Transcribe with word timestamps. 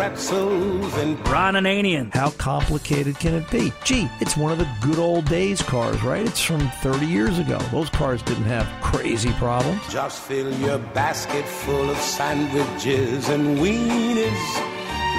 pretzels 0.00 0.96
and 0.96 1.28
Ron 1.28 1.56
Ananian. 1.56 2.10
How 2.14 2.30
complicated 2.30 3.18
can 3.18 3.34
it 3.34 3.50
be? 3.50 3.70
Gee, 3.84 4.08
it's 4.18 4.34
one 4.34 4.50
of 4.50 4.56
the 4.56 4.66
good 4.80 4.98
old 4.98 5.26
days 5.26 5.60
cars, 5.60 6.02
right? 6.02 6.24
It's 6.26 6.40
from 6.40 6.60
30 6.82 7.04
years 7.04 7.38
ago. 7.38 7.58
Those 7.70 7.90
cars 7.90 8.22
didn't 8.22 8.44
have 8.44 8.66
crazy 8.80 9.30
problems. 9.32 9.86
just 9.90 10.22
fill 10.22 10.50
your 10.54 10.78
basket 10.78 11.44
full 11.44 11.90
of 11.90 11.98
sandwiches 11.98 13.28
and 13.28 13.58
wieners. 13.58 14.54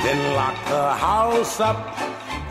Then 0.03 0.33
lock 0.33 0.55
the 0.65 0.93
house 0.95 1.59
up. 1.59 1.77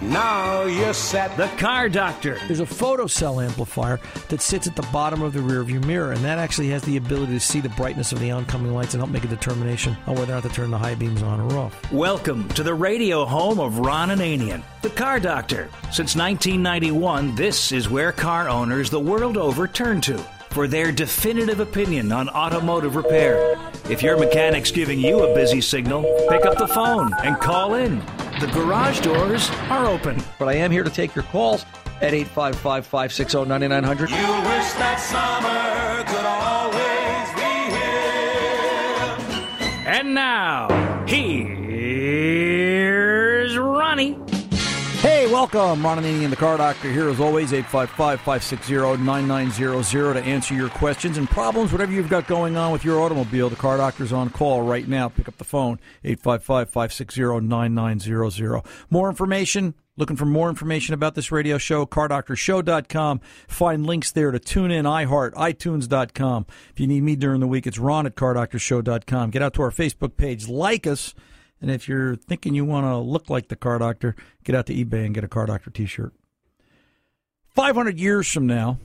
Now 0.02 0.62
you're 0.62 0.94
set. 0.94 1.36
The 1.36 1.48
Car 1.58 1.90
Doctor. 1.90 2.38
There's 2.46 2.60
a 2.60 2.64
photocell 2.64 3.44
amplifier 3.44 4.00
that 4.30 4.40
sits 4.40 4.66
at 4.66 4.74
the 4.74 4.88
bottom 4.90 5.20
of 5.20 5.34
the 5.34 5.40
rearview 5.40 5.84
mirror, 5.84 6.12
and 6.12 6.24
that 6.24 6.38
actually 6.38 6.70
has 6.70 6.82
the 6.84 6.96
ability 6.96 7.34
to 7.34 7.40
see 7.40 7.60
the 7.60 7.68
brightness 7.70 8.10
of 8.10 8.18
the 8.18 8.30
oncoming 8.30 8.72
lights 8.72 8.94
and 8.94 9.02
help 9.02 9.10
make 9.10 9.24
a 9.24 9.28
determination 9.28 9.94
on 10.06 10.14
whether 10.14 10.32
or 10.32 10.36
not 10.36 10.44
to 10.44 10.48
turn 10.48 10.70
the 10.70 10.78
high 10.78 10.94
beams 10.94 11.22
on 11.22 11.38
or 11.38 11.58
off. 11.58 11.92
Welcome 11.92 12.48
to 12.50 12.62
the 12.62 12.72
radio 12.72 13.26
home 13.26 13.60
of 13.60 13.78
Ron 13.78 14.08
Ananian, 14.08 14.62
the 14.80 14.88
Car 14.88 15.20
Doctor. 15.20 15.68
Since 15.92 16.16
1991, 16.16 17.34
this 17.34 17.70
is 17.70 17.90
where 17.90 18.10
car 18.10 18.48
owners 18.48 18.88
the 18.88 18.98
world 18.98 19.36
over 19.36 19.68
turn 19.68 20.00
to 20.02 20.16
for 20.48 20.66
their 20.66 20.92
definitive 20.92 21.60
opinion 21.60 22.10
on 22.10 22.30
automotive 22.30 22.96
repair. 22.96 23.54
If 23.90 24.02
your 24.02 24.18
mechanic's 24.18 24.70
giving 24.70 24.98
you 24.98 25.24
a 25.24 25.34
busy 25.34 25.60
signal, 25.60 26.04
pick 26.30 26.46
up 26.46 26.56
the 26.56 26.68
phone 26.68 27.12
and 27.22 27.38
call 27.38 27.74
in. 27.74 28.02
The 28.40 28.46
garage 28.46 29.00
doors 29.00 29.50
are 29.68 29.86
open. 29.86 30.16
But 30.38 30.48
I 30.48 30.54
am 30.54 30.70
here 30.70 30.82
to 30.82 30.88
take 30.88 31.14
your 31.14 31.24
calls 31.24 31.66
at 32.00 32.14
855 32.14 32.86
560 32.86 33.44
9900. 33.44 34.08
You 34.08 34.16
wish 34.16 34.72
that 34.80 34.98
summer 34.98 36.02
could 36.08 36.24
always 36.24 37.28
be 37.36 37.52
here. 39.84 39.94
And 39.94 40.14
now, 40.14 40.68
here's 41.06 41.69
welcome. 45.52 45.84
Ron 45.84 45.98
Ananian 45.98 46.24
and 46.24 46.32
the 46.32 46.36
Car 46.36 46.56
Doctor 46.56 46.90
here 46.90 47.08
as 47.08 47.20
always, 47.20 47.52
855-560-9900 47.52 50.14
to 50.14 50.22
answer 50.22 50.54
your 50.54 50.70
questions 50.70 51.18
and 51.18 51.28
problems, 51.28 51.72
whatever 51.72 51.90
you've 51.92 52.08
got 52.08 52.26
going 52.26 52.56
on 52.56 52.72
with 52.72 52.84
your 52.84 53.00
automobile. 53.00 53.48
The 53.48 53.56
Car 53.56 53.78
Doctor's 53.78 54.12
on 54.12 54.30
call 54.30 54.62
right 54.62 54.86
now. 54.86 55.08
Pick 55.08 55.26
up 55.28 55.38
the 55.38 55.44
phone, 55.44 55.80
855-560-9900. 56.04 58.66
More 58.90 59.08
information, 59.08 59.74
looking 59.96 60.16
for 60.16 60.26
more 60.26 60.48
information 60.48 60.94
about 60.94 61.14
this 61.14 61.32
radio 61.32 61.58
show, 61.58 61.86
cardoctorshow.com. 61.86 63.20
Find 63.48 63.86
links 63.86 64.12
there 64.12 64.30
to 64.30 64.38
tune 64.38 64.70
in, 64.70 64.84
iHeart, 64.84 65.32
iTunes.com. 65.34 66.46
If 66.72 66.80
you 66.80 66.86
need 66.86 67.02
me 67.02 67.16
during 67.16 67.40
the 67.40 67.48
week, 67.48 67.66
it's 67.66 67.78
ron 67.78 68.06
at 68.06 68.14
cardoctorshow.com. 68.14 69.30
Get 69.30 69.42
out 69.42 69.54
to 69.54 69.62
our 69.62 69.70
Facebook 69.70 70.16
page, 70.16 70.48
like 70.48 70.86
us, 70.86 71.14
and 71.60 71.70
if 71.70 71.88
you're 71.88 72.16
thinking 72.16 72.54
you 72.54 72.64
want 72.64 72.86
to 72.86 72.96
look 72.96 73.28
like 73.28 73.48
the 73.48 73.56
car 73.56 73.78
doctor, 73.78 74.16
get 74.44 74.54
out 74.54 74.66
to 74.66 74.74
eBay 74.74 75.04
and 75.04 75.14
get 75.14 75.24
a 75.24 75.28
car 75.28 75.46
doctor 75.46 75.70
t 75.70 75.86
shirt. 75.86 76.14
500 77.54 77.98
years 77.98 78.30
from 78.30 78.46
now, 78.46 78.78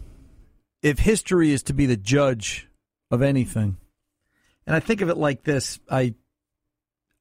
if 0.81 0.99
history 0.99 1.51
is 1.51 1.63
to 1.63 1.73
be 1.73 1.85
the 1.85 1.97
judge 1.97 2.67
of 3.11 3.21
anything, 3.21 3.77
and 4.67 4.75
I 4.75 4.79
think 4.79 5.01
of 5.01 5.09
it 5.09 5.17
like 5.17 5.43
this 5.43 5.79
I, 5.89 6.15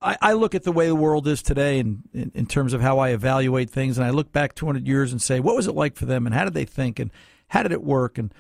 I, 0.01 0.17
I 0.21 0.33
look 0.33 0.55
at 0.55 0.65
the 0.65 0.73
way 0.73 0.87
the 0.87 0.95
world 0.95 1.29
is 1.29 1.43
today 1.43 1.79
and 1.79 2.03
in, 2.13 2.33
in 2.35 2.47
terms 2.47 2.73
of 2.73 2.81
how 2.81 2.99
I 2.99 3.11
evaluate 3.11 3.71
things, 3.71 3.99
and 3.99 4.07
I 4.07 4.11
look 4.11 4.33
back 4.33 4.55
200 4.55 4.87
years 4.87 5.13
and 5.13 5.21
say, 5.21 5.41
what 5.41 5.57
was 5.57 5.67
it 5.67 5.75
like 5.75 5.97
for 5.97 6.07
them, 6.07 6.27
and 6.27 6.35
how 6.35 6.45
did 6.45 6.55
they 6.55 6.65
think, 6.65 6.99
and 6.99 7.11
how 7.49 7.63
did 7.63 7.73
it 7.73 7.83
work, 7.83 8.19
and 8.19 8.33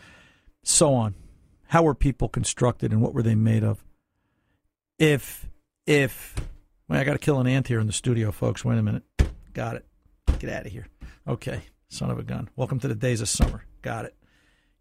so 0.62 0.94
on. 0.94 1.14
How 1.68 1.82
were 1.82 1.94
people 1.94 2.28
constructed, 2.28 2.92
and 2.92 3.00
what 3.00 3.14
were 3.14 3.22
they 3.22 3.34
made 3.34 3.64
of? 3.64 3.84
If, 4.98 5.48
if, 5.86 6.34
well, 6.88 7.00
I 7.00 7.04
got 7.04 7.12
to 7.14 7.18
kill 7.18 7.40
an 7.40 7.46
ant 7.46 7.68
here 7.68 7.80
in 7.80 7.86
the 7.86 7.92
studio, 7.92 8.30
folks. 8.32 8.64
Wait 8.64 8.78
a 8.78 8.82
minute. 8.82 9.02
Got 9.52 9.76
it. 9.76 9.86
Get 10.38 10.50
out 10.50 10.66
of 10.66 10.72
here. 10.72 10.86
Okay, 11.26 11.62
son 11.88 12.10
of 12.10 12.18
a 12.18 12.22
gun. 12.22 12.48
Welcome 12.56 12.80
to 12.80 12.88
the 12.88 12.94
days 12.94 13.20
of 13.20 13.28
summer. 13.28 13.64
Got 13.82 14.04
it. 14.06 14.14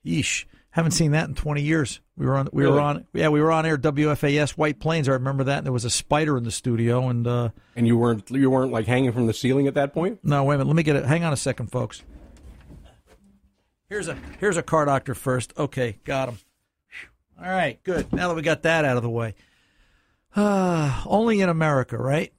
Yeesh. 0.06 0.46
Haven't 0.72 0.92
seen 0.92 1.12
that 1.12 1.30
in 1.30 1.36
20 1.36 1.62
years. 1.62 2.02
We 2.18 2.26
were 2.26 2.36
on. 2.36 2.50
We 2.52 2.66
were 2.66 2.80
on. 2.80 3.06
Yeah, 3.14 3.30
we 3.30 3.40
were 3.42 3.52
on 3.52 3.64
air. 3.66 3.78
WFAS 3.78 4.52
White 4.52 4.80
Plains. 4.80 5.08
I 5.08 5.12
remember 5.14 5.44
that. 5.44 5.60
And 5.60 5.66
there 5.68 5.72
was 5.74 5.86
a 5.86 5.90
spider 5.92 6.36
in 6.36 6.44
the 6.46 6.52
studio. 6.52 7.10
And 7.10 7.28
uh, 7.28 7.50
And 7.76 7.86
you 7.86 7.96
weren't 7.96 8.30
you 8.32 8.50
weren't 8.50 8.72
like 8.72 8.88
hanging 8.88 9.12
from 9.12 9.28
the 9.28 9.34
ceiling 9.36 9.68
at 9.68 9.76
that 9.76 9.94
point. 9.94 10.20
no, 10.24 10.44
wait 10.44 10.56
a 10.56 10.58
minute. 10.58 10.68
Let 10.70 10.76
me 10.76 10.82
get 10.84 10.96
it. 10.96 11.06
Hang 11.06 11.24
on 11.24 11.32
a 11.32 11.38
second, 11.38 11.68
folks. 11.72 12.02
Here's 13.88 14.08
a 14.08 14.18
here's 14.40 14.58
a 14.58 14.64
car 14.64 14.86
doctor 14.86 15.14
first. 15.14 15.54
Okay, 15.58 16.00
got 16.04 16.30
him. 16.30 16.38
All 17.40 17.50
right, 17.52 17.82
good. 17.84 18.12
Now 18.12 18.28
that 18.30 18.36
we 18.36 18.42
got 18.42 18.64
that 18.64 18.84
out 18.86 18.98
of 18.98 19.04
the 19.04 19.10
way, 19.10 19.36
uh, 20.36 21.04
only 21.06 21.42
in 21.42 21.50
America, 21.50 21.98
right? 21.98 22.34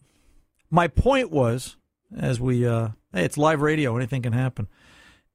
My 0.71 0.89
point 0.89 1.31
was, 1.31 1.77
as 2.17 2.41
we, 2.41 2.67
uh, 2.67 2.89
hey, 3.13 3.25
it's 3.25 3.39
live 3.39 3.61
radio. 3.61 3.97
Anything 3.97 4.23
can 4.23 4.33
happen. 4.33 4.69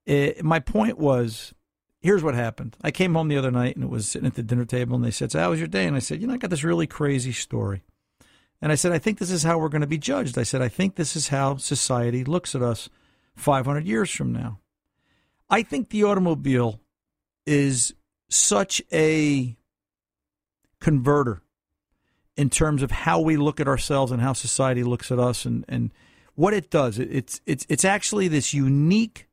Eh, 0.07 0.33
my 0.41 0.59
point 0.59 0.97
was, 0.97 1.53
here's 2.01 2.23
what 2.23 2.35
happened. 2.35 2.75
I 2.81 2.91
came 2.91 3.13
home 3.13 3.27
the 3.27 3.37
other 3.37 3.51
night 3.51 3.75
and 3.75 3.83
it 3.83 3.89
was 3.89 4.07
sitting 4.07 4.27
at 4.27 4.35
the 4.35 4.43
dinner 4.43 4.65
table, 4.65 4.95
and 4.95 5.05
they 5.05 5.11
said, 5.11 5.31
"So 5.31 5.39
how 5.39 5.51
was 5.51 5.59
your 5.59 5.67
day?" 5.67 5.85
And 5.85 5.95
I 5.95 5.99
said, 5.99 6.21
"You 6.21 6.27
know, 6.27 6.33
I 6.33 6.37
got 6.37 6.49
this 6.49 6.63
really 6.63 6.87
crazy 6.87 7.31
story." 7.31 7.83
And 8.61 8.71
I 8.71 8.75
said, 8.75 8.91
I 8.91 8.99
think 8.99 9.19
this 9.19 9.31
is 9.31 9.43
how 9.43 9.57
we're 9.57 9.69
going 9.69 9.81
to 9.81 9.87
be 9.87 9.97
judged. 9.97 10.37
I 10.37 10.43
said, 10.43 10.61
I 10.61 10.67
think 10.67 10.95
this 10.95 11.15
is 11.15 11.29
how 11.29 11.57
society 11.57 12.23
looks 12.25 12.55
at 12.55 12.61
us 12.61 12.89
500 13.35 13.85
years 13.85 14.11
from 14.11 14.33
now. 14.33 14.59
I 15.49 15.63
think 15.63 15.89
the 15.89 16.03
automobile 16.03 16.81
is 17.45 17.93
such 18.29 18.81
a 18.91 19.55
converter 20.81 21.41
in 22.39 22.49
terms 22.49 22.81
of 22.81 22.89
how 22.89 23.19
we 23.19 23.35
look 23.35 23.59
at 23.59 23.67
ourselves 23.67 24.13
and 24.13 24.21
how 24.21 24.31
society 24.31 24.81
looks 24.81 25.11
at 25.11 25.19
us 25.19 25.43
and, 25.43 25.65
and 25.67 25.91
what 26.35 26.53
it 26.53 26.69
does. 26.69 26.97
It, 26.97 27.09
it's, 27.11 27.41
it's, 27.45 27.65
it's 27.67 27.83
actually 27.83 28.29
this 28.29 28.53
unique, 28.53 29.27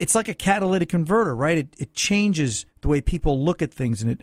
it's 0.00 0.16
like 0.16 0.26
a 0.26 0.34
catalytic 0.34 0.88
converter, 0.88 1.36
right? 1.36 1.58
It, 1.58 1.68
it 1.78 1.94
changes 1.94 2.66
the 2.80 2.88
way 2.88 3.00
people 3.00 3.44
look 3.44 3.62
at 3.62 3.72
things 3.72 4.02
and 4.02 4.10
it, 4.10 4.22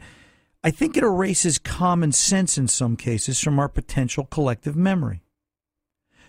I 0.66 0.70
think 0.70 0.98
it 0.98 1.04
erases 1.04 1.60
common 1.60 2.12
sense 2.12 2.58
in 2.58 2.68
some 2.68 2.98
cases 2.98 3.40
from 3.40 3.58
our 3.58 3.70
potential 3.70 4.26
collective 4.26 4.76
memory. 4.76 5.24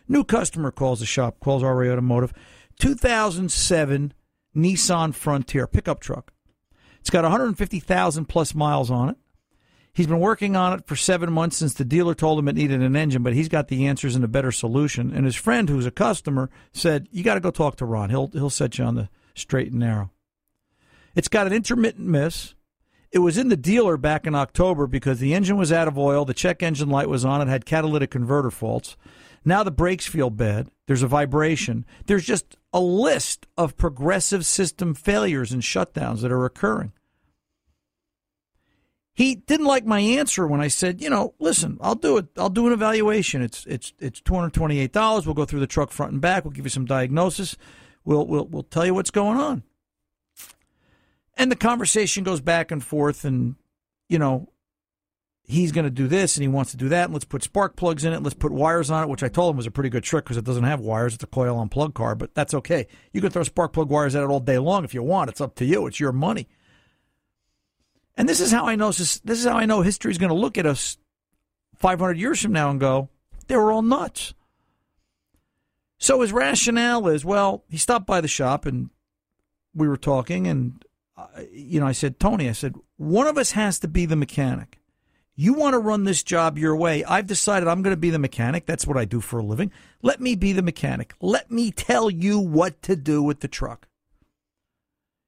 New 0.07 0.23
customer 0.23 0.71
calls 0.71 1.01
the 1.01 1.07
shop, 1.07 1.41
calls 1.41 1.65
RA 1.65 1.91
Automotive. 1.91 2.33
2007 2.79 4.15
Nissan 4.55 5.13
Frontier 5.13 5.67
pickup 5.67 5.99
truck. 5.99 6.33
It's 7.01 7.11
got 7.11 7.25
150,000 7.25 8.27
plus 8.27 8.55
miles 8.55 8.93
on 8.93 9.09
it. 9.09 9.17
He's 9.99 10.07
been 10.07 10.21
working 10.21 10.55
on 10.55 10.75
it 10.75 10.87
for 10.87 10.95
seven 10.95 11.33
months 11.33 11.57
since 11.57 11.75
the 11.75 11.85
dealer 11.85 12.15
told 12.15 12.39
him 12.39 12.47
it 12.47 12.55
needed 12.55 12.83
an 12.83 12.95
engine, 12.95 13.25
but 13.25 13.33
he's 13.33 13.49
got 13.49 13.67
the 13.67 13.89
answers 13.89 14.15
and 14.15 14.25
a 14.25 14.29
better 14.29 14.53
solution. 14.53 15.13
And 15.13 15.25
his 15.25 15.35
friend, 15.35 15.69
who's 15.69 15.87
a 15.87 15.91
customer, 15.91 16.51
said, 16.73 17.09
"You 17.11 17.25
got 17.25 17.35
to 17.35 17.41
go 17.41 17.51
talk 17.51 17.75
to 17.79 17.85
Ron. 17.85 18.09
He'll 18.09 18.29
he'll 18.29 18.49
set 18.49 18.79
you 18.79 18.85
on 18.85 18.95
the 18.95 19.09
straight 19.35 19.73
and 19.73 19.81
narrow." 19.81 20.13
It's 21.17 21.27
got 21.27 21.49
an 21.49 21.53
intermittent 21.53 22.07
miss. 22.07 22.55
It 23.11 23.19
was 23.19 23.37
in 23.37 23.49
the 23.49 23.57
dealer 23.57 23.97
back 23.97 24.25
in 24.25 24.37
October 24.37 24.87
because 24.87 25.19
the 25.19 25.35
engine 25.35 25.57
was 25.57 25.73
out 25.73 25.89
of 25.89 25.99
oil, 25.99 26.25
the 26.25 26.33
check 26.33 26.63
engine 26.63 26.91
light 26.91 27.09
was 27.09 27.25
on, 27.25 27.41
it 27.41 27.49
had 27.49 27.67
catalytic 27.67 28.13
converter 28.13 28.53
faults. 28.53 28.97
Now 29.45 29.65
the 29.65 29.73
brakes 29.73 30.07
feel 30.07 30.31
bad. 30.31 30.69
There's 30.87 31.03
a 31.03 31.09
vibration. 31.09 31.85
There's 32.07 32.25
just 32.25 32.57
a 32.73 32.79
list 32.79 33.49
of 33.57 33.77
progressive 33.77 34.47
system 34.47 34.95
failures 34.95 35.51
and 35.51 35.61
shutdowns 35.61 36.21
that 36.21 36.31
are 36.31 36.45
occurring. 36.45 36.93
He 39.19 39.34
didn't 39.34 39.67
like 39.67 39.84
my 39.84 39.99
answer 39.99 40.47
when 40.47 40.61
I 40.61 40.69
said, 40.69 41.03
you 41.03 41.11
know, 41.11 41.34
listen, 41.41 41.77
I'll 41.81 41.97
do 41.97 42.19
it. 42.19 42.27
I'll 42.37 42.49
do 42.49 42.69
an 42.69 42.73
evaluation. 42.73 43.43
It's 43.43 43.67
it's 43.67 43.93
it's 43.99 44.21
two 44.21 44.33
hundred 44.33 44.55
twenty 44.55 44.79
eight 44.79 44.93
dollars. 44.93 45.27
We'll 45.27 45.34
go 45.34 45.45
through 45.45 45.59
the 45.59 45.67
truck 45.67 45.91
front 45.91 46.12
and 46.12 46.21
back. 46.21 46.45
We'll 46.45 46.53
give 46.53 46.65
you 46.65 46.71
some 46.71 46.84
diagnosis. 46.84 47.56
We'll 48.05 48.25
we'll 48.29 48.47
we'll 48.47 48.62
tell 48.62 48.87
you 48.87 48.95
what's 48.95 49.11
going 49.11 49.37
on. 49.37 49.65
And 51.37 51.50
the 51.50 51.56
conversation 51.56 52.23
goes 52.23 52.41
back 52.41 52.70
and 52.70 52.81
forth, 52.81 53.25
and 53.25 53.56
you 54.09 54.20
know, 54.20 54.53
he's 55.43 55.73
going 55.73 55.85
to 55.85 55.91
do 55.91 56.06
this 56.06 56.37
and 56.37 56.43
he 56.43 56.49
wants 56.49 56.70
to 56.70 56.76
do 56.76 56.88
that. 56.91 57.06
And 57.06 57.12
let's 57.12 57.25
put 57.25 57.43
spark 57.43 57.75
plugs 57.75 58.05
in 58.05 58.12
it. 58.12 58.23
Let's 58.23 58.37
put 58.37 58.53
wires 58.53 58.88
on 58.88 59.03
it, 59.03 59.09
which 59.09 59.25
I 59.25 59.29
told 59.29 59.50
him 59.50 59.56
was 59.56 59.67
a 59.67 59.73
pretty 59.73 59.91
good 59.91 60.05
trick 60.05 60.26
because 60.26 60.37
it 60.37 60.44
doesn't 60.44 60.62
have 60.62 60.79
wires. 60.79 61.15
It's 61.15 61.25
a 61.25 61.26
coil 61.26 61.56
on 61.56 61.70
plug 61.70 61.93
car, 61.93 62.15
but 62.15 62.37
that's 62.37 62.55
okay. 62.55 62.87
You 63.12 63.20
can 63.20 63.32
throw 63.32 63.43
spark 63.43 63.73
plug 63.73 63.91
wires 63.91 64.15
at 64.15 64.23
it 64.23 64.31
all 64.31 64.38
day 64.38 64.59
long 64.59 64.85
if 64.85 64.94
you 64.94 65.03
want. 65.03 65.29
It's 65.29 65.41
up 65.41 65.56
to 65.56 65.65
you. 65.65 65.88
It's 65.88 65.99
your 65.99 66.12
money. 66.12 66.47
And 68.19 68.29
this 68.29 68.41
is 68.41 68.50
how 68.50 68.67
I 68.67 68.75
know 68.75 68.88
this 68.88 69.20
is 69.25 69.44
how 69.44 69.56
I 69.56 69.65
know 69.65 69.81
history 69.81 70.11
is 70.11 70.19
going 70.19 70.29
to 70.29 70.35
look 70.35 70.59
at 70.59 70.67
us 70.67 70.99
500 71.76 72.19
years 72.19 72.43
from 72.43 72.53
now 72.53 72.69
and 72.69 72.81
go, 72.81 73.09
they 73.47 73.56
were 73.56 73.70
all 73.70 73.81
nuts. 73.81 74.35
So 75.99 76.20
his 76.20 76.32
rationale 76.32 77.06
is, 77.06 77.25
well, 77.25 77.62
he 77.69 77.76
stopped 77.76 78.06
by 78.06 78.20
the 78.20 78.29
shop 78.29 78.67
and 78.67 78.91
we 79.73 79.87
were 79.87 79.97
talking, 79.97 80.49
and 80.49 80.85
uh, 81.17 81.26
you 81.53 81.79
know, 81.79 81.87
I 81.87 81.93
said, 81.93 82.19
Tony, 82.19 82.49
I 82.49 82.53
said, 82.53 82.75
one 82.97 83.29
of 83.29 83.38
us 83.38 83.53
has 83.53 83.79
to 83.81 83.88
be 83.88 84.05
the 84.05 84.17
mechanic. 84.17 84.81
You 85.37 85.55
want 85.55 85.75
to 85.75 85.79
run 85.79 86.03
this 86.03 86.25
job 86.25 86.59
your 86.59 86.75
way. 86.75 87.05
I've 87.05 87.29
decided 87.29 87.69
I'm 87.69 87.82
going 87.82 87.94
to 87.94 88.00
be 88.00 88.11
the 88.11 88.19
mechanic. 88.19 88.67
That's 88.67 88.88
what 88.88 88.97
I 88.97 89.05
do 89.05 89.20
for 89.20 89.38
a 89.38 89.44
living. 89.44 89.70
Let 90.03 90.20
me 90.20 90.35
be 90.35 90.53
the 90.53 90.62
mechanic. 90.62 91.15
Let 91.20 91.53
me 91.53 91.70
tell 91.70 92.11
you 92.11 92.41
what 92.41 92.82
to 92.82 92.97
do 92.97 93.23
with 93.23 93.38
the 93.38 93.47
truck. 93.47 93.87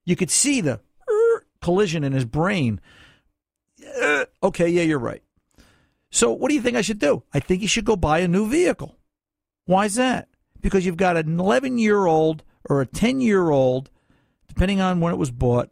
You 0.04 0.16
could 0.16 0.30
see 0.30 0.60
the 0.60 0.80
collision 1.60 2.04
in 2.04 2.12
his 2.12 2.24
brain. 2.24 2.80
Uh, 4.00 4.24
okay, 4.42 4.68
yeah, 4.68 4.82
you're 4.82 4.98
right. 4.98 5.22
So, 6.10 6.32
what 6.32 6.48
do 6.48 6.54
you 6.54 6.60
think 6.60 6.76
I 6.76 6.82
should 6.82 6.98
do? 6.98 7.22
I 7.32 7.40
think 7.40 7.62
you 7.62 7.68
should 7.68 7.84
go 7.84 7.96
buy 7.96 8.18
a 8.18 8.28
new 8.28 8.48
vehicle. 8.48 8.96
Why 9.66 9.84
is 9.84 9.94
that? 9.94 10.28
Because 10.60 10.84
you've 10.84 10.96
got 10.96 11.16
an 11.16 11.38
11 11.38 11.78
year 11.78 12.06
old 12.06 12.42
or 12.68 12.80
a 12.80 12.86
10 12.86 13.20
year 13.20 13.50
old, 13.50 13.90
depending 14.48 14.80
on 14.80 15.00
when 15.00 15.12
it 15.12 15.18
was 15.18 15.30
bought, 15.30 15.70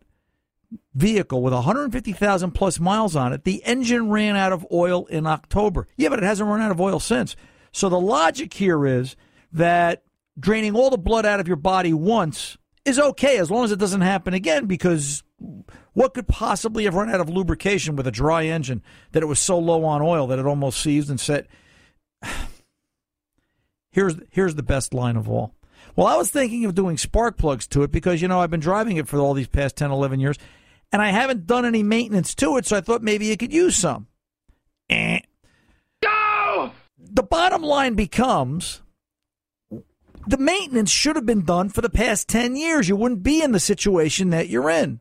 vehicle 0.94 1.42
with 1.42 1.52
150,000 1.52 2.50
plus 2.52 2.78
miles 2.78 3.16
on 3.16 3.32
it. 3.32 3.44
The 3.44 3.62
engine 3.64 4.10
ran 4.10 4.36
out 4.36 4.52
of 4.52 4.66
oil 4.72 5.06
in 5.06 5.26
October. 5.26 5.88
Yeah, 5.96 6.08
but 6.10 6.18
it 6.18 6.24
hasn't 6.24 6.48
run 6.48 6.60
out 6.60 6.70
of 6.70 6.80
oil 6.80 7.00
since. 7.00 7.36
So 7.72 7.88
the 7.88 8.00
logic 8.00 8.54
here 8.54 8.86
is 8.86 9.16
that 9.52 10.04
draining 10.38 10.74
all 10.74 10.90
the 10.90 10.98
blood 10.98 11.26
out 11.26 11.40
of 11.40 11.48
your 11.48 11.56
body 11.56 11.92
once 11.92 12.56
is 12.84 12.98
okay 12.98 13.38
as 13.38 13.50
long 13.50 13.64
as 13.64 13.72
it 13.72 13.78
doesn't 13.78 14.00
happen 14.00 14.34
again 14.34 14.66
because 14.66 15.22
what 15.94 16.14
could 16.14 16.28
possibly 16.28 16.84
have 16.84 16.94
run 16.94 17.10
out 17.10 17.20
of 17.20 17.28
lubrication 17.28 17.96
with 17.96 18.06
a 18.06 18.10
dry 18.10 18.44
engine 18.44 18.82
that 19.12 19.22
it 19.22 19.26
was 19.26 19.38
so 19.38 19.58
low 19.58 19.84
on 19.84 20.02
oil 20.02 20.26
that 20.26 20.38
it 20.38 20.46
almost 20.46 20.80
seized 20.80 21.10
and 21.10 21.20
set 21.20 21.46
here's 23.90 24.16
here's 24.30 24.54
the 24.54 24.62
best 24.62 24.94
line 24.94 25.16
of 25.16 25.28
all 25.28 25.54
well 25.96 26.06
i 26.06 26.16
was 26.16 26.30
thinking 26.30 26.64
of 26.64 26.74
doing 26.74 26.96
spark 26.96 27.36
plugs 27.36 27.66
to 27.66 27.82
it 27.82 27.90
because 27.90 28.22
you 28.22 28.28
know 28.28 28.40
i've 28.40 28.50
been 28.50 28.60
driving 28.60 28.96
it 28.96 29.08
for 29.08 29.18
all 29.18 29.34
these 29.34 29.48
past 29.48 29.76
10 29.76 29.90
11 29.90 30.20
years 30.20 30.36
and 30.92 31.02
i 31.02 31.10
haven't 31.10 31.46
done 31.46 31.64
any 31.64 31.82
maintenance 31.82 32.34
to 32.34 32.56
it 32.56 32.66
so 32.66 32.76
i 32.76 32.80
thought 32.80 33.02
maybe 33.02 33.26
you 33.26 33.36
could 33.36 33.52
use 33.52 33.76
some 33.76 34.06
eh. 34.90 35.20
Go! 36.02 36.72
the 36.98 37.22
bottom 37.22 37.62
line 37.62 37.94
becomes 37.94 38.82
the 40.28 40.36
maintenance 40.36 40.90
should 40.90 41.16
have 41.16 41.24
been 41.24 41.44
done 41.44 41.70
for 41.70 41.80
the 41.80 41.88
past 41.88 42.28
10 42.28 42.54
years. 42.54 42.88
You 42.88 42.96
wouldn't 42.96 43.22
be 43.22 43.42
in 43.42 43.52
the 43.52 43.60
situation 43.60 44.28
that 44.30 44.50
you're 44.50 44.68
in. 44.68 45.00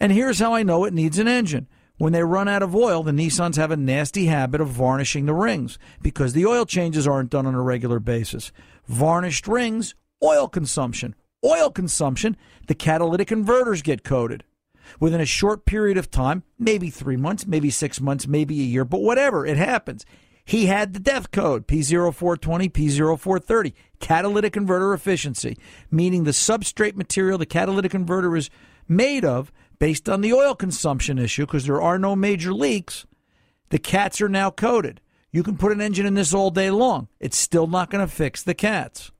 And 0.00 0.10
here's 0.10 0.38
how 0.38 0.54
I 0.54 0.62
know 0.62 0.84
it 0.84 0.94
needs 0.94 1.18
an 1.18 1.28
engine. 1.28 1.68
When 1.98 2.14
they 2.14 2.24
run 2.24 2.48
out 2.48 2.62
of 2.62 2.74
oil, 2.74 3.02
the 3.02 3.12
Nissans 3.12 3.56
have 3.56 3.70
a 3.70 3.76
nasty 3.76 4.24
habit 4.24 4.62
of 4.62 4.68
varnishing 4.68 5.26
the 5.26 5.34
rings 5.34 5.78
because 6.00 6.32
the 6.32 6.46
oil 6.46 6.64
changes 6.64 7.06
aren't 7.06 7.28
done 7.28 7.46
on 7.46 7.54
a 7.54 7.60
regular 7.60 8.00
basis. 8.00 8.52
Varnished 8.86 9.46
rings, 9.46 9.94
oil 10.22 10.48
consumption. 10.48 11.14
Oil 11.44 11.70
consumption, 11.70 12.38
the 12.68 12.74
catalytic 12.74 13.28
converters 13.28 13.82
get 13.82 14.02
coated. 14.02 14.44
Within 14.98 15.20
a 15.20 15.26
short 15.26 15.66
period 15.66 15.98
of 15.98 16.10
time, 16.10 16.42
maybe 16.58 16.88
three 16.88 17.16
months, 17.16 17.46
maybe 17.46 17.70
six 17.70 18.00
months, 18.00 18.26
maybe 18.26 18.58
a 18.60 18.64
year, 18.64 18.84
but 18.84 19.02
whatever, 19.02 19.44
it 19.44 19.56
happens. 19.56 20.04
He 20.44 20.66
had 20.66 20.92
the 20.92 21.00
death 21.00 21.30
code 21.30 21.66
P0420, 21.66 22.72
P0430, 22.72 23.72
catalytic 24.00 24.52
converter 24.52 24.92
efficiency, 24.92 25.56
meaning 25.90 26.24
the 26.24 26.30
substrate 26.32 26.96
material 26.96 27.38
the 27.38 27.46
catalytic 27.46 27.90
converter 27.90 28.36
is 28.36 28.50
made 28.88 29.24
of, 29.24 29.52
based 29.80 30.08
on 30.08 30.20
the 30.20 30.32
oil 30.32 30.54
consumption 30.54 31.18
issue, 31.18 31.46
because 31.46 31.66
there 31.66 31.82
are 31.82 31.98
no 31.98 32.14
major 32.14 32.54
leaks, 32.54 33.06
the 33.70 33.78
cats 33.78 34.20
are 34.20 34.28
now 34.28 34.50
coated. 34.50 35.00
You 35.32 35.42
can 35.42 35.56
put 35.56 35.72
an 35.72 35.80
engine 35.80 36.06
in 36.06 36.14
this 36.14 36.32
all 36.34 36.50
day 36.50 36.70
long. 36.70 37.08
It's 37.18 37.36
still 37.36 37.66
not 37.66 37.90
going 37.90 38.06
to 38.06 38.12
fix 38.12 38.42
the 38.42 38.54
cats. 38.54 39.10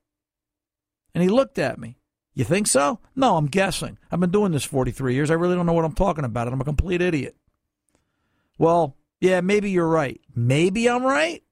And 1.15 1.23
he 1.23 1.29
looked 1.29 1.59
at 1.59 1.79
me. 1.79 1.97
You 2.35 2.45
think 2.45 2.67
so? 2.67 3.01
No, 3.17 3.37
I'm 3.37 3.47
guessing. 3.47 3.99
I've 4.11 4.21
been 4.21 4.31
doing 4.31 4.53
this 4.53 4.65
43 4.65 5.15
years. 5.15 5.31
I 5.31 5.35
really 5.35 5.57
don't 5.57 5.67
know 5.67 5.73
what 5.73 5.85
I'm 5.85 5.95
talking 5.95 6.25
about. 6.25 6.49
I'm 6.49 6.61
a 6.61 6.65
complete 6.65 7.03
idiot. 7.03 7.37
Well, 8.59 8.97
yeah, 9.21 9.41
maybe 9.41 9.71
you're 9.71 9.89
right. 9.89 10.21
Maybe 10.35 10.89
I'm 10.89 11.03
right. 11.03 11.43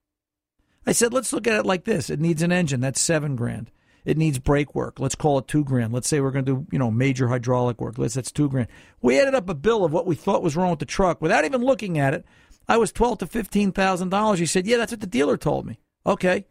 I 0.86 0.92
said, 0.92 1.12
let's 1.12 1.32
look 1.32 1.46
at 1.46 1.58
it 1.58 1.66
like 1.66 1.84
this. 1.84 2.10
It 2.10 2.20
needs 2.20 2.42
an 2.42 2.52
engine. 2.52 2.80
That's 2.80 3.00
seven 3.00 3.36
grand. 3.36 3.70
It 4.08 4.16
needs 4.16 4.38
brake 4.38 4.74
work. 4.74 4.98
Let's 4.98 5.14
call 5.14 5.36
it 5.36 5.48
two 5.48 5.62
grand. 5.62 5.92
Let's 5.92 6.08
say 6.08 6.22
we're 6.22 6.30
going 6.30 6.46
to 6.46 6.54
do, 6.54 6.66
you 6.72 6.78
know, 6.78 6.90
major 6.90 7.28
hydraulic 7.28 7.78
work. 7.78 7.98
Let's 7.98 8.14
that's 8.14 8.32
two 8.32 8.48
grand. 8.48 8.68
We 9.02 9.20
added 9.20 9.34
up 9.34 9.50
a 9.50 9.54
bill 9.54 9.84
of 9.84 9.92
what 9.92 10.06
we 10.06 10.14
thought 10.14 10.42
was 10.42 10.56
wrong 10.56 10.70
with 10.70 10.78
the 10.78 10.86
truck 10.86 11.20
without 11.20 11.44
even 11.44 11.60
looking 11.60 11.98
at 11.98 12.14
it. 12.14 12.24
I 12.66 12.78
was 12.78 12.90
twelve 12.90 13.18
to 13.18 13.26
fifteen 13.26 13.70
thousand 13.70 14.08
dollars. 14.08 14.38
He 14.38 14.46
said, 14.46 14.66
"Yeah, 14.66 14.78
that's 14.78 14.92
what 14.92 15.02
the 15.02 15.06
dealer 15.06 15.36
told 15.36 15.66
me." 15.66 15.78
Okay, 16.06 16.46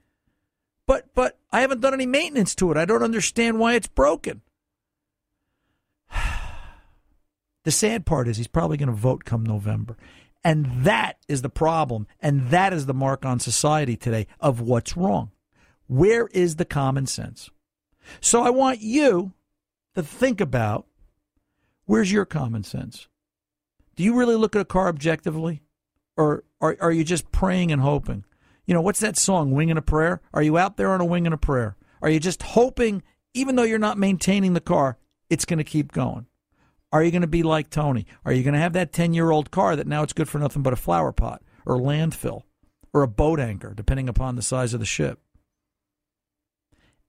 but 0.86 1.08
but 1.16 1.40
I 1.52 1.62
haven't 1.62 1.82
done 1.82 1.96
any 1.96 2.06
maintenance 2.06 2.54
to 2.56 2.70
it. 2.70 2.78
I 2.78 2.86
don't 2.86 3.02
understand 3.02 3.58
why 3.58 3.74
it's 3.74 3.88
broken. 3.88 4.44
The 7.64 7.72
sad 7.72 8.06
part 8.06 8.30
is 8.30 8.38
he's 8.38 8.48
probably 8.48 8.78
going 8.78 8.88
to 8.88 8.94
vote 8.94 9.26
come 9.26 9.44
November. 9.44 9.98
And 10.42 10.86
that 10.86 11.18
is 11.28 11.42
the 11.42 11.50
problem. 11.50 12.08
And 12.22 12.50
that 12.50 12.72
is 12.72 12.86
the 12.86 12.94
mark 12.94 13.26
on 13.26 13.42
society 13.42 13.98
today 13.98 14.28
of 14.40 14.62
what's 14.62 14.96
wrong. 14.96 15.32
Where 15.88 16.28
is 16.28 16.58
the 16.58 16.66
common 16.66 17.08
sense? 17.08 17.50
So 18.22 18.44
I 18.44 18.50
want 18.50 18.82
you 18.82 19.34
to 19.96 20.04
think 20.04 20.40
about 20.40 20.86
where's 21.86 22.12
your 22.12 22.26
common 22.26 22.64
sense? 22.64 23.08
Do 23.96 24.04
you 24.04 24.16
really 24.16 24.36
look 24.36 24.56
at 24.56 24.62
a 24.62 24.66
car 24.66 24.88
objectively? 24.88 25.64
Or 26.16 26.44
are, 26.62 26.78
are 26.80 26.92
you 26.92 27.04
just 27.04 27.32
praying 27.32 27.72
and 27.72 27.82
hoping? 27.82 28.26
You 28.66 28.74
know, 28.74 28.82
what's 28.82 29.00
that 29.00 29.18
song, 29.18 29.52
Wing 29.52 29.70
and 29.70 29.80
a 29.80 29.84
Prayer? 29.84 30.22
Are 30.34 30.44
you 30.44 30.58
out 30.58 30.78
there 30.78 30.92
on 30.92 31.02
a 31.02 31.06
wing 31.06 31.26
and 31.26 31.34
a 31.34 31.38
prayer? 31.38 31.78
Are 32.02 32.10
you 32.10 32.20
just 32.20 32.44
hoping, 32.44 33.02
even 33.34 33.56
though 33.56 33.64
you're 33.64 33.80
not 33.80 33.98
maintaining 33.98 34.54
the 34.54 34.60
car, 34.60 34.98
it's 35.30 35.46
going 35.46 35.58
to 35.58 35.64
keep 35.64 35.92
going? 35.92 36.26
Are 36.92 37.04
you 37.04 37.12
going 37.12 37.22
to 37.22 37.28
be 37.28 37.44
like 37.44 37.70
Tony? 37.70 38.06
Are 38.26 38.32
you 38.32 38.44
going 38.44 38.54
to 38.54 38.60
have 38.60 38.74
that 38.74 38.94
10 38.94 39.14
year 39.14 39.32
old 39.32 39.52
car 39.52 39.76
that 39.76 39.88
now 39.88 40.04
it's 40.04 40.14
good 40.14 40.30
for 40.30 40.40
nothing 40.40 40.64
but 40.64 40.74
a 40.74 40.78
flower 40.78 41.12
pot 41.12 41.42
or 41.66 41.78
landfill 41.78 42.44
or 42.94 43.04
a 43.04 43.08
boat 43.08 43.40
anchor, 43.40 43.74
depending 43.74 44.10
upon 44.10 44.36
the 44.36 44.42
size 44.42 44.74
of 44.74 44.80
the 44.80 44.86
ship? 44.86 45.20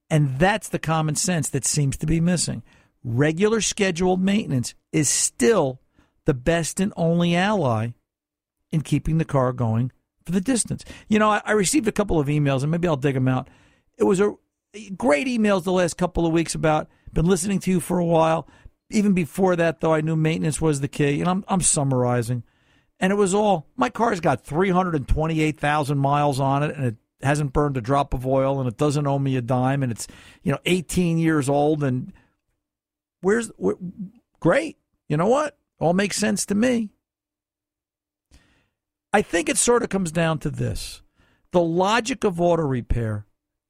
And 0.09 0.39
that's 0.39 0.69
the 0.69 0.79
common 0.79 1.15
sense 1.15 1.49
that 1.49 1.65
seems 1.65 1.97
to 1.97 2.05
be 2.05 2.19
missing. 2.19 2.63
Regular 3.03 3.61
scheduled 3.61 4.21
maintenance 4.21 4.73
is 4.91 5.07
still 5.07 5.79
the 6.25 6.33
best 6.33 6.79
and 6.79 6.93
only 6.97 7.35
ally 7.35 7.89
in 8.71 8.81
keeping 8.81 9.17
the 9.17 9.25
car 9.25 9.53
going 9.53 9.91
for 10.25 10.31
the 10.31 10.41
distance. 10.41 10.83
You 11.07 11.19
know, 11.19 11.29
I, 11.29 11.41
I 11.45 11.51
received 11.51 11.87
a 11.87 11.93
couple 11.93 12.19
of 12.19 12.27
emails, 12.27 12.61
and 12.61 12.71
maybe 12.71 12.87
I'll 12.87 12.97
dig 12.97 13.15
them 13.15 13.27
out. 13.27 13.49
It 13.97 14.03
was 14.03 14.19
a 14.19 14.35
great 14.97 15.27
emails 15.27 15.63
the 15.63 15.71
last 15.71 15.97
couple 15.97 16.25
of 16.25 16.33
weeks 16.33 16.55
about 16.55 16.89
been 17.13 17.25
listening 17.25 17.59
to 17.59 17.71
you 17.71 17.79
for 17.79 17.97
a 17.97 18.05
while 18.05 18.47
even 18.89 19.13
before 19.13 19.55
that, 19.55 19.81
though, 19.81 19.93
I 19.93 20.01
knew 20.01 20.15
maintenance 20.15 20.59
was 20.59 20.81
the 20.81 20.87
key. 20.87 21.19
And 21.19 21.29
I'm, 21.29 21.45
I'm 21.47 21.61
summarizing. 21.61 22.43
And 22.99 23.13
it 23.13 23.15
was 23.15 23.33
all 23.33 23.67
my 23.77 23.89
car's 23.89 24.19
got 24.19 24.43
328,000 24.43 25.97
miles 25.97 26.39
on 26.39 26.63
it, 26.63 26.75
and 26.75 26.85
it 26.85 26.95
hasn't 27.21 27.53
burned 27.53 27.77
a 27.77 27.81
drop 27.81 28.13
of 28.13 28.25
oil, 28.25 28.59
and 28.59 28.67
it 28.67 28.77
doesn't 28.77 29.07
owe 29.07 29.19
me 29.19 29.35
a 29.35 29.41
dime, 29.41 29.83
and 29.83 29.91
it's 29.91 30.07
you 30.43 30.51
know 30.51 30.59
18 30.65 31.17
years 31.17 31.49
old. 31.49 31.83
And 31.83 32.13
where's 33.21 33.49
where, 33.57 33.75
great? 34.39 34.77
You 35.07 35.17
know 35.17 35.27
what? 35.27 35.57
All 35.79 35.93
makes 35.93 36.17
sense 36.17 36.45
to 36.47 36.55
me. 36.55 36.89
I 39.11 39.21
think 39.21 39.49
it 39.49 39.57
sort 39.57 39.83
of 39.83 39.89
comes 39.89 40.11
down 40.11 40.39
to 40.39 40.49
this: 40.49 41.01
the 41.51 41.61
logic 41.61 42.23
of 42.23 42.39
auto 42.39 42.63
repair 42.63 43.25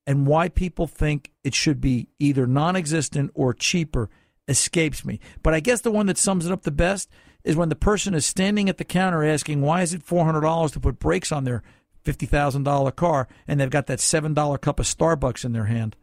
and 0.06 0.26
why 0.26 0.50
people 0.50 0.88
think 0.88 1.32
it 1.44 1.54
should 1.54 1.80
be 1.80 2.08
either 2.18 2.48
non-existent 2.48 3.30
or 3.36 3.54
cheaper 3.54 4.10
escapes 4.48 5.06
me. 5.06 5.20
But 5.44 5.54
I 5.54 5.60
guess 5.60 5.82
the 5.82 5.92
one 5.92 6.08
that 6.08 6.18
sums 6.18 6.48
it 6.48 6.52
up 6.52 6.64
the 6.64 6.72
best 6.72 7.10
is 7.44 7.56
when 7.56 7.70
the 7.70 7.76
person 7.76 8.16
is 8.16 8.26
standing 8.26 8.68
at 8.68 8.78
the 8.78 8.84
counter 8.84 9.24
asking, 9.24 9.62
why 9.62 9.84
is 9.84 9.94
it 9.94 10.04
$400 10.06 10.74
to 10.74 10.80
put 10.80 11.00
brakes 11.00 11.32
on 11.32 11.44
their 11.44 11.62
$50,000 12.06 12.96
car 12.96 13.28
and 13.48 13.60
they've 13.60 13.70
got 13.70 13.88
that 13.88 14.00
$7 14.00 14.62
cup 14.62 14.80
of 14.80 14.86
Starbucks 14.86 15.46
in 15.46 15.54
their 15.54 15.66
hand? 15.66 15.96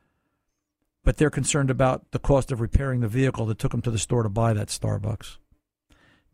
But 1.04 1.16
they're 1.18 1.30
concerned 1.30 1.70
about 1.70 2.10
the 2.10 2.18
cost 2.18 2.50
of 2.50 2.60
repairing 2.60 3.00
the 3.00 3.08
vehicle 3.08 3.46
that 3.46 3.58
took 3.58 3.72
them 3.72 3.82
to 3.82 3.90
the 3.90 3.98
store 3.98 4.22
to 4.22 4.28
buy 4.28 4.52
that 4.52 4.68
Starbucks. 4.68 5.36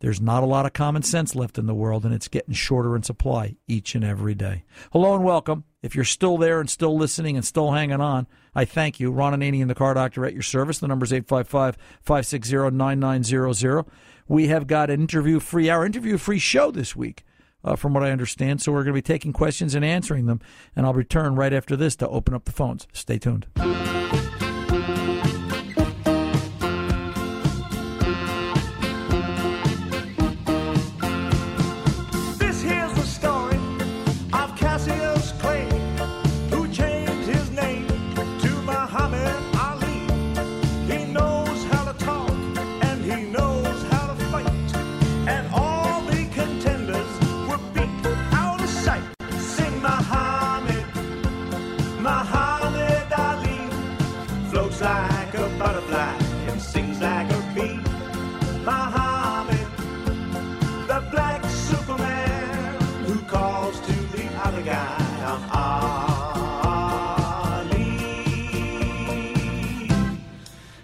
There's 0.03 0.19
not 0.19 0.43
a 0.43 0.47
lot 0.47 0.65
of 0.65 0.73
common 0.73 1.01
sense 1.01 1.33
left 1.33 1.57
in 1.57 1.65
the 1.65 1.73
world, 1.73 2.03
and 2.03 2.13
it's 2.13 2.27
getting 2.27 2.53
shorter 2.53 2.93
in 2.93 3.03
supply 3.03 3.55
each 3.69 3.95
and 3.95 4.03
every 4.03 4.35
day. 4.35 4.65
Hello 4.91 5.15
and 5.15 5.23
welcome. 5.23 5.63
If 5.81 5.95
you're 5.95 6.03
still 6.03 6.37
there 6.37 6.59
and 6.59 6.69
still 6.69 6.97
listening 6.97 7.37
and 7.37 7.45
still 7.45 7.71
hanging 7.71 8.01
on, 8.01 8.27
I 8.53 8.65
thank 8.65 8.99
you. 8.99 9.11
Ron 9.11 9.31
Ananian 9.31 9.69
the 9.69 9.75
Car 9.75 9.93
Doctor 9.93 10.25
at 10.25 10.33
your 10.33 10.41
service. 10.41 10.79
The 10.79 10.89
number 10.89 11.05
is 11.05 11.13
855 11.13 11.77
560 12.01 12.71
9900. 12.71 13.85
We 14.27 14.47
have 14.47 14.67
got 14.67 14.89
an 14.89 14.99
interview 14.99 15.39
free, 15.39 15.69
our 15.69 15.85
interview 15.85 16.17
free 16.17 16.39
show 16.39 16.69
this 16.69 16.97
week. 16.97 17.23
Uh, 17.65 17.77
from 17.77 17.93
what 17.93 18.03
I 18.03 18.11
understand. 18.11 18.61
So 18.61 18.73
we're 18.73 18.83
going 18.83 18.93
to 18.93 18.97
be 18.97 19.01
taking 19.01 19.31
questions 19.31 19.73
and 19.73 19.85
answering 19.85 20.25
them. 20.25 20.41
And 20.75 20.85
I'll 20.85 20.93
return 20.93 21.35
right 21.35 21.53
after 21.53 21.77
this 21.77 21.95
to 21.97 22.09
open 22.09 22.33
up 22.33 22.43
the 22.43 22.51
phones. 22.51 22.87
Stay 22.91 23.17
tuned. 23.17 23.47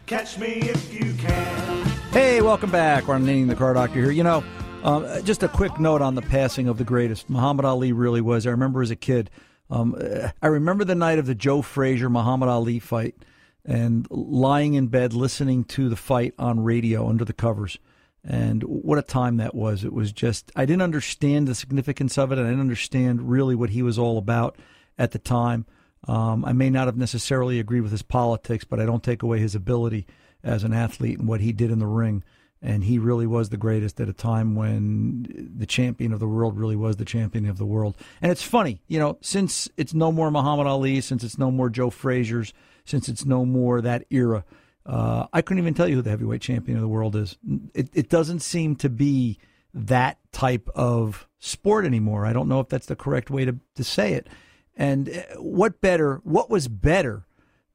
Catch 0.09 0.39
me 0.39 0.47
if 0.47 0.91
you 0.91 1.13
can. 1.19 1.85
Hey, 2.11 2.41
welcome 2.41 2.71
back. 2.71 3.07
We're 3.07 3.19
naming 3.19 3.45
the 3.45 3.55
car 3.55 3.75
doctor 3.75 4.01
here. 4.01 4.09
You 4.09 4.23
know, 4.23 4.43
um, 4.81 5.05
just 5.23 5.43
a 5.43 5.47
quick 5.47 5.79
note 5.79 6.01
on 6.01 6.15
the 6.15 6.23
passing 6.23 6.67
of 6.67 6.79
the 6.79 6.83
greatest. 6.83 7.29
Muhammad 7.29 7.63
Ali 7.63 7.91
really 7.91 8.19
was. 8.19 8.47
I 8.47 8.49
remember 8.49 8.81
as 8.81 8.89
a 8.89 8.95
kid. 8.95 9.29
Um, 9.69 9.95
I 10.41 10.47
remember 10.47 10.83
the 10.83 10.95
night 10.95 11.19
of 11.19 11.27
the 11.27 11.35
Joe 11.35 11.61
Frazier 11.61 12.09
Muhammad 12.09 12.49
Ali 12.49 12.79
fight 12.79 13.17
and 13.63 14.07
lying 14.09 14.73
in 14.73 14.87
bed 14.87 15.13
listening 15.13 15.63
to 15.65 15.89
the 15.89 15.95
fight 15.95 16.33
on 16.39 16.61
radio 16.61 17.07
under 17.07 17.23
the 17.23 17.31
covers. 17.31 17.77
And 18.23 18.63
what 18.63 18.97
a 18.97 19.03
time 19.03 19.37
that 19.37 19.53
was. 19.53 19.83
It 19.83 19.93
was 19.93 20.11
just, 20.11 20.51
I 20.55 20.65
didn't 20.65 20.81
understand 20.81 21.47
the 21.47 21.53
significance 21.53 22.17
of 22.17 22.31
it. 22.31 22.39
And 22.39 22.47
I 22.47 22.49
didn't 22.49 22.61
understand 22.61 23.29
really 23.29 23.53
what 23.53 23.69
he 23.69 23.83
was 23.83 23.99
all 23.99 24.17
about 24.17 24.57
at 24.97 25.11
the 25.11 25.19
time. 25.19 25.67
Um, 26.07 26.45
I 26.45 26.53
may 26.53 26.69
not 26.69 26.87
have 26.87 26.97
necessarily 26.97 27.59
agreed 27.59 27.81
with 27.81 27.91
his 27.91 28.01
politics, 28.01 28.63
but 28.63 28.79
I 28.79 28.85
don't 28.85 29.03
take 29.03 29.23
away 29.23 29.39
his 29.39 29.55
ability 29.55 30.07
as 30.43 30.63
an 30.63 30.73
athlete 30.73 31.19
and 31.19 31.27
what 31.27 31.41
he 31.41 31.51
did 31.51 31.71
in 31.71 31.79
the 31.79 31.87
ring. 31.87 32.23
And 32.61 32.83
he 32.83 32.99
really 32.99 33.27
was 33.27 33.49
the 33.49 33.57
greatest 33.57 34.01
at 34.01 34.09
a 34.09 34.13
time 34.13 34.55
when 34.55 35.49
the 35.57 35.65
champion 35.65 36.11
of 36.11 36.19
the 36.19 36.27
world 36.27 36.57
really 36.57 36.75
was 36.75 36.97
the 36.97 37.05
champion 37.05 37.45
of 37.45 37.57
the 37.57 37.65
world. 37.65 37.95
And 38.21 38.31
it's 38.31 38.43
funny, 38.43 38.81
you 38.87 38.99
know, 38.99 39.17
since 39.21 39.69
it's 39.77 39.93
no 39.93 40.11
more 40.11 40.29
Muhammad 40.29 40.67
Ali, 40.67 40.99
since 40.99 41.23
it's 41.23 41.37
no 41.37 41.51
more 41.51 41.69
Joe 41.69 41.89
Frazier's, 41.89 42.53
since 42.83 43.07
it's 43.07 43.23
no 43.23 43.45
more 43.45 43.79
that 43.81 44.05
era, 44.09 44.43
uh, 44.85 45.27
I 45.31 45.41
couldn't 45.41 45.61
even 45.63 45.73
tell 45.73 45.87
you 45.87 45.97
who 45.97 46.01
the 46.01 46.09
heavyweight 46.09 46.41
champion 46.41 46.77
of 46.77 46.81
the 46.81 46.87
world 46.87 47.15
is. 47.15 47.37
It, 47.73 47.89
it 47.93 48.09
doesn't 48.09 48.39
seem 48.39 48.75
to 48.77 48.89
be 48.89 49.37
that 49.73 50.17
type 50.31 50.67
of 50.75 51.27
sport 51.37 51.85
anymore. 51.85 52.25
I 52.25 52.33
don't 52.33 52.49
know 52.49 52.59
if 52.59 52.69
that's 52.69 52.87
the 52.87 52.95
correct 52.95 53.29
way 53.29 53.45
to, 53.45 53.55
to 53.75 53.83
say 53.83 54.13
it. 54.13 54.27
And 54.75 55.09
uh, 55.09 55.41
what 55.41 55.81
better, 55.81 56.21
what 56.23 56.49
was 56.49 56.67
better 56.67 57.25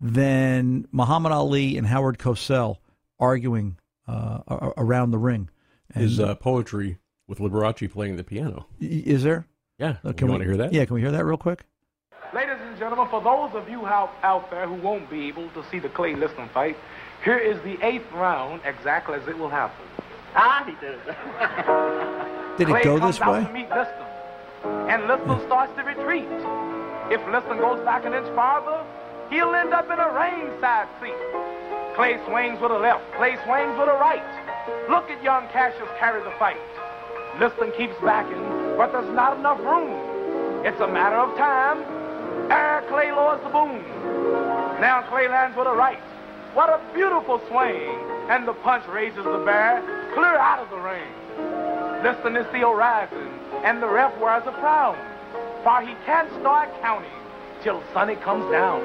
than 0.00 0.86
Muhammad 0.92 1.32
Ali 1.32 1.76
and 1.76 1.86
Howard 1.86 2.18
Cosell 2.18 2.78
arguing 3.18 3.76
uh, 4.08 4.40
around 4.76 5.10
the 5.10 5.18
ring? 5.18 5.50
And, 5.94 6.04
His 6.04 6.18
uh, 6.18 6.34
poetry 6.34 6.98
with 7.26 7.38
Liberace 7.38 7.90
playing 7.90 8.16
the 8.16 8.24
piano. 8.24 8.66
is 8.80 9.22
there? 9.22 9.46
Yeah. 9.78 9.96
Uh, 10.04 10.12
you 10.18 10.26
we, 10.26 10.30
want 10.30 10.42
to 10.42 10.48
hear 10.48 10.56
that? 10.58 10.72
Yeah, 10.72 10.84
can 10.84 10.94
we 10.94 11.00
hear 11.00 11.12
that 11.12 11.24
real 11.24 11.36
quick? 11.36 11.64
Ladies 12.32 12.56
and 12.60 12.78
gentlemen, 12.78 13.06
for 13.08 13.20
those 13.22 13.54
of 13.54 13.68
you 13.68 13.86
out, 13.86 14.12
out 14.22 14.50
there 14.50 14.66
who 14.66 14.74
won't 14.74 15.08
be 15.08 15.28
able 15.28 15.48
to 15.50 15.64
see 15.70 15.78
the 15.78 15.88
Clay 15.88 16.14
Liston 16.16 16.48
fight, 16.48 16.76
here 17.22 17.38
is 17.38 17.60
the 17.62 17.80
eighth 17.84 18.10
round 18.12 18.60
exactly 18.64 19.14
as 19.14 19.28
it 19.28 19.38
will 19.38 19.48
happen. 19.48 19.86
Ah, 20.34 20.64
he 20.66 20.72
did 20.84 20.94
it. 20.94 22.58
Did 22.58 22.66
Clay 22.68 22.80
it 22.80 22.84
go 22.84 22.98
comes 22.98 23.16
this 23.16 23.22
out 23.22 23.32
way? 23.32 23.44
to 23.44 23.52
meet 23.52 23.68
Liston, 23.70 24.06
and 24.88 25.06
Liston 25.06 25.40
starts 25.46 25.74
to 25.76 25.82
retreat. 25.84 26.26
If 27.10 27.20
Liston 27.28 27.58
goes 27.58 27.84
back 27.84 28.04
an 28.04 28.14
inch 28.14 28.28
farther, 28.34 28.84
he'll 29.28 29.54
end 29.54 29.72
up 29.72 29.90
in 29.90 29.98
a 29.98 30.08
ringside 30.12 30.88
seat. 31.00 31.20
Clay 31.96 32.18
swings 32.26 32.60
with 32.60 32.72
a 32.72 32.78
left, 32.78 33.04
Clay 33.16 33.36
swings 33.44 33.76
with 33.78 33.88
a 33.88 33.98
right. 34.00 34.24
Look 34.88 35.10
at 35.10 35.22
young 35.22 35.46
Cassius 35.48 35.88
carry 35.98 36.22
the 36.24 36.32
fight. 36.38 36.56
Liston 37.38 37.72
keeps 37.76 37.94
backing, 38.02 38.42
but 38.76 38.92
there's 38.92 39.12
not 39.14 39.36
enough 39.36 39.60
room. 39.60 39.92
It's 40.64 40.80
a 40.80 40.88
matter 40.88 41.16
of 41.16 41.36
time. 41.36 41.84
Ere 42.50 42.82
Clay 42.88 43.12
lowers 43.12 43.42
the 43.44 43.50
boom. 43.50 43.84
Now 44.80 45.04
Clay 45.10 45.28
lands 45.28 45.56
with 45.56 45.66
a 45.66 45.74
right. 45.74 46.00
What 46.54 46.70
a 46.70 46.80
beautiful 46.94 47.40
swing. 47.48 47.94
And 48.30 48.48
the 48.48 48.54
punch 48.54 48.86
raises 48.88 49.24
the 49.24 49.42
bear 49.44 49.82
clear 50.14 50.36
out 50.36 50.60
of 50.60 50.70
the 50.70 50.80
ring. 50.80 51.04
Liston 52.02 52.36
is 52.36 52.46
still 52.48 52.74
rising, 52.74 53.28
and 53.64 53.82
the 53.82 53.88
ref 53.88 54.16
wears 54.18 54.44
a 54.46 54.52
frown. 54.52 54.96
For 55.64 55.80
he 55.80 55.94
can't 56.04 56.28
start 56.40 56.68
counting 56.82 57.10
till 57.62 57.82
Sonny 57.94 58.16
comes 58.16 58.44
down. 58.52 58.82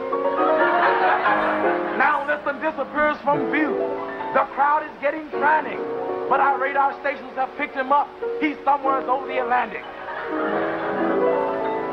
now 2.00 2.26
Liston 2.26 2.62
disappears 2.62 3.18
from 3.22 3.52
view. 3.52 3.76
The 4.34 4.48
crowd 4.56 4.84
is 4.90 5.02
getting 5.02 5.30
frantic, 5.30 5.78
but 6.30 6.40
our 6.40 6.58
radar 6.58 6.98
stations 7.02 7.36
have 7.36 7.50
picked 7.58 7.76
him 7.76 7.92
up. 7.92 8.08
He's 8.40 8.56
somewhere 8.64 9.02
over 9.02 9.28
the 9.28 9.40
Atlantic. 9.42 9.84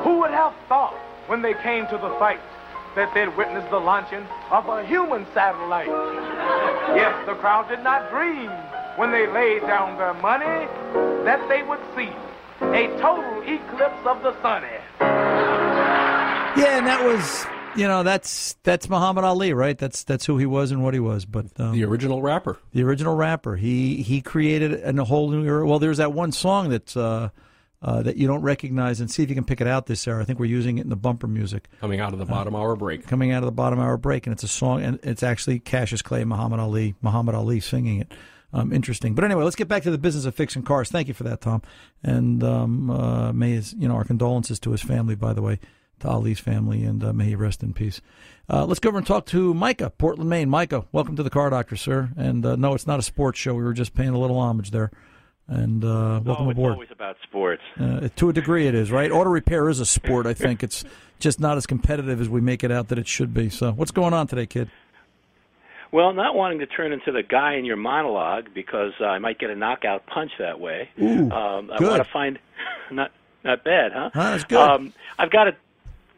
Who 0.04 0.20
would 0.20 0.30
have 0.30 0.54
thought 0.68 0.94
when 1.26 1.42
they 1.42 1.54
came 1.54 1.88
to 1.88 1.98
the 1.98 2.14
fight 2.20 2.38
that 2.94 3.12
they'd 3.12 3.36
witness 3.36 3.68
the 3.70 3.80
launching 3.80 4.24
of 4.52 4.68
a 4.68 4.86
human 4.86 5.26
satellite? 5.34 5.88
Yes, 6.94 7.26
the 7.26 7.34
crowd 7.34 7.68
did 7.68 7.82
not 7.82 8.08
dream 8.12 8.52
when 8.94 9.10
they 9.10 9.26
laid 9.26 9.62
down 9.62 9.98
their 9.98 10.14
money 10.14 10.68
that 11.24 11.42
they 11.48 11.64
would 11.64 11.80
see 11.96 12.12
a 12.60 12.86
total 13.00 13.42
eclipse 13.42 14.06
of 14.06 14.22
the 14.22 14.34
Sonny. 14.42 14.66
Yeah, 16.58 16.78
and 16.78 16.86
that 16.86 17.04
was, 17.04 17.46
you 17.76 17.86
know, 17.86 18.02
that's 18.02 18.56
that's 18.62 18.88
Muhammad 18.88 19.24
Ali, 19.24 19.52
right? 19.52 19.76
That's 19.76 20.04
that's 20.04 20.24
who 20.24 20.38
he 20.38 20.46
was 20.46 20.70
and 20.70 20.82
what 20.82 20.94
he 20.94 21.00
was. 21.00 21.24
But 21.26 21.46
um, 21.60 21.72
The 21.72 21.84
original 21.84 22.22
rapper. 22.22 22.58
the 22.72 22.82
original 22.82 23.14
rapper, 23.14 23.56
he 23.56 23.96
he 24.02 24.22
created 24.22 24.72
a 24.98 25.04
whole 25.04 25.28
new 25.30 25.44
era. 25.44 25.66
Well, 25.66 25.78
there's 25.78 25.98
that 25.98 26.12
one 26.14 26.32
song 26.32 26.70
that's 26.70 26.96
uh, 26.96 27.28
uh, 27.82 28.02
that 28.02 28.16
you 28.16 28.26
don't 28.26 28.40
recognize, 28.40 29.00
and 29.00 29.10
see 29.10 29.22
if 29.22 29.28
you 29.28 29.34
can 29.34 29.44
pick 29.44 29.60
it 29.60 29.66
out 29.66 29.84
this 29.86 30.08
hour. 30.08 30.18
I 30.20 30.24
think 30.24 30.38
we're 30.38 30.46
using 30.46 30.78
it 30.78 30.82
in 30.82 30.88
the 30.88 30.96
bumper 30.96 31.26
music 31.26 31.68
Coming 31.80 32.00
out 32.00 32.14
of 32.14 32.18
the 32.18 32.24
bottom 32.24 32.56
hour 32.56 32.74
break. 32.74 33.06
coming 33.06 33.32
out 33.32 33.42
of 33.42 33.46
the 33.46 33.52
bottom 33.52 33.78
hour 33.78 33.98
break, 33.98 34.26
and 34.26 34.32
it's 34.32 34.42
a 34.44 34.48
song, 34.48 34.82
and 34.82 34.98
it's 35.02 35.22
actually 35.22 35.58
Cassius 35.58 36.00
Clay, 36.00 36.24
Muhammad 36.24 36.58
Ali, 36.58 36.94
Muhammad 37.02 37.34
Ali 37.34 37.60
singing 37.60 38.00
it. 38.00 38.12
Um, 38.52 38.72
interesting, 38.72 39.14
but 39.14 39.24
anyway, 39.24 39.42
let's 39.42 39.56
get 39.56 39.68
back 39.68 39.82
to 39.82 39.90
the 39.90 39.98
business 39.98 40.24
of 40.24 40.34
fixing 40.34 40.62
cars. 40.62 40.88
Thank 40.88 41.08
you 41.08 41.14
for 41.14 41.24
that, 41.24 41.40
Tom, 41.40 41.62
and 42.02 42.42
um, 42.44 42.90
uh, 42.90 43.32
may 43.32 43.50
his, 43.50 43.74
you 43.74 43.88
know 43.88 43.94
our 43.94 44.04
condolences 44.04 44.58
to 44.60 44.70
his 44.70 44.82
family, 44.82 45.14
by 45.14 45.32
the 45.32 45.42
way, 45.42 45.58
to 46.00 46.08
Ali's 46.08 46.40
family, 46.40 46.84
and 46.84 47.02
uh, 47.02 47.12
may 47.12 47.26
he 47.26 47.34
rest 47.34 47.62
in 47.62 47.72
peace. 47.72 48.00
Uh, 48.48 48.64
let's 48.64 48.78
go 48.78 48.88
over 48.88 48.98
and 48.98 49.06
talk 49.06 49.26
to 49.26 49.52
Micah, 49.52 49.90
Portland, 49.90 50.30
Maine. 50.30 50.48
Micah, 50.48 50.84
welcome 50.92 51.16
to 51.16 51.22
the 51.22 51.30
Car 51.30 51.50
Doctor, 51.50 51.76
sir. 51.76 52.10
And 52.16 52.46
uh, 52.46 52.56
no, 52.56 52.74
it's 52.74 52.86
not 52.86 52.98
a 52.98 53.02
sports 53.02 53.38
show. 53.38 53.54
We 53.54 53.64
were 53.64 53.72
just 53.72 53.94
paying 53.94 54.10
a 54.10 54.18
little 54.18 54.38
homage 54.38 54.70
there, 54.70 54.90
and 55.48 55.84
uh, 55.84 56.20
welcome 56.24 56.46
oh, 56.46 56.50
it's 56.50 56.58
aboard. 56.58 56.72
always 56.74 56.90
about 56.92 57.16
sports. 57.24 57.62
Uh, 57.80 58.08
to 58.16 58.28
a 58.28 58.32
degree, 58.32 58.68
it 58.68 58.74
is 58.74 58.90
right. 58.92 59.10
Auto 59.10 59.30
repair 59.30 59.68
is 59.68 59.80
a 59.80 59.86
sport. 59.86 60.26
I 60.26 60.34
think 60.34 60.62
it's 60.62 60.84
just 61.18 61.40
not 61.40 61.56
as 61.56 61.66
competitive 61.66 62.20
as 62.20 62.28
we 62.28 62.40
make 62.40 62.62
it 62.62 62.70
out 62.70 62.88
that 62.88 62.98
it 62.98 63.08
should 63.08 63.34
be. 63.34 63.48
So, 63.48 63.72
what's 63.72 63.90
going 63.90 64.14
on 64.14 64.26
today, 64.26 64.46
kid? 64.46 64.70
Well, 65.96 66.12
not 66.12 66.34
wanting 66.34 66.58
to 66.58 66.66
turn 66.66 66.92
into 66.92 67.10
the 67.10 67.22
guy 67.22 67.54
in 67.54 67.64
your 67.64 67.76
monologue 67.76 68.48
because 68.52 68.92
uh, 69.00 69.06
I 69.06 69.18
might 69.18 69.38
get 69.38 69.48
a 69.48 69.56
knockout 69.56 70.04
punch 70.06 70.30
that 70.38 70.60
way. 70.60 70.90
Ooh, 71.00 71.30
um, 71.30 71.70
I 71.70 71.82
want 71.82 72.04
to 72.04 72.08
find 72.12 72.38
not 72.90 73.12
not 73.42 73.64
bad, 73.64 73.92
huh? 73.92 74.10
Huh, 74.12 74.30
that's 74.32 74.44
good. 74.44 74.58
Um, 74.58 74.92
I've 75.18 75.30
got 75.30 75.48
a 75.48 75.56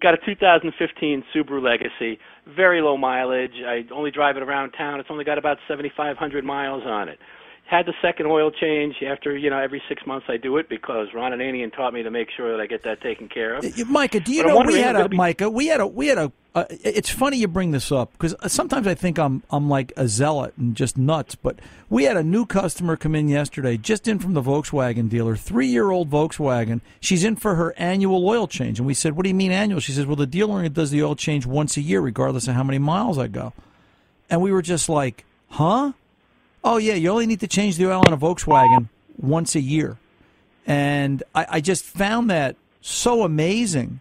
got 0.00 0.14
a 0.14 0.16
2015 0.16 1.22
Subaru 1.32 1.62
Legacy, 1.62 2.18
very 2.44 2.82
low 2.82 2.96
mileage. 2.96 3.62
I 3.64 3.86
only 3.92 4.10
drive 4.10 4.36
it 4.36 4.42
around 4.42 4.72
town. 4.72 4.98
It's 4.98 5.12
only 5.12 5.22
got 5.22 5.38
about 5.38 5.58
7,500 5.68 6.44
miles 6.44 6.82
on 6.84 7.08
it. 7.08 7.20
Had 7.68 7.84
the 7.84 7.92
second 8.00 8.24
oil 8.24 8.50
change 8.50 8.94
after 9.06 9.36
you 9.36 9.50
know 9.50 9.58
every 9.58 9.82
six 9.90 10.06
months 10.06 10.24
I 10.30 10.38
do 10.38 10.56
it 10.56 10.70
because 10.70 11.08
Ron 11.12 11.32
Ananian 11.32 11.70
taught 11.70 11.92
me 11.92 12.02
to 12.02 12.10
make 12.10 12.28
sure 12.34 12.50
that 12.52 12.62
I 12.62 12.66
get 12.66 12.82
that 12.84 13.02
taken 13.02 13.28
care 13.28 13.56
of. 13.56 13.62
Uh, 13.62 13.84
Micah, 13.86 14.20
do 14.20 14.32
you 14.32 14.42
But 14.42 14.48
know 14.48 14.60
we 14.62 14.78
had 14.78 14.96
a 14.96 15.06
be- 15.06 15.18
Micah? 15.18 15.50
We 15.50 15.66
had 15.66 15.80
a 15.80 15.86
we 15.86 16.06
had 16.06 16.16
a. 16.16 16.32
Uh, 16.54 16.64
it's 16.70 17.10
funny 17.10 17.36
you 17.36 17.46
bring 17.46 17.72
this 17.72 17.92
up 17.92 18.10
because 18.12 18.34
sometimes 18.50 18.86
I 18.86 18.94
think 18.94 19.18
I'm 19.18 19.42
I'm 19.50 19.68
like 19.68 19.92
a 19.98 20.08
zealot 20.08 20.54
and 20.56 20.74
just 20.74 20.96
nuts. 20.96 21.34
But 21.34 21.58
we 21.90 22.04
had 22.04 22.16
a 22.16 22.22
new 22.22 22.46
customer 22.46 22.96
come 22.96 23.14
in 23.14 23.28
yesterday, 23.28 23.76
just 23.76 24.08
in 24.08 24.18
from 24.18 24.32
the 24.32 24.42
Volkswagen 24.42 25.10
dealer, 25.10 25.36
three 25.36 25.66
year 25.66 25.90
old 25.90 26.08
Volkswagen. 26.08 26.80
She's 27.00 27.22
in 27.22 27.36
for 27.36 27.56
her 27.56 27.74
annual 27.76 28.26
oil 28.26 28.46
change, 28.48 28.78
and 28.78 28.86
we 28.86 28.94
said, 28.94 29.12
"What 29.14 29.24
do 29.24 29.28
you 29.28 29.34
mean 29.34 29.52
annual?" 29.52 29.80
She 29.80 29.92
says, 29.92 30.06
"Well, 30.06 30.16
the 30.16 30.26
dealer 30.26 30.54
only 30.54 30.70
does 30.70 30.90
the 30.90 31.02
oil 31.02 31.14
change 31.16 31.44
once 31.44 31.76
a 31.76 31.82
year, 31.82 32.00
regardless 32.00 32.48
of 32.48 32.54
how 32.54 32.62
many 32.64 32.78
miles 32.78 33.18
I 33.18 33.26
go." 33.26 33.52
And 34.30 34.40
we 34.40 34.52
were 34.52 34.62
just 34.62 34.88
like, 34.88 35.26
"Huh." 35.50 35.92
Oh 36.64 36.76
yeah, 36.76 36.94
you 36.94 37.10
only 37.10 37.26
need 37.26 37.40
to 37.40 37.46
change 37.46 37.76
the 37.76 37.86
oil 37.90 38.02
on 38.06 38.12
a 38.12 38.16
Volkswagen 38.16 38.88
once 39.16 39.54
a 39.54 39.60
year, 39.60 39.96
and 40.66 41.22
I, 41.34 41.46
I 41.50 41.60
just 41.60 41.84
found 41.84 42.30
that 42.30 42.56
so 42.80 43.22
amazing 43.22 44.00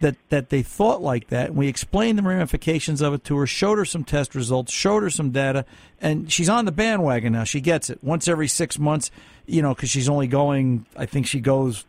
that 0.00 0.16
that 0.28 0.50
they 0.50 0.62
thought 0.62 1.00
like 1.00 1.28
that. 1.28 1.48
And 1.48 1.56
we 1.56 1.68
explained 1.68 2.18
the 2.18 2.22
ramifications 2.22 3.00
of 3.00 3.14
it 3.14 3.24
to 3.24 3.36
her, 3.38 3.46
showed 3.46 3.78
her 3.78 3.84
some 3.84 4.04
test 4.04 4.34
results, 4.34 4.72
showed 4.72 5.02
her 5.02 5.10
some 5.10 5.30
data, 5.30 5.64
and 6.00 6.30
she's 6.30 6.48
on 6.48 6.64
the 6.64 6.72
bandwagon 6.72 7.32
now. 7.32 7.44
She 7.44 7.60
gets 7.60 7.90
it 7.90 8.02
once 8.02 8.28
every 8.28 8.48
six 8.48 8.78
months, 8.78 9.10
you 9.46 9.62
know, 9.62 9.74
because 9.74 9.90
she's 9.90 10.08
only 10.08 10.26
going. 10.26 10.86
I 10.96 11.06
think 11.06 11.26
she 11.26 11.40
goes 11.40 11.84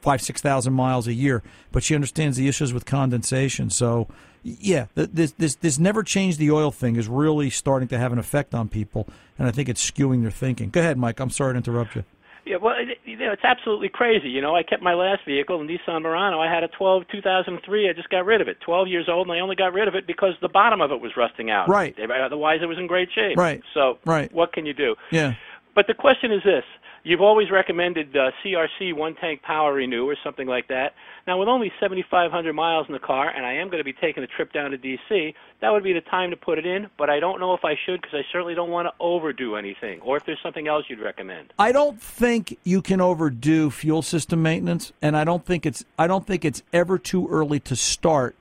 five 0.00 0.20
six 0.20 0.40
thousand 0.40 0.72
miles 0.72 1.06
a 1.06 1.14
year, 1.14 1.42
but 1.70 1.82
she 1.82 1.94
understands 1.94 2.36
the 2.36 2.48
issues 2.48 2.72
with 2.72 2.84
condensation. 2.84 3.70
So, 3.70 4.08
yeah, 4.44 4.86
th- 4.94 5.10
this 5.12 5.32
this 5.32 5.54
this 5.56 5.78
never 5.78 6.02
change 6.02 6.36
the 6.36 6.50
oil 6.50 6.70
thing 6.70 6.96
is 6.96 7.08
really 7.08 7.50
starting 7.50 7.88
to 7.88 7.98
have 7.98 8.12
an 8.12 8.18
effect 8.18 8.54
on 8.54 8.68
people, 8.68 9.08
and 9.38 9.48
I 9.48 9.50
think 9.50 9.68
it's 9.68 9.90
skewing 9.90 10.22
their 10.22 10.30
thinking. 10.30 10.70
Go 10.70 10.80
ahead, 10.80 10.98
Mike. 10.98 11.18
I'm 11.18 11.30
sorry 11.30 11.54
to 11.54 11.56
interrupt 11.56 11.96
you. 11.96 12.04
Yeah, 12.46 12.56
well, 12.56 12.74
it, 12.78 12.98
you 13.06 13.16
know, 13.16 13.32
it's 13.32 13.42
absolutely 13.42 13.88
crazy. 13.88 14.28
You 14.28 14.42
know, 14.42 14.54
I 14.54 14.62
kept 14.62 14.82
my 14.82 14.92
last 14.92 15.24
vehicle, 15.26 15.58
the 15.58 15.64
Nissan 15.64 16.02
Murano. 16.02 16.40
I 16.40 16.52
had 16.52 16.62
a 16.62 16.68
12 16.68 17.04
2003. 17.10 17.88
I 17.88 17.94
just 17.94 18.10
got 18.10 18.26
rid 18.26 18.42
of 18.42 18.48
it. 18.48 18.58
12 18.60 18.86
years 18.88 19.08
old, 19.08 19.26
and 19.28 19.34
I 19.34 19.40
only 19.40 19.56
got 19.56 19.72
rid 19.72 19.88
of 19.88 19.94
it 19.94 20.06
because 20.06 20.34
the 20.42 20.50
bottom 20.50 20.82
of 20.82 20.90
it 20.92 21.00
was 21.00 21.12
rusting 21.16 21.50
out. 21.50 21.70
Right. 21.70 21.96
Otherwise, 21.98 22.60
it 22.62 22.66
was 22.66 22.76
in 22.76 22.86
great 22.86 23.08
shape. 23.14 23.38
Right. 23.38 23.62
So, 23.72 23.98
Right. 24.04 24.30
what 24.30 24.52
can 24.52 24.66
you 24.66 24.74
do? 24.74 24.94
Yeah. 25.10 25.34
But 25.74 25.86
the 25.86 25.94
question 25.94 26.32
is 26.32 26.42
this: 26.44 26.64
You've 27.06 27.20
always 27.20 27.50
recommended 27.50 28.16
uh, 28.16 28.30
CRC 28.42 28.96
one 28.96 29.14
tank 29.16 29.42
power 29.42 29.74
renew 29.74 30.08
or 30.08 30.16
something 30.24 30.48
like 30.48 30.68
that. 30.68 30.94
Now, 31.26 31.38
with 31.38 31.48
only 31.48 31.70
7,500 31.78 32.52
miles 32.54 32.86
in 32.88 32.94
the 32.94 32.98
car, 32.98 33.28
and 33.28 33.44
I 33.44 33.52
am 33.54 33.66
going 33.68 33.78
to 33.78 33.84
be 33.84 33.92
taking 33.92 34.22
a 34.22 34.26
trip 34.26 34.54
down 34.54 34.70
to 34.70 34.78
DC, 34.78 35.34
that 35.60 35.70
would 35.70 35.84
be 35.84 35.92
the 35.92 36.00
time 36.00 36.30
to 36.30 36.36
put 36.36 36.56
it 36.56 36.64
in. 36.64 36.88
But 36.96 37.10
I 37.10 37.20
don't 37.20 37.40
know 37.40 37.52
if 37.52 37.62
I 37.62 37.74
should 37.84 38.00
because 38.00 38.14
I 38.14 38.22
certainly 38.32 38.54
don't 38.54 38.70
want 38.70 38.88
to 38.88 38.92
overdo 38.98 39.56
anything. 39.56 40.00
Or 40.00 40.16
if 40.16 40.24
there's 40.24 40.40
something 40.42 40.66
else 40.66 40.86
you'd 40.88 40.98
recommend. 40.98 41.52
I 41.58 41.72
don't 41.72 42.00
think 42.00 42.58
you 42.64 42.80
can 42.80 43.02
overdo 43.02 43.70
fuel 43.70 44.00
system 44.00 44.42
maintenance, 44.42 44.90
and 45.02 45.14
I 45.14 45.24
don't 45.24 45.44
think 45.44 45.66
it's 45.66 45.84
I 45.98 46.06
don't 46.06 46.26
think 46.26 46.42
it's 46.42 46.62
ever 46.72 46.98
too 46.98 47.28
early 47.28 47.60
to 47.60 47.76
start. 47.76 48.34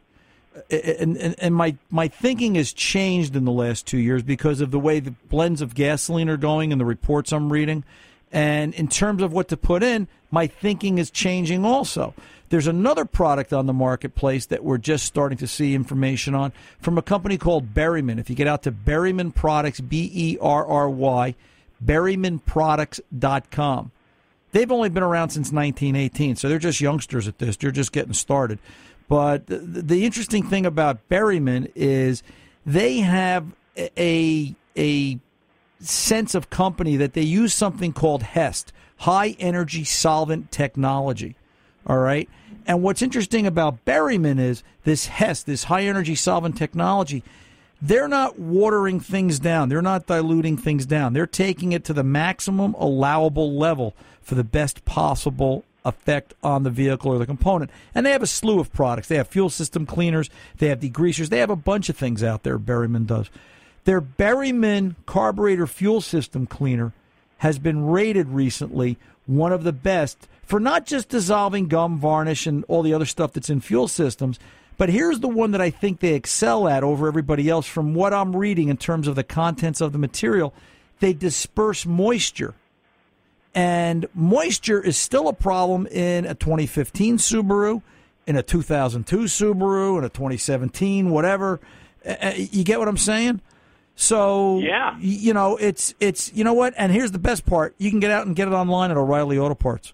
And, 0.69 1.17
and, 1.17 1.35
and 1.37 1.53
my 1.53 1.75
my 1.89 2.07
thinking 2.07 2.55
has 2.55 2.71
changed 2.71 3.35
in 3.35 3.43
the 3.43 3.51
last 3.51 3.85
two 3.87 3.97
years 3.97 4.23
because 4.23 4.61
of 4.61 4.71
the 4.71 4.79
way 4.79 5.01
the 5.01 5.11
blends 5.11 5.61
of 5.61 5.75
gasoline 5.75 6.29
are 6.29 6.37
going 6.37 6.71
and 6.71 6.79
the 6.79 6.85
reports 6.85 7.33
I'm 7.33 7.51
reading. 7.51 7.83
And 8.33 8.73
in 8.73 8.87
terms 8.87 9.21
of 9.21 9.31
what 9.31 9.47
to 9.49 9.57
put 9.57 9.83
in, 9.83 10.07
my 10.31 10.47
thinking 10.47 10.97
is 10.97 11.11
changing 11.11 11.63
also. 11.63 12.15
There's 12.49 12.65
another 12.67 13.05
product 13.05 13.53
on 13.53 13.67
the 13.67 13.73
marketplace 13.73 14.47
that 14.47 14.63
we're 14.63 14.79
just 14.79 15.05
starting 15.05 15.37
to 15.37 15.47
see 15.47 15.75
information 15.75 16.35
on 16.35 16.51
from 16.79 16.97
a 16.97 17.03
company 17.03 17.37
called 17.37 17.75
Berryman. 17.75 18.17
If 18.19 18.31
you 18.31 18.35
get 18.35 18.47
out 18.47 18.63
to 18.63 18.71
Berryman 18.71 19.33
Products, 19.33 19.79
B 19.79 20.11
E 20.13 20.37
R 20.41 20.65
R 20.65 20.89
Y, 20.89 21.35
berrymanproducts.com. 21.83 23.91
They've 24.51 24.71
only 24.71 24.89
been 24.89 25.03
around 25.03 25.29
since 25.29 25.51
1918, 25.51 26.35
so 26.35 26.49
they're 26.49 26.59
just 26.59 26.81
youngsters 26.81 27.27
at 27.27 27.39
this. 27.39 27.57
They're 27.57 27.71
just 27.71 27.91
getting 27.91 28.13
started. 28.13 28.59
But 29.07 29.47
the, 29.47 29.57
the 29.57 30.05
interesting 30.05 30.47
thing 30.47 30.65
about 30.65 31.09
Berryman 31.09 31.71
is 31.75 32.23
they 32.65 32.99
have 32.99 33.45
a 33.77 34.55
a 34.75 35.19
sense 35.85 36.35
of 36.35 36.49
company 36.49 36.97
that 36.97 37.13
they 37.13 37.21
use 37.21 37.53
something 37.53 37.93
called 37.93 38.23
HEST, 38.23 38.71
high 38.97 39.35
energy 39.39 39.83
solvent 39.83 40.51
technology. 40.51 41.35
All 41.85 41.97
right. 41.97 42.29
And 42.65 42.81
what's 42.81 43.01
interesting 43.01 43.45
about 43.45 43.83
Berryman 43.85 44.39
is 44.39 44.63
this 44.83 45.07
HEST, 45.07 45.45
this 45.45 45.65
high 45.65 45.83
energy 45.83 46.15
solvent 46.15 46.57
technology, 46.57 47.23
they're 47.81 48.07
not 48.07 48.39
watering 48.39 49.01
things 49.01 49.39
down. 49.39 49.67
They're 49.67 49.81
not 49.81 50.05
diluting 50.05 50.57
things 50.57 50.85
down. 50.85 51.11
They're 51.11 51.27
taking 51.27 51.73
it 51.73 51.83
to 51.85 51.93
the 51.93 52.03
maximum 52.03 52.73
allowable 52.75 53.57
level 53.57 53.93
for 54.21 54.35
the 54.35 54.43
best 54.45 54.85
possible 54.85 55.65
effect 55.83 56.33
on 56.41 56.63
the 56.63 56.69
vehicle 56.69 57.11
or 57.11 57.17
the 57.17 57.25
component. 57.25 57.69
And 57.93 58.05
they 58.05 58.11
have 58.11 58.23
a 58.23 58.27
slew 58.27 58.61
of 58.61 58.71
products. 58.71 59.09
They 59.09 59.17
have 59.17 59.27
fuel 59.27 59.49
system 59.49 59.85
cleaners, 59.85 60.29
they 60.59 60.69
have 60.69 60.79
degreasers, 60.79 61.27
they 61.27 61.39
have 61.39 61.49
a 61.49 61.57
bunch 61.57 61.89
of 61.89 61.97
things 61.97 62.23
out 62.23 62.43
there, 62.43 62.57
Berryman 62.57 63.05
does. 63.05 63.29
Their 63.85 64.01
Berryman 64.01 64.95
carburetor 65.05 65.67
fuel 65.67 66.01
system 66.01 66.47
cleaner 66.47 66.93
has 67.37 67.59
been 67.59 67.85
rated 67.85 68.29
recently 68.29 68.97
one 69.25 69.51
of 69.51 69.63
the 69.63 69.73
best 69.73 70.27
for 70.43 70.59
not 70.59 70.85
just 70.85 71.09
dissolving 71.09 71.67
gum, 71.67 71.97
varnish, 71.97 72.47
and 72.47 72.63
all 72.67 72.81
the 72.81 72.93
other 72.93 73.05
stuff 73.05 73.33
that's 73.33 73.49
in 73.49 73.59
fuel 73.59 73.87
systems. 73.87 74.39
But 74.77 74.89
here's 74.89 75.19
the 75.19 75.27
one 75.27 75.51
that 75.51 75.61
I 75.61 75.69
think 75.69 75.99
they 75.99 76.13
excel 76.13 76.67
at 76.67 76.83
over 76.83 77.07
everybody 77.07 77.49
else 77.49 77.67
from 77.67 77.93
what 77.93 78.13
I'm 78.13 78.35
reading 78.35 78.69
in 78.69 78.77
terms 78.77 79.07
of 79.07 79.15
the 79.15 79.23
contents 79.23 79.81
of 79.81 79.91
the 79.91 79.97
material. 79.97 80.53
They 80.99 81.13
disperse 81.13 81.85
moisture. 81.85 82.53
And 83.55 84.07
moisture 84.13 84.81
is 84.81 84.97
still 84.97 85.27
a 85.27 85.33
problem 85.33 85.85
in 85.87 86.25
a 86.25 86.33
2015 86.33 87.17
Subaru, 87.17 87.81
in 88.25 88.35
a 88.35 88.43
2002 88.43 89.17
Subaru, 89.25 89.99
in 89.99 90.03
a 90.03 90.09
2017, 90.09 91.11
whatever. 91.11 91.59
You 92.35 92.63
get 92.63 92.79
what 92.79 92.87
I'm 92.87 92.97
saying? 92.97 93.41
So 93.95 94.59
Yeah. 94.59 94.95
you 94.99 95.33
know 95.33 95.55
it's 95.57 95.93
it's 95.99 96.31
you 96.33 96.43
know 96.43 96.53
what, 96.53 96.73
and 96.77 96.91
here's 96.91 97.11
the 97.11 97.19
best 97.19 97.45
part: 97.45 97.75
you 97.77 97.89
can 97.91 97.99
get 97.99 98.11
out 98.11 98.25
and 98.25 98.35
get 98.35 98.47
it 98.47 98.51
online 98.53 98.91
at 98.91 98.97
O'Reilly 98.97 99.37
Auto 99.37 99.55
Parts. 99.55 99.93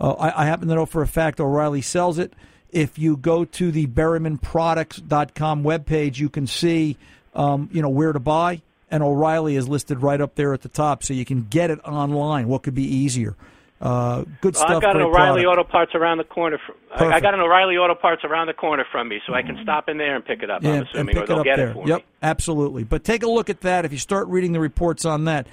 Uh, 0.00 0.12
I, 0.12 0.42
I 0.42 0.46
happen 0.46 0.68
to 0.68 0.74
know 0.74 0.86
for 0.86 1.02
a 1.02 1.06
fact 1.06 1.40
O'Reilly 1.40 1.82
sells 1.82 2.18
it. 2.18 2.32
If 2.70 2.98
you 2.98 3.16
go 3.16 3.44
to 3.44 3.70
the 3.72 3.86
BerrymanProducts.com 3.86 5.62
webpage, 5.64 6.18
you 6.18 6.28
can 6.28 6.46
see 6.46 6.96
um, 7.34 7.68
you 7.72 7.80
know 7.82 7.88
where 7.88 8.12
to 8.12 8.20
buy, 8.20 8.62
and 8.90 9.02
O'Reilly 9.02 9.56
is 9.56 9.68
listed 9.68 10.02
right 10.02 10.20
up 10.20 10.34
there 10.34 10.52
at 10.52 10.62
the 10.62 10.68
top, 10.68 11.02
so 11.02 11.14
you 11.14 11.24
can 11.24 11.46
get 11.48 11.70
it 11.70 11.78
online. 11.84 12.48
What 12.48 12.62
could 12.62 12.74
be 12.74 12.84
easier? 12.84 13.36
Uh, 13.80 14.24
good 14.40 14.54
Well, 14.54 14.64
stuff. 14.64 14.70
I've 14.76 14.82
got 14.82 14.96
an 14.96 15.02
O'Reilly 15.02 15.42
product. 15.44 15.60
Auto 15.60 15.70
Parts 15.70 15.94
around 15.94 16.18
the 16.18 16.24
corner. 16.24 16.58
From, 16.66 16.76
I, 17.12 17.16
I 17.16 17.20
got 17.20 17.34
an 17.34 17.40
O'Reilly 17.40 17.76
Auto 17.76 17.94
Parts 17.94 18.24
around 18.24 18.48
the 18.48 18.52
corner 18.54 18.84
from 18.90 19.08
me, 19.08 19.20
so 19.26 19.34
I 19.34 19.42
can 19.42 19.58
stop 19.62 19.88
in 19.88 19.98
there 19.98 20.16
and 20.16 20.24
pick 20.24 20.42
it 20.42 20.50
up. 20.50 20.64
I'm 20.64 20.70
and 20.72 20.86
assuming, 20.88 21.14
pick 21.14 21.16
or 21.16 21.24
it 21.24 21.26
they'll 21.28 21.38
up 21.38 21.44
get 21.44 21.56
there. 21.56 21.68
it 21.70 21.74
for 21.74 21.86
yep, 21.86 21.98
me. 21.98 22.04
absolutely. 22.22 22.82
But 22.84 23.04
take 23.04 23.22
a 23.22 23.28
look 23.28 23.48
at 23.48 23.60
that. 23.60 23.84
If 23.84 23.92
you 23.92 23.98
start 23.98 24.26
reading 24.28 24.52
the 24.52 24.58
reports 24.60 25.04
on 25.04 25.26
that, 25.26 25.46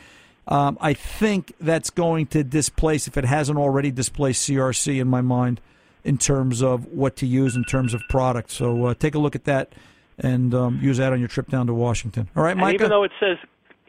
um, 0.48 0.78
I 0.82 0.94
think 0.94 1.54
that's 1.60 1.90
going 1.92 2.28
to 2.28 2.44
displace, 2.44 3.08
if 3.08 3.16
it 3.18 3.26
hasn't 3.26 3.58
already 3.60 3.92
displaced 3.92 4.48
CRC 4.50 5.00
in 5.00 5.08
my 5.08 5.22
mind, 5.22 5.62
in 6.04 6.18
terms 6.18 6.62
of 6.64 6.86
what 6.88 7.16
to 7.18 7.26
use 7.28 7.56
in 7.56 7.64
terms 7.64 7.94
of 7.94 8.02
product. 8.10 8.50
So 8.52 8.86
uh, 8.86 8.94
take 8.96 9.14
a 9.16 9.20
look 9.20 9.36
at 9.36 9.44
that 9.46 9.74
and 10.20 10.54
um, 10.54 10.80
use 10.82 10.98
that 10.98 11.12
on 11.14 11.20
your 11.20 11.28
trip 11.28 11.50
down 11.50 11.68
to 11.68 11.74
Washington. 11.74 12.30
All 12.36 12.44
right, 12.44 12.52
And 12.52 12.62
Micah. 12.62 12.76
even 12.76 12.90
though 12.90 13.04
it 13.04 13.12
says, 13.20 13.38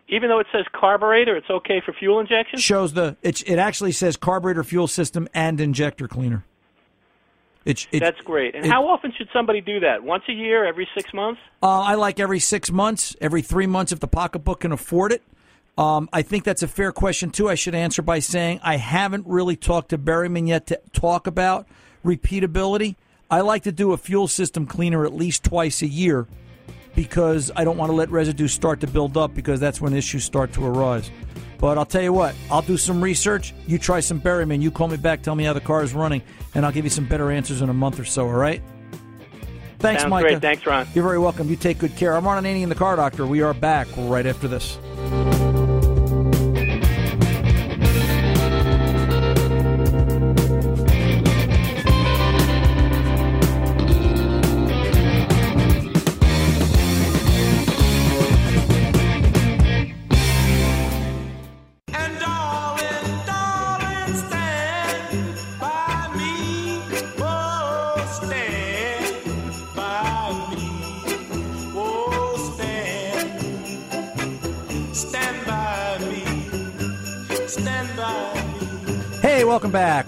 even 0.08 0.28
though 0.28 0.38
it 0.38 0.46
says 0.52 0.64
carburetor, 0.72 1.36
it's 1.36 1.50
okay 1.50 1.80
for 1.84 1.92
fuel 1.92 2.20
injection. 2.20 2.58
shows 2.58 2.92
the 2.92 3.16
it, 3.22 3.48
it 3.48 3.58
actually 3.58 3.92
says 3.92 4.16
carburetor 4.16 4.64
fuel 4.64 4.86
system 4.86 5.28
and 5.34 5.60
injector 5.60 6.06
cleaner. 6.08 6.44
It, 7.64 7.88
it, 7.90 7.98
That's 7.98 8.20
great. 8.20 8.54
And 8.54 8.64
it- 8.64 8.70
how 8.70 8.86
often 8.88 9.12
should 9.16 9.28
somebody 9.32 9.60
do 9.60 9.80
that? 9.80 10.04
Once 10.04 10.22
a 10.28 10.32
year? 10.32 10.64
Every 10.64 10.88
six 10.94 11.12
months? 11.12 11.40
Uh, 11.60 11.80
I 11.80 11.96
like 11.96 12.20
every 12.20 12.38
six 12.38 12.70
months, 12.70 13.16
every 13.20 13.42
three 13.42 13.66
months 13.66 13.90
if 13.90 13.98
the 13.98 14.06
pocketbook 14.06 14.60
can 14.60 14.70
afford 14.70 15.10
it. 15.10 15.22
Um, 15.76 16.08
I 16.12 16.22
think 16.22 16.44
that's 16.44 16.62
a 16.62 16.68
fair 16.68 16.92
question 16.92 17.30
too. 17.30 17.48
I 17.48 17.56
should 17.56 17.74
answer 17.74 18.02
by 18.02 18.20
saying 18.20 18.60
I 18.62 18.76
haven't 18.76 19.26
really 19.26 19.56
talked 19.56 19.88
to 19.90 19.98
Berryman 19.98 20.46
yet 20.46 20.68
to 20.68 20.80
talk 20.92 21.26
about 21.26 21.66
repeatability. 22.04 22.94
I 23.30 23.40
like 23.40 23.64
to 23.64 23.72
do 23.72 23.92
a 23.92 23.96
fuel 23.96 24.28
system 24.28 24.66
cleaner 24.66 25.04
at 25.04 25.12
least 25.12 25.42
twice 25.42 25.82
a 25.82 25.86
year 25.88 26.26
because 26.96 27.52
I 27.54 27.62
don't 27.62 27.76
want 27.76 27.90
to 27.90 27.94
let 27.94 28.10
residue 28.10 28.48
start 28.48 28.80
to 28.80 28.88
build 28.88 29.16
up 29.16 29.34
because 29.34 29.60
that's 29.60 29.80
when 29.80 29.94
issues 29.94 30.24
start 30.24 30.52
to 30.54 30.66
arise. 30.66 31.10
But 31.58 31.78
I'll 31.78 31.86
tell 31.86 32.02
you 32.02 32.12
what, 32.12 32.34
I'll 32.50 32.62
do 32.62 32.76
some 32.76 33.00
research. 33.02 33.54
You 33.66 33.78
try 33.78 34.00
some 34.00 34.20
Berryman. 34.20 34.60
You 34.60 34.70
call 34.70 34.88
me 34.88 34.96
back, 34.96 35.22
tell 35.22 35.34
me 35.34 35.44
how 35.44 35.52
the 35.52 35.60
car 35.60 35.82
is 35.82 35.94
running, 35.94 36.22
and 36.54 36.66
I'll 36.66 36.72
give 36.72 36.84
you 36.84 36.90
some 36.90 37.06
better 37.06 37.30
answers 37.30 37.62
in 37.62 37.68
a 37.68 37.74
month 37.74 38.00
or 38.00 38.04
so. 38.04 38.26
All 38.26 38.32
right? 38.32 38.62
Thanks, 39.78 40.02
Sounds 40.02 40.10
Micah. 40.10 40.28
great. 40.28 40.42
Thanks, 40.42 40.66
Ron. 40.66 40.86
You're 40.94 41.04
very 41.04 41.18
welcome. 41.18 41.48
You 41.48 41.56
take 41.56 41.78
good 41.78 41.94
care. 41.96 42.16
I'm 42.16 42.24
Ron 42.24 42.42
Ananian, 42.42 42.68
the 42.68 42.74
car 42.74 42.96
doctor. 42.96 43.26
We 43.26 43.42
are 43.42 43.54
back 43.54 43.86
right 43.96 44.26
after 44.26 44.48
this. 44.48 44.78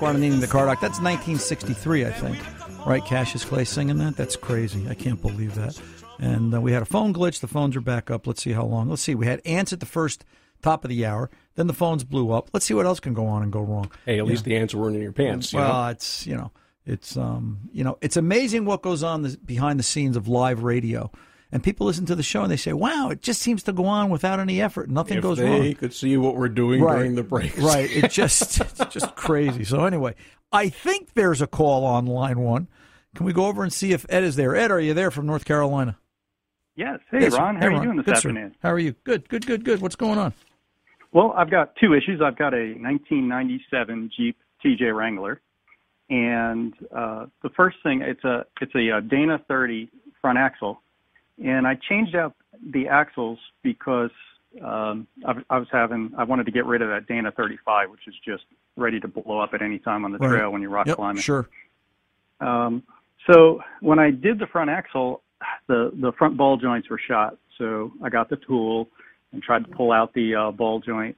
Welcome 0.00 0.20
back. 0.20 0.22
Needing 0.22 0.40
the 0.40 0.46
car 0.46 0.66
doctor. 0.66 0.86
That's 0.86 1.00
1963, 1.00 2.06
I 2.06 2.12
think. 2.12 2.86
Right? 2.86 3.04
Cassius 3.04 3.44
Clay 3.44 3.64
singing 3.64 3.98
that? 3.98 4.16
That's 4.16 4.36
crazy. 4.36 4.88
I 4.88 4.94
can't 4.94 5.20
believe 5.20 5.54
that. 5.56 5.80
And 6.18 6.54
uh, 6.54 6.60
we 6.60 6.72
had 6.72 6.82
a 6.82 6.86
phone 6.86 7.12
glitch. 7.12 7.40
The 7.40 7.46
phones 7.46 7.76
are 7.76 7.80
back 7.80 8.10
up. 8.10 8.26
Let's 8.26 8.42
see 8.42 8.52
how 8.52 8.64
long. 8.64 8.88
Let's 8.88 9.02
see. 9.02 9.14
We 9.14 9.26
had 9.26 9.40
ants 9.44 9.72
at 9.72 9.80
the 9.80 9.86
first 9.86 10.24
top 10.62 10.84
of 10.84 10.88
the 10.88 11.04
hour. 11.04 11.30
Then 11.54 11.66
the 11.66 11.74
phones 11.74 12.04
blew 12.04 12.30
up. 12.32 12.50
Let's 12.52 12.66
see 12.66 12.74
what 12.74 12.86
else 12.86 13.00
can 13.00 13.14
go 13.14 13.26
on 13.26 13.42
and 13.42 13.52
go 13.52 13.60
wrong. 13.60 13.90
Hey, 14.06 14.18
at 14.18 14.26
least 14.26 14.44
the 14.44 14.56
ants 14.56 14.74
weren't 14.74 14.96
in 14.96 15.02
your 15.02 15.12
pants. 15.12 15.52
You 15.52 15.58
well, 15.58 15.84
know? 15.84 15.88
it's 15.90 16.26
you 16.26 16.36
know, 16.36 16.52
it's 16.86 17.16
um, 17.16 17.60
you 17.72 17.84
know, 17.84 17.98
it's 18.00 18.16
amazing 18.16 18.64
what 18.64 18.82
goes 18.82 19.02
on 19.02 19.22
the, 19.22 19.36
behind 19.44 19.78
the 19.78 19.84
scenes 19.84 20.16
of 20.16 20.28
live 20.28 20.62
radio. 20.62 21.10
And 21.50 21.62
people 21.62 21.86
listen 21.86 22.04
to 22.06 22.14
the 22.14 22.22
show 22.22 22.42
and 22.42 22.50
they 22.50 22.56
say, 22.58 22.74
"Wow, 22.74 23.08
it 23.10 23.22
just 23.22 23.40
seems 23.40 23.62
to 23.62 23.72
go 23.72 23.86
on 23.86 24.10
without 24.10 24.38
any 24.38 24.60
effort. 24.60 24.90
Nothing 24.90 25.16
if 25.18 25.22
goes 25.22 25.38
they 25.38 25.44
wrong." 25.44 25.74
could 25.74 25.94
see 25.94 26.16
what 26.18 26.36
we're 26.36 26.48
doing 26.50 26.80
during 26.80 27.14
the 27.14 27.22
breaks. 27.22 27.56
Right. 27.62 27.90
It 27.90 28.10
just 28.10 28.60
it's 28.80 28.84
just 28.94 29.14
crazy. 29.16 29.64
So 29.64 29.84
anyway, 29.86 30.14
I 30.52 30.68
think 30.68 31.14
there's 31.14 31.40
a 31.40 31.46
call 31.46 31.84
on 31.86 32.04
line 32.06 32.40
one. 32.40 32.68
Can 33.16 33.24
we 33.24 33.32
go 33.32 33.46
over 33.46 33.62
and 33.62 33.72
see 33.72 33.92
if 33.92 34.04
Ed 34.10 34.24
is 34.24 34.36
there? 34.36 34.54
Ed, 34.54 34.70
are 34.70 34.78
you 34.80 34.92
there 34.92 35.10
from 35.10 35.24
North 35.26 35.46
Carolina? 35.46 35.96
Yes. 36.76 37.00
Hey, 37.10 37.22
Yes. 37.22 37.32
Ron. 37.32 37.54
How 37.56 37.60
Hey, 37.62 37.66
are 37.66 37.70
you 37.70 37.76
Ron. 37.78 37.84
doing 37.86 37.96
this 37.96 38.04
Good, 38.04 38.10
sir. 38.18 38.28
afternoon? 38.28 38.54
How 38.62 38.70
are 38.70 38.78
you? 38.78 38.92
Good, 39.04 39.28
good, 39.30 39.46
good, 39.46 39.64
good. 39.64 39.80
What's 39.80 39.96
going 39.96 40.18
on? 40.18 40.34
Well, 41.12 41.32
I've 41.36 41.50
got 41.50 41.74
two 41.76 41.94
issues. 41.94 42.20
I've 42.22 42.36
got 42.36 42.52
a 42.52 42.74
1997 42.78 44.10
Jeep 44.14 44.36
TJ 44.64 44.94
Wrangler, 44.94 45.40
and 46.10 46.74
uh, 46.94 47.26
the 47.42 47.48
first 47.56 47.78
thing 47.82 48.02
it's 48.02 48.22
a 48.24 48.44
it's 48.60 48.74
a, 48.74 48.98
uh 48.98 49.00
Dana 49.00 49.40
30 49.48 49.90
front 50.20 50.38
axle, 50.38 50.82
and 51.44 51.66
I 51.66 51.74
changed 51.88 52.14
out 52.16 52.34
the 52.72 52.88
axles 52.88 53.38
because 53.62 54.10
um, 54.64 55.06
I, 55.26 55.34
I 55.50 55.58
was 55.58 55.68
having 55.70 56.12
I 56.18 56.24
wanted 56.24 56.46
to 56.46 56.52
get 56.52 56.64
rid 56.66 56.82
of 56.82 56.88
that 56.88 57.06
Dana 57.06 57.30
35, 57.32 57.90
which 57.90 58.06
is 58.06 58.14
just 58.24 58.44
ready 58.76 58.98
to 59.00 59.08
blow 59.08 59.38
up 59.40 59.50
at 59.54 59.62
any 59.62 59.78
time 59.78 60.04
on 60.04 60.12
the 60.12 60.18
Right. 60.18 60.28
trail 60.30 60.50
when 60.50 60.62
you're 60.62 60.70
rock 60.70 60.86
Yep, 60.86 60.96
climbing. 60.96 61.22
sure. 61.22 61.48
Um, 62.40 62.82
so 63.30 63.60
when 63.80 63.98
I 63.98 64.10
did 64.10 64.38
the 64.38 64.46
front 64.46 64.70
axle, 64.70 65.22
the 65.66 65.90
the 66.00 66.12
front 66.18 66.36
ball 66.36 66.56
joints 66.56 66.88
were 66.88 66.98
shot. 67.08 67.36
So 67.58 67.92
I 68.02 68.08
got 68.08 68.28
the 68.30 68.36
tool 68.36 68.88
and 69.32 69.42
tried 69.42 69.64
to 69.64 69.70
pull 69.70 69.92
out 69.92 70.12
the 70.14 70.34
uh, 70.34 70.50
ball 70.52 70.80
joint, 70.80 71.16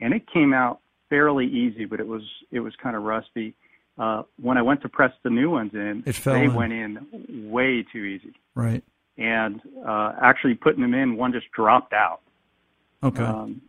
and 0.00 0.12
it 0.14 0.22
came 0.32 0.52
out 0.52 0.80
fairly 1.08 1.46
easy, 1.46 1.84
but 1.84 2.00
it 2.00 2.06
was 2.06 2.22
it 2.50 2.60
was 2.60 2.74
kind 2.82 2.96
of 2.96 3.02
rusty. 3.02 3.54
Uh, 3.98 4.22
when 4.40 4.56
I 4.56 4.62
went 4.62 4.80
to 4.82 4.88
press 4.88 5.12
the 5.22 5.28
new 5.30 5.50
ones 5.50 5.70
in, 5.74 6.02
It 6.06 6.14
fell 6.14 6.32
they 6.34 6.44
in. 6.44 6.54
went 6.54 6.72
in 6.72 7.50
way 7.50 7.84
too 7.92 7.98
easy. 8.04 8.32
Right. 8.54 8.82
And 9.18 9.60
uh, 9.86 10.12
actually 10.22 10.54
putting 10.54 10.80
them 10.80 10.94
in, 10.94 11.16
one 11.16 11.32
just 11.32 11.50
dropped 11.52 11.92
out. 11.92 12.20
Okay. 13.02 13.22
Um, 13.22 13.60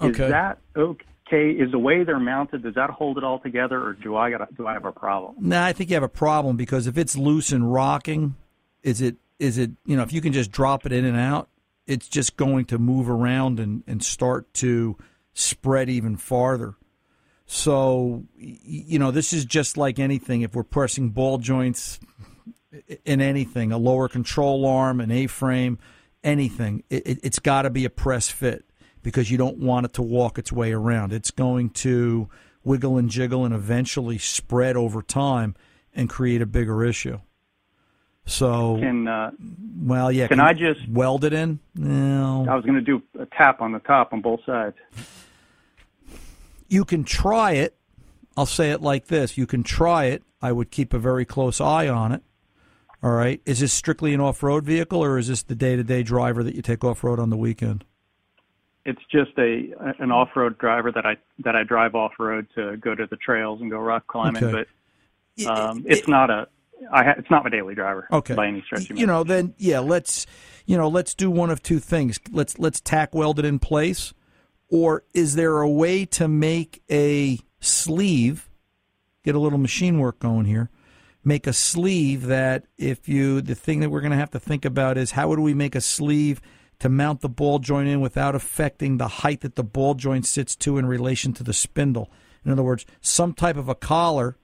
is 0.00 0.10
Okay. 0.10 0.28
that 0.28 0.58
okay? 0.76 1.50
Is 1.50 1.70
the 1.70 1.78
way 1.78 2.04
they're 2.04 2.18
mounted 2.18 2.62
does 2.62 2.74
that 2.74 2.90
hold 2.90 3.18
it 3.18 3.24
all 3.24 3.38
together, 3.38 3.80
or 3.82 3.92
do 3.92 4.16
I 4.16 4.30
got 4.30 4.54
do 4.56 4.66
I 4.66 4.72
have 4.72 4.84
a 4.86 4.92
problem? 4.92 5.36
No, 5.40 5.62
I 5.62 5.72
think 5.72 5.90
you 5.90 5.94
have 5.94 6.02
a 6.02 6.08
problem 6.08 6.56
because 6.56 6.86
if 6.86 6.96
it's 6.96 7.16
loose 7.16 7.52
and 7.52 7.70
rocking, 7.70 8.34
is 8.82 9.00
it 9.02 9.16
is 9.38 9.58
it 9.58 9.72
you 9.84 9.96
know 9.96 10.02
if 10.02 10.12
you 10.12 10.20
can 10.20 10.32
just 10.32 10.50
drop 10.50 10.86
it 10.86 10.92
in 10.92 11.04
and 11.04 11.18
out, 11.18 11.48
it's 11.86 12.08
just 12.08 12.36
going 12.36 12.64
to 12.66 12.78
move 12.78 13.10
around 13.10 13.60
and 13.60 13.82
and 13.86 14.02
start 14.02 14.52
to 14.54 14.96
spread 15.34 15.90
even 15.90 16.16
farther. 16.16 16.76
So 17.46 18.24
you 18.36 18.98
know 18.98 19.10
this 19.10 19.32
is 19.32 19.44
just 19.44 19.76
like 19.76 19.98
anything. 19.98 20.40
If 20.42 20.54
we're 20.54 20.62
pressing 20.62 21.10
ball 21.10 21.38
joints 21.38 22.00
in 23.04 23.20
anything, 23.20 23.72
a 23.72 23.78
lower 23.78 24.08
control 24.08 24.64
arm, 24.66 25.00
an 25.00 25.10
A-frame, 25.10 25.78
anything, 26.22 26.82
it, 26.90 27.06
it, 27.06 27.18
it's 27.22 27.38
got 27.38 27.62
to 27.62 27.70
be 27.70 27.84
a 27.84 27.90
press 27.90 28.28
fit 28.28 28.64
because 29.02 29.30
you 29.30 29.38
don't 29.38 29.58
want 29.58 29.86
it 29.86 29.92
to 29.94 30.02
walk 30.02 30.38
its 30.38 30.52
way 30.52 30.72
around. 30.72 31.12
It's 31.12 31.30
going 31.30 31.70
to 31.70 32.28
wiggle 32.62 32.98
and 32.98 33.08
jiggle 33.08 33.44
and 33.44 33.54
eventually 33.54 34.18
spread 34.18 34.76
over 34.76 35.02
time 35.02 35.54
and 35.94 36.08
create 36.08 36.42
a 36.42 36.46
bigger 36.46 36.84
issue. 36.84 37.18
So, 38.26 38.76
Can 38.78 39.08
uh, 39.08 39.30
well, 39.82 40.12
yeah. 40.12 40.28
can 40.28 40.38
you 40.38 40.44
I 40.44 40.52
just- 40.52 40.86
weld 40.88 41.24
it 41.24 41.32
in? 41.32 41.58
No. 41.74 42.46
I 42.48 42.54
was 42.54 42.64
going 42.64 42.76
to 42.76 42.80
do 42.82 43.02
a 43.18 43.26
tap 43.26 43.60
on 43.60 43.72
the 43.72 43.78
top 43.80 44.12
on 44.12 44.20
both 44.20 44.40
sides. 44.44 44.76
You 46.68 46.84
can 46.84 47.02
try 47.02 47.52
it. 47.52 47.76
I'll 48.36 48.46
say 48.46 48.70
it 48.70 48.80
like 48.80 49.06
this: 49.06 49.36
you 49.36 49.46
can 49.46 49.64
try 49.64 50.04
it. 50.04 50.22
I 50.40 50.52
would 50.52 50.70
keep 50.70 50.94
a 50.94 50.98
very 50.98 51.24
close 51.24 51.60
eye 51.60 51.88
on 51.88 52.12
it. 52.12 52.22
All 53.02 53.10
right. 53.12 53.40
Is 53.46 53.60
this 53.60 53.72
strictly 53.72 54.12
an 54.12 54.20
off-road 54.20 54.64
vehicle, 54.64 55.02
or 55.02 55.16
is 55.18 55.28
this 55.28 55.42
the 55.42 55.54
day-to-day 55.54 56.02
driver 56.02 56.42
that 56.42 56.54
you 56.54 56.62
take 56.62 56.84
off-road 56.84 57.18
on 57.18 57.30
the 57.30 57.36
weekend? 57.36 57.84
It's 58.84 59.00
just 59.10 59.30
a 59.38 59.72
an 59.98 60.10
off-road 60.10 60.58
driver 60.58 60.90
that 60.92 61.04
I 61.06 61.16
that 61.44 61.54
I 61.54 61.64
drive 61.64 61.94
off-road 61.94 62.46
to 62.54 62.76
go 62.78 62.94
to 62.94 63.06
the 63.06 63.16
trails 63.16 63.60
and 63.60 63.70
go 63.70 63.78
rock 63.78 64.06
climbing, 64.06 64.42
Okay. 64.44 64.66
but 65.36 65.46
um, 65.46 65.84
it's 65.86 66.08
not 66.08 66.30
a 66.30 66.48
I 66.90 67.04
ha- 67.04 67.14
it's 67.18 67.30
not 67.30 67.44
my 67.44 67.50
daily 67.50 67.74
driver 67.74 68.08
Okay. 68.10 68.34
by 68.34 68.46
any 68.46 68.62
stretch 68.62 68.90
of 68.90 68.98
you 68.98 69.06
know 69.06 69.22
then 69.22 69.54
yeah 69.58 69.80
let's 69.80 70.26
you 70.64 70.78
know 70.78 70.88
let's 70.88 71.14
do 71.14 71.30
one 71.30 71.50
of 71.50 71.62
two 71.62 71.78
things 71.78 72.18
let's 72.30 72.58
let's 72.58 72.80
tack 72.80 73.14
weld 73.14 73.38
it 73.38 73.44
in 73.44 73.58
place 73.58 74.14
or 74.68 75.04
is 75.12 75.34
there 75.34 75.60
a 75.60 75.68
way 75.68 76.06
to 76.06 76.26
make 76.26 76.82
a 76.90 77.38
sleeve 77.60 78.48
get 79.24 79.34
a 79.34 79.38
little 79.38 79.58
machine 79.58 79.98
work 79.98 80.18
going 80.20 80.46
here 80.46 80.70
make 81.24 81.46
a 81.46 81.52
sleeve 81.52 82.26
that 82.26 82.64
if 82.78 83.08
you 83.08 83.40
the 83.40 83.54
thing 83.54 83.80
that 83.80 83.90
we're 83.90 84.00
going 84.00 84.10
to 84.12 84.16
have 84.16 84.30
to 84.30 84.40
think 84.40 84.64
about 84.64 84.96
is 84.96 85.12
how 85.12 85.28
would 85.28 85.38
we 85.38 85.54
make 85.54 85.74
a 85.74 85.80
sleeve 85.80 86.40
to 86.78 86.88
mount 86.88 87.20
the 87.20 87.28
ball 87.28 87.58
joint 87.58 87.88
in 87.88 88.00
without 88.00 88.34
affecting 88.34 88.96
the 88.96 89.08
height 89.08 89.42
that 89.42 89.54
the 89.54 89.64
ball 89.64 89.94
joint 89.94 90.24
sits 90.24 90.56
to 90.56 90.78
in 90.78 90.86
relation 90.86 91.32
to 91.32 91.42
the 91.42 91.52
spindle 91.52 92.10
in 92.44 92.50
other 92.50 92.62
words 92.62 92.86
some 93.00 93.34
type 93.34 93.56
of 93.56 93.68
a 93.68 93.74
collar 93.74 94.36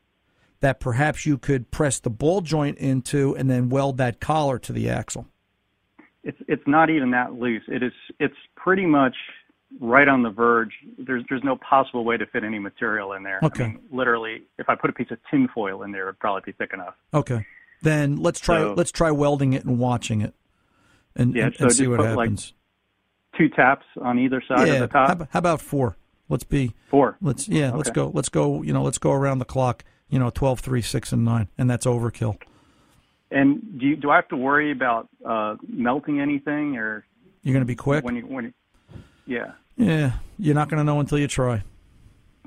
that 0.60 0.80
perhaps 0.80 1.26
you 1.26 1.38
could 1.38 1.70
press 1.70 2.00
the 2.00 2.10
ball 2.10 2.40
joint 2.40 2.78
into 2.78 3.36
and 3.36 3.50
then 3.50 3.68
weld 3.68 3.98
that 3.98 4.20
collar 4.20 4.58
to 4.58 4.72
the 4.72 4.88
axle. 4.88 5.26
it's 6.24 6.38
it's 6.48 6.66
not 6.66 6.90
even 6.90 7.10
that 7.10 7.34
loose. 7.34 7.62
It 7.68 7.82
is 7.82 7.92
it's 8.18 8.36
pretty 8.56 8.86
much 8.86 9.16
right 9.80 10.08
on 10.08 10.22
the 10.22 10.30
verge. 10.30 10.72
There's 10.98 11.24
there's 11.28 11.44
no 11.44 11.56
possible 11.56 12.04
way 12.04 12.16
to 12.16 12.26
fit 12.26 12.44
any 12.44 12.58
material 12.58 13.12
in 13.12 13.22
there. 13.22 13.40
Okay. 13.42 13.64
I 13.64 13.68
mean, 13.68 13.80
literally, 13.90 14.42
if 14.58 14.68
I 14.68 14.74
put 14.74 14.90
a 14.90 14.92
piece 14.92 15.10
of 15.10 15.18
tin 15.30 15.48
foil 15.54 15.82
in 15.82 15.92
there, 15.92 16.04
it'd 16.08 16.18
probably 16.18 16.42
be 16.46 16.52
thick 16.52 16.72
enough. 16.72 16.94
Okay. 17.12 17.44
Then 17.82 18.16
let's 18.16 18.40
try 18.40 18.58
So- 18.60 18.74
let's 18.74 18.90
try 18.92 19.10
welding 19.10 19.52
it 19.52 19.64
and 19.64 19.78
watching 19.78 20.20
it, 20.22 20.34
and, 21.14 21.34
Yeah, 21.34 21.46
and, 21.46 21.56
so 21.56 21.64
and 21.64 21.72
see 21.74 21.86
what 21.86 21.98
put, 21.98 22.16
like, 22.16 22.30
happens. 22.30 22.54
Two 23.36 23.48
taps 23.50 23.84
on 24.00 24.18
either 24.18 24.42
side 24.48 24.66
yeah. 24.66 24.74
of 24.74 24.80
the 24.80 24.88
top. 24.88 25.08
How, 25.08 25.12
about- 25.12 25.28
how 25.30 25.38
about 25.38 25.60
four? 25.60 25.96
Let's 26.28 26.44
be 26.44 26.74
Four. 26.90 27.16
Let's 27.20 27.48
yeah. 27.48 27.70
Let's 27.72 27.90
go. 27.90 28.10
Let's 28.12 28.28
go. 28.28 28.62
You 28.62 28.72
know. 28.72 28.82
Let's 28.82 28.98
go 28.98 29.12
around 29.12 29.38
the 29.38 29.44
clock. 29.44 29.84
You 30.08 30.18
know, 30.20 30.30
12, 30.30 30.60
3, 30.60 30.82
6, 30.82 31.12
and 31.12 31.24
nine, 31.24 31.48
and 31.58 31.68
that's 31.68 31.84
overkill. 31.84 32.40
And 33.30 33.78
do 33.80 33.86
you, 33.86 33.96
do 33.96 34.10
I 34.10 34.16
have 34.16 34.28
to 34.28 34.36
worry 34.36 34.70
about 34.70 35.08
uh, 35.24 35.56
melting 35.68 36.20
anything 36.20 36.76
or 36.76 37.04
You're 37.42 37.52
going 37.52 37.62
to 37.62 37.66
be 37.66 37.74
quick. 37.74 38.04
when 38.04 38.14
you 38.16 38.22
when 38.22 38.44
you, 38.46 38.52
yeah 39.26 39.52
yeah. 39.76 40.12
You're 40.38 40.54
not 40.54 40.68
going 40.70 40.78
to 40.78 40.84
know 40.84 41.00
until 41.00 41.18
you 41.18 41.26
try. 41.28 41.62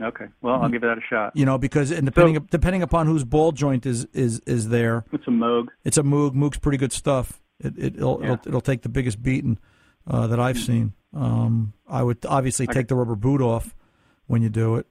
okay 0.01 0.25
well 0.41 0.61
I'll 0.61 0.69
give 0.69 0.81
that 0.81 0.97
a 0.97 1.01
shot. 1.09 1.35
You 1.35 1.45
know, 1.45 1.57
because 1.57 1.91
and 1.91 2.05
depending 2.05 2.47
depending 2.49 2.81
upon 2.83 3.05
whose 3.07 3.23
ball 3.23 3.51
joint 3.51 3.85
is 3.85 4.05
is 4.13 4.39
is 4.47 4.69
there, 4.69 5.05
It's 5.11 5.27
a 5.27 5.31
Moog. 5.31 5.67
It's 5.83 5.97
a 5.97 6.03
Moog. 6.03 6.33
Moog's 6.33 6.57
pretty 6.57 6.77
good 6.77 6.91
stuff. 6.93 7.41
It, 7.59 7.77
it 7.77 7.95
it'll, 7.97 8.19
Yeah. 8.21 8.33
it'll 8.33 8.47
it'll 8.47 8.61
take 8.61 8.81
the 8.83 8.89
biggest 8.89 9.21
beating 9.21 9.57
uh, 10.07 10.27
that 10.27 10.39
I've 10.39 10.57
seen. 10.57 10.93
Um, 11.13 11.73
I 11.87 12.03
would 12.03 12.25
obviously 12.25 12.65
Okay. 12.65 12.73
take 12.79 12.87
the 12.87 12.95
rubber 12.95 13.15
boot 13.15 13.41
off 13.41 13.75
when 14.27 14.41
you 14.41 14.49
do 14.49 14.75
it. 14.77 14.85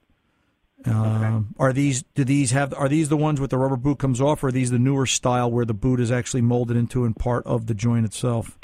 Um, 0.85 1.55
Are 1.59 1.73
these 1.73 2.03
do 2.15 2.23
these 2.23 2.51
have 2.51 2.73
are 2.73 2.87
these 2.87 3.09
the 3.09 3.17
ones 3.17 3.41
with 3.41 3.49
the 3.49 3.57
rubber 3.57 3.75
boot 3.75 3.99
comes 3.99 4.21
off, 4.21 4.43
or 4.43 4.47
are 4.47 4.51
these 4.51 4.71
the 4.71 4.79
newer 4.79 5.05
style 5.05 5.51
where 5.51 5.65
the 5.65 5.73
boot 5.73 5.99
is 5.99 6.09
actually 6.09 6.41
molded 6.41 6.77
into 6.77 7.03
and 7.03 7.15
part 7.15 7.45
of 7.45 7.65
the 7.65 7.73
joint 7.73 8.05
itself? 8.05 8.57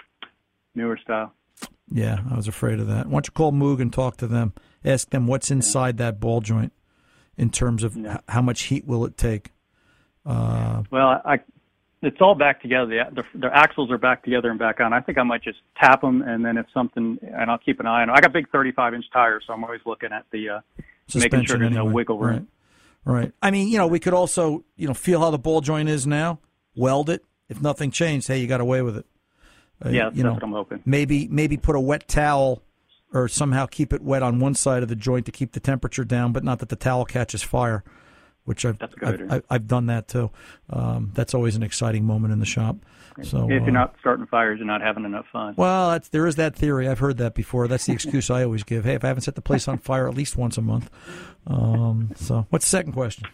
newer 0.75 0.97
style. 0.97 1.33
Yeah, 1.91 2.19
I 2.31 2.35
was 2.35 2.47
afraid 2.47 2.79
of 2.79 2.87
that. 2.87 3.05
Why 3.05 3.11
don't 3.13 3.27
you 3.27 3.31
call 3.31 3.51
Moog 3.51 3.79
and 3.79 3.93
talk 3.93 4.17
to 4.17 4.27
them? 4.27 4.53
Ask 4.83 5.09
them 5.11 5.27
what's 5.27 5.51
inside 5.51 5.97
that 5.97 6.19
ball 6.19 6.41
joint 6.41 6.73
in 7.37 7.49
terms 7.49 7.83
of 7.83 7.95
h- 7.97 8.17
how 8.29 8.41
much 8.41 8.63
heat 8.63 8.85
will 8.85 9.05
it 9.05 9.17
take. 9.17 9.51
Uh, 10.25 10.83
Well, 10.91 11.21
I 11.25 11.39
it's 12.01 12.17
all 12.21 12.35
back 12.35 12.61
together. 12.61 12.85
The, 13.13 13.23
the 13.33 13.39
the 13.47 13.55
axles 13.55 13.89
are 13.91 13.97
back 13.97 14.23
together 14.23 14.49
and 14.49 14.59
back 14.59 14.79
on. 14.79 14.93
I 14.93 14.99
think 15.01 15.17
I 15.17 15.23
might 15.23 15.43
just 15.43 15.59
tap 15.77 16.01
them, 16.01 16.21
and 16.21 16.43
then 16.45 16.57
if 16.57 16.65
something, 16.73 17.17
and 17.21 17.49
I'll 17.49 17.57
keep 17.57 17.79
an 17.79 17.85
eye 17.87 18.01
on. 18.03 18.09
'em. 18.09 18.15
I 18.15 18.21
got 18.21 18.31
big 18.33 18.49
35 18.51 18.93
inch 18.93 19.05
tires, 19.11 19.43
so 19.47 19.53
I'm 19.53 19.63
always 19.63 19.81
looking 19.85 20.11
at 20.11 20.25
the 20.31 20.49
uh, 20.49 20.59
making 20.77 20.85
sure 21.09 21.21
suspension 21.21 21.59
there's 21.61 21.71
no 21.73 21.79
anyway. 21.81 21.93
wiggle 21.93 22.19
room. 22.19 22.47
Right. 23.05 23.15
Right. 23.21 23.31
I 23.41 23.51
mean, 23.51 23.67
you 23.69 23.77
know, 23.77 23.85
we 23.87 23.99
could 23.99 24.13
also, 24.15 24.63
you 24.75 24.87
know, 24.87 24.95
feel 24.95 25.19
how 25.19 25.29
the 25.29 25.37
ball 25.37 25.61
joint 25.61 25.89
is 25.89 26.07
now, 26.07 26.39
weld 26.75 27.09
it. 27.11 27.23
If 27.49 27.61
nothing 27.61 27.91
changed, 27.91 28.27
hey, 28.27 28.39
you 28.39 28.47
got 28.47 28.61
away 28.61 28.81
with 28.81 28.97
it. 28.97 29.05
Uh, 29.83 29.89
Yeah, 29.89 30.05
you 30.05 30.09
that's 30.09 30.17
know, 30.17 30.33
what 30.33 30.43
I'm 30.43 30.51
hoping. 30.51 30.81
Maybe 30.85 31.27
maybe 31.27 31.57
put 31.57 31.75
a 31.75 31.79
wet 31.79 32.07
towel 32.07 32.61
or 33.13 33.27
somehow 33.27 33.65
keep 33.65 33.93
it 33.93 34.01
wet 34.01 34.23
on 34.23 34.39
one 34.39 34.55
side 34.55 34.83
of 34.83 34.89
the 34.89 34.95
joint 34.95 35.25
to 35.25 35.31
keep 35.31 35.53
the 35.53 35.59
temperature 35.59 36.03
down, 36.03 36.31
but 36.33 36.43
not 36.43 36.59
that 36.59 36.69
the 36.69 36.75
towel 36.75 37.05
catches 37.05 37.41
fire, 37.41 37.83
which 38.43 38.65
I've 38.65 38.77
That's 38.77 38.93
I've. 39.01 39.31
I've, 39.31 39.43
I've 39.49 39.67
done 39.67 39.85
that 39.87 40.07
too. 40.07 40.31
Um, 40.69 41.11
that's 41.13 41.33
always 41.33 41.55
an 41.55 41.63
exciting 41.63 42.05
moment 42.05 42.33
in 42.33 42.39
the 42.39 42.45
shop. 42.45 42.77
So 43.23 43.49
if 43.49 43.61
uh, 43.61 43.65
you're 43.65 43.71
not 43.71 43.95
starting 44.01 44.25
fires, 44.25 44.59
you're 44.59 44.67
not 44.67 44.81
having 44.81 45.05
enough 45.05 45.25
fun. 45.31 45.53
well, 45.55 45.91
that's, 45.91 46.09
there 46.09 46.27
is 46.27 46.35
that 46.35 46.53
theory. 46.53 46.89
I've 46.89 46.99
heard 46.99 47.17
that 47.17 47.33
before. 47.33 47.67
That's 47.69 47.85
the 47.85 47.93
excuse 47.99 48.29
I 48.29 48.43
always 48.43 48.63
give. 48.63 48.83
Hey, 48.83 48.95
if 48.95 49.05
I 49.05 49.07
haven't 49.07 49.21
set 49.23 49.35
the 49.35 49.41
place 49.41 49.69
on 49.69 49.77
fire 49.77 50.09
at 50.09 50.15
least 50.15 50.35
once 50.35 50.57
a 50.57 50.61
month. 50.61 50.89
Um, 51.47 52.11
so, 52.15 52.45
what's 52.49 52.65
the 52.65 52.69
second 52.69 52.91
question? 52.91 53.25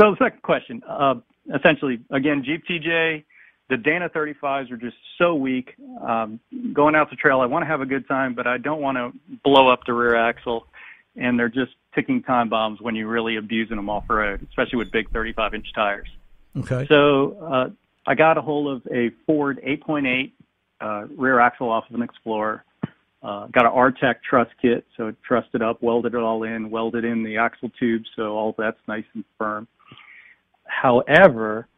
So 0.00 0.12
the 0.12 0.16
second 0.24 0.40
question, 0.42 0.82
uh, 0.88 1.16
essentially, 1.54 2.00
again, 2.10 2.42
Jeep 2.42 2.64
TJ, 2.66 3.24
the 3.68 3.76
Dana 3.76 4.08
35s 4.08 4.70
are 4.70 4.76
just 4.76 4.96
so 5.18 5.34
weak. 5.34 5.74
Um, 6.06 6.40
going 6.72 6.94
out 6.94 7.10
the 7.10 7.16
trail, 7.16 7.40
I 7.40 7.46
want 7.46 7.62
to 7.62 7.66
have 7.66 7.80
a 7.80 7.86
good 7.86 8.06
time, 8.06 8.34
but 8.34 8.46
I 8.46 8.58
don't 8.58 8.80
want 8.80 8.98
to 8.98 9.12
blow 9.44 9.68
up 9.68 9.80
the 9.86 9.92
rear 9.92 10.14
axle. 10.14 10.66
And 11.16 11.38
they're 11.38 11.48
just 11.48 11.72
ticking 11.94 12.22
time 12.22 12.48
bombs 12.48 12.80
when 12.80 12.94
you're 12.94 13.08
really 13.08 13.36
abusing 13.36 13.76
them 13.76 13.90
off 13.90 14.04
road, 14.08 14.46
especially 14.48 14.78
with 14.78 14.90
big 14.90 15.10
35 15.10 15.54
inch 15.54 15.72
tires. 15.74 16.08
Okay. 16.56 16.86
So 16.88 17.36
uh, 17.40 17.70
I 18.06 18.14
got 18.14 18.38
a 18.38 18.42
hold 18.42 18.76
of 18.76 18.92
a 18.92 19.10
Ford 19.26 19.60
8.8 19.66 20.32
uh, 20.80 21.06
rear 21.16 21.38
axle 21.38 21.70
off 21.70 21.84
of 21.88 21.94
an 21.94 22.02
Explorer. 22.02 22.64
Uh, 23.22 23.46
got 23.46 23.64
an 23.64 23.70
Artec 23.70 24.16
truss 24.28 24.48
kit, 24.60 24.84
so 24.96 25.06
it 25.06 25.16
trussed 25.22 25.50
it 25.54 25.62
up, 25.62 25.80
welded 25.80 26.14
it 26.14 26.18
all 26.18 26.42
in, 26.42 26.70
welded 26.70 27.04
in 27.04 27.22
the 27.22 27.36
axle 27.36 27.70
tube, 27.78 28.02
so 28.16 28.36
all 28.36 28.52
that's 28.58 28.80
nice 28.88 29.04
and 29.14 29.24
firm. 29.38 29.68
However, 30.64 31.68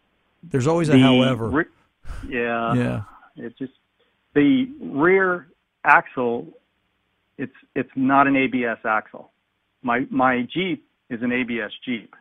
There's 0.51 0.67
always 0.67 0.89
a 0.89 0.93
the 0.93 1.01
however. 1.01 1.49
re- 1.49 1.65
yeah, 2.29 2.75
Yeah. 2.75 3.03
It's 3.37 3.59
just 3.59 3.73
the 4.35 4.67
rear 4.81 5.49
axle. 5.85 6.49
It's 7.39 7.53
it's 7.75 7.91
not 7.97 8.27
an 8.27 8.37
ABS 8.37 8.79
axle. 8.85 9.33
My 9.83 10.07
my 10.11 10.43
Jeep 10.53 10.87
is 11.11 11.23
an 11.23 11.33
ABS 11.33 11.73
Jeep. 11.85 12.15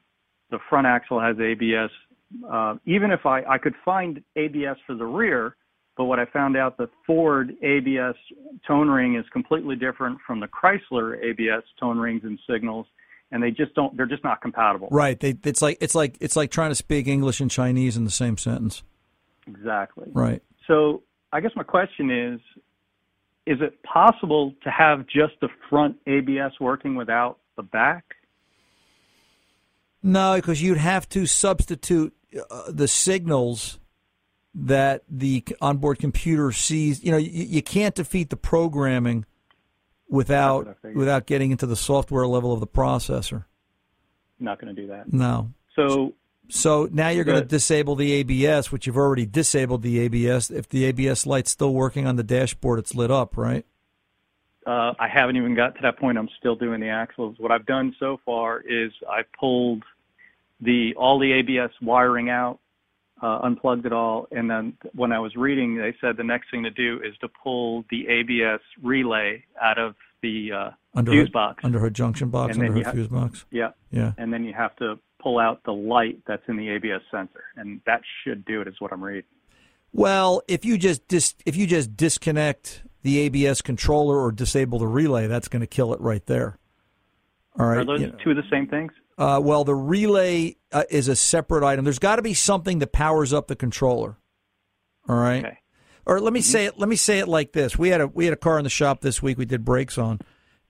The 0.50 0.60
front 0.70 0.88
axle 0.88 1.20
has 1.20 1.40
ABS. 1.40 1.92
Uh, 2.50 2.76
even 2.86 3.12
if 3.12 3.26
I 3.26 3.44
I 3.44 3.58
could 3.58 3.76
find 3.86 4.24
ABS 4.36 4.78
for 4.88 4.96
the 4.96 5.06
rear, 5.06 5.56
But 5.96 6.06
what 6.06 6.20
I 6.20 6.26
found 6.26 6.58
out, 6.58 6.78
the 6.78 6.90
Ford 7.06 7.54
ABS 7.62 8.16
tone 8.68 8.90
ring 8.90 9.16
is 9.16 9.26
completely 9.32 9.76
different 9.76 10.18
from 10.26 10.40
the 10.40 10.48
Chrysler 10.48 11.24
ABS 11.24 11.64
tone 11.80 12.00
rings 12.00 12.24
and 12.24 12.40
signals, 12.50 12.88
and 13.34 13.42
they 13.42 13.50
just 13.50 13.74
don't. 13.74 13.98
They're 13.98 14.06
just 14.06 14.24
not 14.24 14.42
compatible. 14.42 14.88
Right. 14.92 15.20
They, 15.20 15.36
it's 15.44 15.62
like 15.62 15.80
it's 15.82 15.96
like 15.96 16.16
it's 16.22 16.36
like 16.36 16.52
trying 16.52 16.70
to 16.70 16.76
speak 16.76 17.08
English 17.08 17.42
and 17.42 17.50
Chinese 17.50 17.98
in 17.98 18.06
the 18.06 18.12
same 18.12 18.38
sentence. 18.38 18.84
Exactly. 19.48 20.08
Right. 20.14 20.42
So 20.68 21.02
I 21.34 21.42
guess 21.42 21.52
my 21.56 21.64
question 21.64 22.12
is: 22.12 22.40
Is 23.48 23.60
it 23.60 23.82
possible 23.84 24.54
to 24.64 24.70
have 24.70 25.08
just 25.08 25.34
the 25.42 25.50
front 25.68 25.98
ABS 26.06 26.54
working 26.62 26.96
without 26.96 27.40
the 27.58 27.64
back? 27.64 28.06
No, 30.04 30.36
because 30.36 30.62
you'd 30.62 30.78
have 30.78 31.10
to 31.10 31.26
substitute 31.26 32.14
uh, 32.52 32.64
the 32.70 32.88
signals 32.88 33.80
that 34.54 35.04
the 35.10 35.44
onboard 35.60 35.98
computer 35.98 36.52
sees. 36.52 37.04
You 37.04 37.12
know, 37.12 37.18
you, 37.18 37.32
you 37.32 37.64
can't 37.64 37.96
defeat 37.96 38.30
the 38.30 38.38
programming 38.38 39.26
without 40.14 40.78
without 40.94 41.26
getting 41.26 41.50
into 41.50 41.66
the 41.66 41.76
software 41.76 42.28
level 42.28 42.54
of 42.54 42.60
the 42.60 42.68
processor. 42.68 43.46
Not 44.40 44.62
going 44.62 44.74
to 44.74 44.80
do 44.80 44.88
that. 44.90 45.12
No. 45.12 45.52
So 45.76 46.14
so 46.50 46.88
now 46.92 47.10
you're 47.10 47.24
going 47.24 47.42
to 47.42 47.48
disable 47.48 47.96
the 47.96 48.12
ABS, 48.14 48.72
which 48.72 48.86
you've 48.86 48.98
already 48.98 49.26
disabled 49.26 49.82
the 49.82 50.00
ABS. 50.00 50.52
If 50.52 50.70
the 50.70 50.86
ABS 50.86 51.26
light's 51.26 51.50
still 51.50 51.74
working 51.74 52.06
on 52.06 52.16
the 52.16 52.24
dashboard, 52.24 52.78
it's 52.78 52.94
lit 52.94 53.10
up, 53.10 53.38
right? 53.38 53.66
Uh, 54.68 54.94
I 55.00 55.08
haven't 55.12 55.36
even 55.36 55.56
got 55.56 55.74
to 55.76 55.82
that 55.82 55.98
point. 55.98 56.18
I'm 56.18 56.30
still 56.38 56.56
doing 56.56 56.80
the 56.80 56.90
axles. 56.90 57.36
What 57.40 57.52
I've 57.52 57.66
done 57.66 57.96
so 58.00 58.20
far 58.24 58.62
is 58.62 58.92
I 59.10 59.22
pulled 59.40 59.84
the 60.62 60.94
all 60.96 61.18
the 61.20 61.34
ABS 61.34 61.72
wiring 61.82 62.30
out, 62.30 62.60
uh, 63.22 63.40
unplugged 63.42 63.88
it 63.88 63.94
all, 63.94 64.28
and 64.32 64.48
then 64.48 64.78
when 64.94 65.12
I 65.12 65.20
was 65.20 65.36
reading, 65.36 65.76
they 65.78 65.96
said 66.00 66.18
the 66.18 66.24
next 66.24 66.52
thing 66.52 66.64
to 66.64 66.70
do 66.70 67.02
is 67.04 67.18
to 67.22 67.28
pull 67.28 67.84
the 67.90 68.08
ABS 68.08 68.62
relay 68.82 69.44
out 69.60 69.80
of 69.80 69.96
the 70.24 70.52
uh, 70.52 70.70
under 70.96 71.12
fuse 71.12 71.26
hood, 71.26 71.34
box. 71.34 71.64
under 71.64 71.78
hood 71.80 71.94
junction 71.94 72.30
box, 72.30 72.56
And 72.56 72.64
under 72.64 72.74
hood 72.74 72.86
ha- 72.86 72.92
fuse 72.94 73.08
box. 73.08 73.46
Yeah. 73.52 73.72
Yeah. 73.92 74.14
And 74.18 74.34
then 74.34 74.44
you 74.44 74.54
have 74.54 74.76
to 74.78 74.98
pull 75.22 75.38
out 75.38 75.62
the 75.64 75.74
light 75.74 76.18
that's 76.26 76.42
in 76.48 76.58
the 76.58 76.70
ABS 76.70 77.02
sensor, 77.12 77.44
and 77.56 77.80
that 77.86 78.02
should 78.24 78.44
do 78.46 78.62
it, 78.62 78.68
is 78.68 78.76
what 78.80 78.92
I'm 78.92 79.04
reading. 79.04 79.24
Well, 79.92 80.42
if 80.48 80.66
you 80.66 80.80
just 80.80 81.08
dis- 81.08 81.36
if 81.46 81.56
you 81.56 81.68
just 81.68 81.96
disconnect 81.96 82.82
the 83.04 83.20
ABS 83.20 83.62
controller 83.62 84.18
or 84.18 84.32
disable 84.32 84.80
the 84.80 84.88
relay, 84.88 85.28
that's 85.28 85.48
going 85.48 85.60
to 85.62 85.68
kill 85.68 85.94
it 85.94 86.02
right 86.02 86.26
there. 86.26 86.58
All 87.60 87.68
right. 87.68 87.78
Are 87.80 87.86
those 87.86 88.02
you 88.02 88.08
know. 88.08 88.18
two 88.24 88.32
of 88.32 88.38
the 88.38 88.44
same 88.50 88.68
things? 88.68 88.92
Uh, 89.18 89.40
well, 89.44 89.64
the 89.64 89.76
relay 89.76 90.56
uh, 90.72 90.84
is 90.90 91.08
a 91.08 91.16
separate 91.16 91.64
item. 91.64 91.84
There's 91.86 92.00
got 92.00 92.16
to 92.16 92.24
be 92.24 92.34
something 92.34 92.80
that 92.80 92.92
powers 92.92 93.32
up 93.32 93.48
the 93.48 93.56
controller. 93.56 94.18
All 95.08 95.16
right. 95.16 95.46
Okay. 95.46 95.60
Or 96.06 96.20
let 96.20 96.34
me 96.34 96.40
mm-hmm. 96.40 96.52
say 96.52 96.66
it. 96.66 96.80
Let 96.80 96.90
me 96.90 96.96
say 96.96 97.20
it 97.20 97.28
like 97.28 97.54
this: 97.54 97.78
We 97.78 97.90
had 97.90 98.02
a 98.02 98.08
we 98.08 98.26
had 98.26 98.34
a 98.34 98.38
car 98.38 98.58
in 98.58 98.64
the 98.64 98.70
shop 98.70 99.02
this 99.02 99.22
week. 99.22 99.38
We 99.38 99.46
did 99.46 99.64
brakes 99.64 99.98
on, 99.98 100.20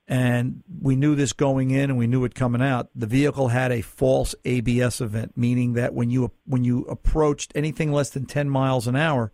and 0.07 0.63
we 0.81 0.95
knew 0.95 1.15
this 1.15 1.33
going 1.33 1.71
in, 1.71 1.89
and 1.89 1.97
we 1.97 2.07
knew 2.07 2.23
it 2.25 2.35
coming 2.35 2.61
out. 2.61 2.89
The 2.95 3.07
vehicle 3.07 3.47
had 3.47 3.71
a 3.71 3.81
false 3.81 4.35
ABS 4.45 5.01
event, 5.01 5.33
meaning 5.35 5.73
that 5.73 5.93
when 5.93 6.09
you 6.09 6.31
when 6.45 6.63
you 6.63 6.83
approached 6.85 7.51
anything 7.55 7.91
less 7.91 8.09
than 8.09 8.25
ten 8.25 8.49
miles 8.49 8.87
an 8.87 8.95
hour, 8.95 9.31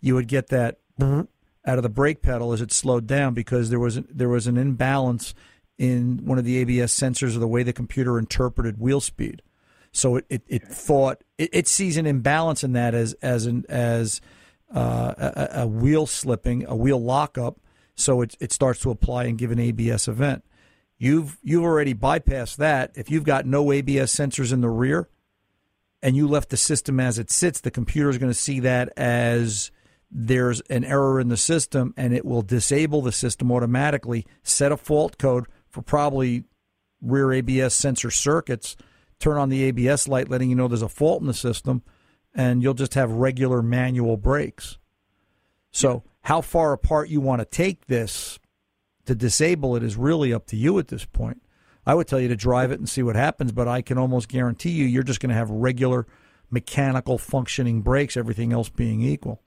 you 0.00 0.14
would 0.14 0.28
get 0.28 0.48
that 0.48 0.78
out 1.00 1.76
of 1.76 1.82
the 1.82 1.88
brake 1.88 2.22
pedal 2.22 2.52
as 2.52 2.60
it 2.60 2.72
slowed 2.72 3.06
down 3.06 3.34
because 3.34 3.70
there 3.70 3.78
was 3.78 4.00
there 4.10 4.28
was 4.28 4.46
an 4.46 4.56
imbalance 4.56 5.34
in 5.76 6.24
one 6.24 6.38
of 6.38 6.44
the 6.44 6.58
ABS 6.58 6.92
sensors 6.92 7.36
or 7.36 7.38
the 7.38 7.48
way 7.48 7.62
the 7.62 7.72
computer 7.72 8.18
interpreted 8.18 8.78
wheel 8.78 9.00
speed. 9.00 9.42
So 9.92 10.16
it, 10.16 10.26
it, 10.28 10.42
it 10.48 10.62
thought 10.64 11.22
it, 11.38 11.50
it 11.52 11.68
sees 11.68 11.96
an 11.96 12.06
imbalance 12.06 12.64
in 12.64 12.72
that 12.72 12.94
as 12.94 13.14
as 13.14 13.46
an 13.46 13.64
as 13.68 14.20
uh, 14.74 15.14
a, 15.16 15.48
a 15.62 15.66
wheel 15.66 16.06
slipping, 16.06 16.66
a 16.66 16.76
wheel 16.76 17.02
lockup. 17.02 17.58
So 17.94 18.22
it 18.22 18.36
it 18.38 18.52
starts 18.52 18.80
to 18.80 18.90
apply 18.90 19.24
and 19.24 19.38
give 19.38 19.50
an 19.50 19.58
ABS 19.58 20.08
event. 20.08 20.44
You've 20.98 21.38
you've 21.42 21.64
already 21.64 21.94
bypassed 21.94 22.56
that. 22.56 22.92
If 22.94 23.10
you've 23.10 23.24
got 23.24 23.46
no 23.46 23.72
ABS 23.72 24.14
sensors 24.14 24.52
in 24.52 24.60
the 24.60 24.68
rear, 24.68 25.08
and 26.02 26.16
you 26.16 26.28
left 26.28 26.50
the 26.50 26.56
system 26.56 27.00
as 27.00 27.18
it 27.18 27.30
sits, 27.30 27.60
the 27.60 27.70
computer 27.70 28.10
is 28.10 28.18
going 28.18 28.30
to 28.30 28.38
see 28.38 28.60
that 28.60 28.92
as 28.96 29.70
there's 30.10 30.60
an 30.62 30.84
error 30.84 31.20
in 31.20 31.28
the 31.28 31.36
system, 31.36 31.92
and 31.96 32.14
it 32.14 32.24
will 32.24 32.42
disable 32.42 33.02
the 33.02 33.12
system 33.12 33.52
automatically. 33.52 34.26
Set 34.42 34.72
a 34.72 34.76
fault 34.76 35.18
code 35.18 35.46
for 35.68 35.82
probably 35.82 36.44
rear 37.02 37.32
ABS 37.32 37.74
sensor 37.74 38.10
circuits. 38.10 38.76
Turn 39.18 39.36
on 39.36 39.48
the 39.48 39.64
ABS 39.64 40.08
light, 40.08 40.28
letting 40.28 40.50
you 40.50 40.56
know 40.56 40.68
there's 40.68 40.82
a 40.82 40.88
fault 40.88 41.20
in 41.20 41.26
the 41.26 41.34
system, 41.34 41.82
and 42.38 42.62
you'll 42.62 42.72
just 42.72 42.94
have 42.94 43.10
regular 43.10 43.60
manual 43.62 44.16
brakes. 44.16 44.78
So, 45.72 46.04
how 46.22 46.40
far 46.40 46.72
apart 46.72 47.08
you 47.08 47.20
want 47.20 47.40
to 47.40 47.44
take 47.44 47.86
this 47.86 48.38
to 49.06 49.14
disable 49.14 49.74
it 49.74 49.82
is 49.82 49.96
really 49.96 50.32
up 50.32 50.46
to 50.46 50.56
you 50.56 50.78
at 50.78 50.88
this 50.88 51.04
point. 51.04 51.42
I 51.84 51.94
would 51.94 52.06
tell 52.06 52.20
you 52.20 52.28
to 52.28 52.36
drive 52.36 52.70
it 52.70 52.78
and 52.78 52.88
see 52.88 53.02
what 53.02 53.16
happens, 53.16 53.50
but 53.50 53.66
I 53.66 53.82
can 53.82 53.98
almost 53.98 54.28
guarantee 54.28 54.70
you 54.70 54.84
you're 54.84 55.02
just 55.02 55.20
going 55.20 55.30
to 55.30 55.34
have 55.34 55.50
regular 55.50 56.06
mechanical 56.50 57.18
functioning 57.18 57.82
brakes, 57.82 58.16
everything 58.16 58.52
else 58.52 58.68
being 58.68 59.02
equal. 59.02 59.42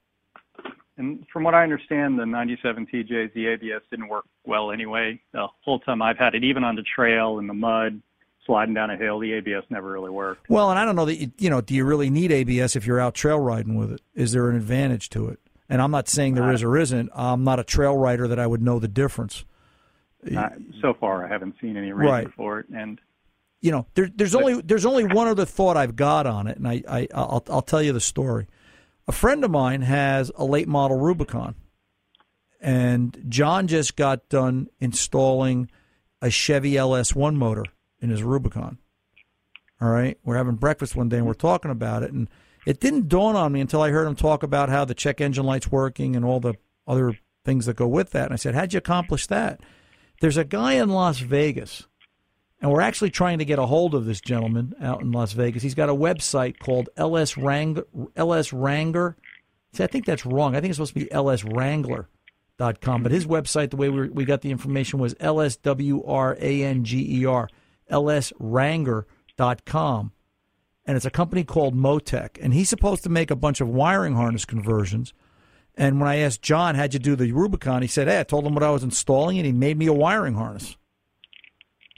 And 0.97 1.25
from 1.31 1.43
what 1.43 1.53
I 1.53 1.63
understand, 1.63 2.19
the 2.19 2.25
97 2.25 2.87
TJs, 2.87 3.37
ABS 3.37 3.81
didn't 3.89 4.09
work 4.09 4.25
well 4.43 4.71
anyway. 4.71 5.21
The 5.31 5.47
whole 5.63 5.79
time 5.79 6.01
I've 6.01 6.17
had 6.17 6.35
it, 6.35 6.43
even 6.43 6.63
on 6.63 6.75
the 6.75 6.83
trail 6.83 7.39
in 7.39 7.47
the 7.47 7.53
mud, 7.53 8.01
sliding 8.45 8.73
down 8.73 8.89
a 8.89 8.97
hill, 8.97 9.19
the 9.19 9.33
ABS 9.33 9.63
never 9.69 9.91
really 9.91 10.09
worked. 10.09 10.49
Well, 10.49 10.69
and 10.69 10.79
I 10.79 10.85
don't 10.85 10.95
know 10.95 11.05
that 11.05 11.15
you, 11.15 11.31
you 11.37 11.49
know. 11.49 11.61
Do 11.61 11.73
you 11.73 11.85
really 11.85 12.09
need 12.09 12.31
ABS 12.31 12.75
if 12.75 12.85
you're 12.85 12.99
out 12.99 13.13
trail 13.13 13.39
riding 13.39 13.75
with 13.75 13.91
it? 13.91 14.01
Is 14.15 14.31
there 14.31 14.49
an 14.49 14.55
advantage 14.55 15.09
to 15.11 15.29
it? 15.29 15.39
And 15.69 15.81
I'm 15.81 15.91
not 15.91 16.09
saying 16.09 16.33
there 16.35 16.51
is 16.51 16.63
or 16.63 16.77
isn't. 16.77 17.09
I'm 17.13 17.43
not 17.43 17.59
a 17.59 17.63
trail 17.63 17.95
rider 17.97 18.27
that 18.27 18.39
I 18.39 18.45
would 18.45 18.61
know 18.61 18.77
the 18.79 18.89
difference. 18.89 19.45
Uh, 20.35 20.49
so 20.81 20.93
far, 20.93 21.25
I 21.25 21.29
haven't 21.29 21.55
seen 21.61 21.77
any 21.77 21.91
reason 21.93 22.11
Right. 22.13 22.33
for 22.35 22.59
it. 22.59 22.67
And 22.75 22.99
you 23.61 23.71
know, 23.71 23.85
there, 23.93 24.09
there's 24.13 24.35
only 24.35 24.61
there's 24.61 24.85
only 24.85 25.05
one 25.05 25.27
other 25.27 25.45
thought 25.45 25.77
I've 25.77 25.95
got 25.95 26.25
on 26.27 26.47
it, 26.47 26.57
and 26.57 26.67
I, 26.67 26.83
I 26.87 27.07
I'll 27.13 27.43
I'll 27.49 27.61
tell 27.61 27.81
you 27.81 27.93
the 27.93 28.01
story. 28.01 28.47
A 29.07 29.11
friend 29.11 29.43
of 29.43 29.51
mine 29.51 29.81
has 29.81 30.31
a 30.35 30.43
late 30.45 30.67
model 30.67 30.97
Rubicon, 30.97 31.55
and 32.59 33.17
John 33.29 33.67
just 33.67 33.95
got 33.95 34.29
done 34.29 34.67
installing 34.79 35.69
a 36.21 36.29
Chevy 36.29 36.73
LS1 36.73 37.35
motor 37.35 37.65
in 38.01 38.09
his 38.09 38.23
Rubicon. 38.23 38.77
All 39.79 39.89
right, 39.89 40.17
we're 40.23 40.37
having 40.37 40.55
breakfast 40.55 40.95
one 40.95 41.09
day 41.09 41.17
and 41.17 41.25
we're 41.25 41.33
talking 41.33 41.71
about 41.71 42.03
it, 42.03 42.11
and 42.11 42.29
it 42.65 42.79
didn't 42.79 43.07
dawn 43.07 43.35
on 43.35 43.51
me 43.51 43.61
until 43.61 43.81
I 43.81 43.89
heard 43.89 44.07
him 44.07 44.15
talk 44.15 44.43
about 44.43 44.69
how 44.69 44.85
the 44.85 44.93
check 44.93 45.21
engine 45.21 45.45
light's 45.45 45.71
working 45.71 46.15
and 46.15 46.23
all 46.23 46.39
the 46.39 46.53
other 46.87 47.17
things 47.45 47.65
that 47.65 47.75
go 47.75 47.87
with 47.87 48.11
that. 48.11 48.25
And 48.25 48.33
I 48.33 48.37
said, 48.37 48.53
"How'd 48.53 48.73
you 48.73 48.77
accomplish 48.77 49.27
that?" 49.27 49.61
There's 50.19 50.37
a 50.37 50.43
guy 50.43 50.73
in 50.73 50.89
Las 50.89 51.19
Vegas 51.19 51.87
and 52.61 52.71
we're 52.71 52.81
actually 52.81 53.09
trying 53.09 53.39
to 53.39 53.45
get 53.45 53.57
a 53.57 53.65
hold 53.65 53.95
of 53.95 54.05
this 54.05 54.21
gentleman 54.21 54.75
out 54.79 55.01
in 55.01 55.11
Las 55.11 55.33
Vegas. 55.33 55.63
He's 55.63 55.73
got 55.73 55.89
a 55.89 55.95
website 55.95 56.59
called 56.59 56.89
LS 56.95 57.35
Wrangler. 57.35 57.87
LS 58.15 58.53
Wrangler. 58.53 59.17
See, 59.73 59.83
I 59.83 59.87
think 59.87 60.05
that's 60.05 60.27
wrong. 60.27 60.55
I 60.55 60.61
think 60.61 60.69
it's 60.69 60.77
supposed 60.77 60.93
to 60.93 60.99
be 60.99 61.07
lswrangler.com. 61.07 63.03
But 63.03 63.11
his 63.11 63.25
website, 63.25 63.71
the 63.71 63.77
way 63.77 63.89
we, 63.89 64.09
we 64.09 64.25
got 64.25 64.41
the 64.41 64.51
information 64.51 64.99
was 64.99 65.15
L-S-W-R-A-N-G-E-R, 65.19 67.49
lswrangler.com. 67.91 70.11
And 70.83 70.97
it's 70.97 71.05
a 71.05 71.11
company 71.11 71.43
called 71.43 71.75
Motec. 71.75 72.39
And 72.41 72.53
he's 72.53 72.69
supposed 72.69 73.03
to 73.03 73.09
make 73.09 73.29
a 73.29 73.35
bunch 73.35 73.61
of 73.61 73.69
wiring 73.69 74.15
harness 74.15 74.45
conversions. 74.45 75.13
And 75.75 75.99
when 75.99 76.09
I 76.09 76.17
asked 76.17 76.41
John, 76.41 76.75
how'd 76.75 76.93
you 76.93 76.99
do 76.99 77.15
the 77.15 77.31
Rubicon? 77.31 77.81
He 77.81 77.87
said, 77.87 78.07
hey, 78.07 78.19
I 78.19 78.23
told 78.23 78.45
him 78.45 78.53
what 78.53 78.63
I 78.63 78.71
was 78.71 78.83
installing, 78.83 79.37
and 79.37 79.45
he 79.45 79.51
made 79.51 79.77
me 79.77 79.87
a 79.87 79.93
wiring 79.93 80.33
harness. 80.33 80.75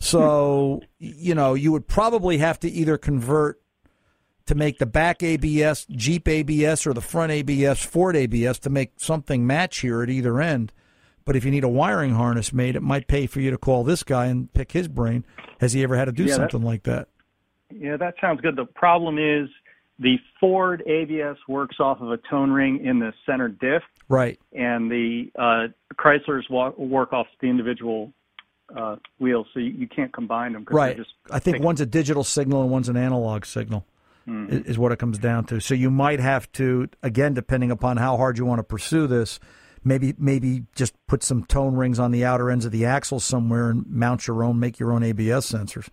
So, 0.02 0.82
you 1.00 1.34
know, 1.34 1.54
you 1.54 1.72
would 1.72 1.88
probably 1.88 2.38
have 2.40 2.60
to 2.62 2.70
either 2.70 2.98
convert 2.98 3.62
to 4.46 4.56
make 4.56 4.78
the 4.78 4.86
back 4.86 5.24
ABS 5.24 5.86
Jeep 5.86 6.28
ABS 6.28 6.86
or 6.86 6.94
the 6.94 7.02
front 7.02 7.32
ABS 7.32 7.84
Ford 7.84 8.16
ABS 8.16 8.60
to 8.60 8.70
make 8.70 9.00
something 9.00 9.48
match 9.48 9.80
here 9.80 10.04
at 10.04 10.10
either 10.10 10.42
end. 10.42 10.74
But 11.26 11.36
if 11.36 11.46
you 11.46 11.52
need 11.52 11.64
a 11.64 11.70
wiring 11.70 12.14
harness 12.16 12.52
made, 12.54 12.76
it 12.76 12.82
might 12.84 13.08
pay 13.08 13.28
for 13.28 13.40
you 13.40 13.52
to 13.52 13.58
call 13.58 13.84
this 13.84 14.04
guy 14.04 14.26
and 14.28 14.52
pick 14.54 14.72
his 14.74 14.88
brain. 14.88 15.26
Has 15.60 15.74
he 15.74 15.84
ever 15.84 15.96
had 15.96 16.06
to 16.06 16.12
do 16.12 16.24
Yeah, 16.24 16.38
that- 16.38 16.52
something 16.52 16.68
like 16.68 16.84
that? 16.84 17.08
yeah, 17.72 17.98
that 17.98 18.16
sounds 18.20 18.42
good. 18.42 18.56
The 18.56 18.66
problem 18.66 19.18
is 19.18 19.50
the 20.00 20.18
Ford 20.40 20.84
ABS 20.86 21.38
works 21.48 21.78
off 21.80 22.02
of 22.02 22.12
a 22.12 22.18
tone 22.30 22.52
ring 22.52 22.84
in 22.84 23.00
the 23.00 23.14
center 23.26 23.48
diff, 23.48 23.84
Right. 24.10 24.40
and 24.52 24.92
the 24.92 25.32
uh, 25.38 25.68
Chryslers 25.96 26.50
walk, 26.50 26.78
work 26.78 27.14
off 27.14 27.28
the 27.40 27.48
individual 27.48 28.12
uh, 28.76 28.96
wheels, 29.20 29.46
so 29.54 29.60
you, 29.60 29.70
you 29.72 29.88
can't 29.88 30.12
combine 30.14 30.54
them. 30.54 30.66
Right. 30.70 30.98
Just 30.98 31.12
I 31.30 31.38
think 31.40 31.62
one's 31.64 31.80
a 31.82 31.86
digital 31.86 32.24
signal 32.24 32.64
and 32.64 32.72
one's 32.72 32.90
an 32.90 32.98
analog 32.98 33.46
signal. 33.46 33.86
Mhm. 34.28 34.52
i- 34.52 34.70
Is 34.70 34.80
what 34.80 34.92
it 34.94 35.00
comes 35.00 35.18
down 35.20 35.44
to. 35.48 35.60
So 35.60 35.74
you 35.76 35.92
might 35.92 36.22
have 36.22 36.50
to, 36.54 36.88
again, 37.04 37.34
depending 37.34 37.72
upon 37.72 37.98
how 37.98 38.16
hard 38.18 38.38
you 38.38 38.46
want 38.46 38.60
to 38.60 38.64
pursue 38.64 39.06
this, 39.06 39.38
maybe 39.84 40.14
maybe 40.18 40.66
just 40.76 40.94
put 41.08 41.24
some 41.24 41.44
tone 41.46 41.76
rings 41.76 42.00
on 42.00 42.12
the 42.12 42.26
outer 42.26 42.50
ends 42.50 42.66
of 42.66 42.72
the 42.72 42.86
axles 42.86 43.24
somewhere 43.24 43.70
and 43.70 43.86
mount 43.88 44.28
your 44.28 44.44
own, 44.44 44.60
make 44.60 44.80
your 44.80 44.92
own 44.92 45.04
ABS 45.04 45.52
sensors. 45.52 45.90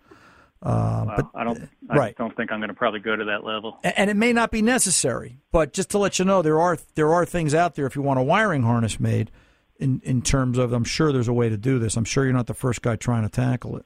Uh, 0.63 1.05
Wow, 1.07 1.13
but 1.15 1.27
I 1.33 1.43
don't. 1.43 1.69
I 1.89 1.95
right. 1.95 2.17
don't 2.17 2.35
think 2.35 2.51
I'm 2.51 2.59
going 2.59 2.69
to 2.69 2.75
probably 2.75 2.99
go 2.99 3.15
to 3.15 3.25
that 3.25 3.43
level. 3.43 3.79
And 3.83 4.09
it 4.09 4.15
may 4.15 4.31
not 4.31 4.51
be 4.51 4.61
necessary, 4.61 5.39
but 5.51 5.73
just 5.73 5.89
to 5.89 5.97
let 5.97 6.19
you 6.19 6.25
know, 6.25 6.41
there 6.41 6.59
are 6.59 6.77
there 6.95 7.11
are 7.13 7.25
things 7.25 7.55
out 7.55 7.75
there 7.75 7.87
if 7.87 7.95
you 7.95 8.01
want 8.01 8.19
a 8.19 8.23
wiring 8.23 8.63
harness 8.63 8.99
made. 8.99 9.31
In 9.79 9.99
in 10.03 10.21
terms 10.21 10.59
of, 10.59 10.73
I'm 10.73 10.83
sure 10.83 11.11
there's 11.11 11.27
a 11.27 11.33
way 11.33 11.49
to 11.49 11.57
do 11.57 11.79
this. 11.79 11.97
I'm 11.97 12.05
sure 12.05 12.23
you're 12.23 12.33
not 12.33 12.45
the 12.45 12.53
first 12.53 12.83
guy 12.83 12.95
trying 12.95 13.23
to 13.23 13.29
tackle 13.29 13.77
it. 13.77 13.85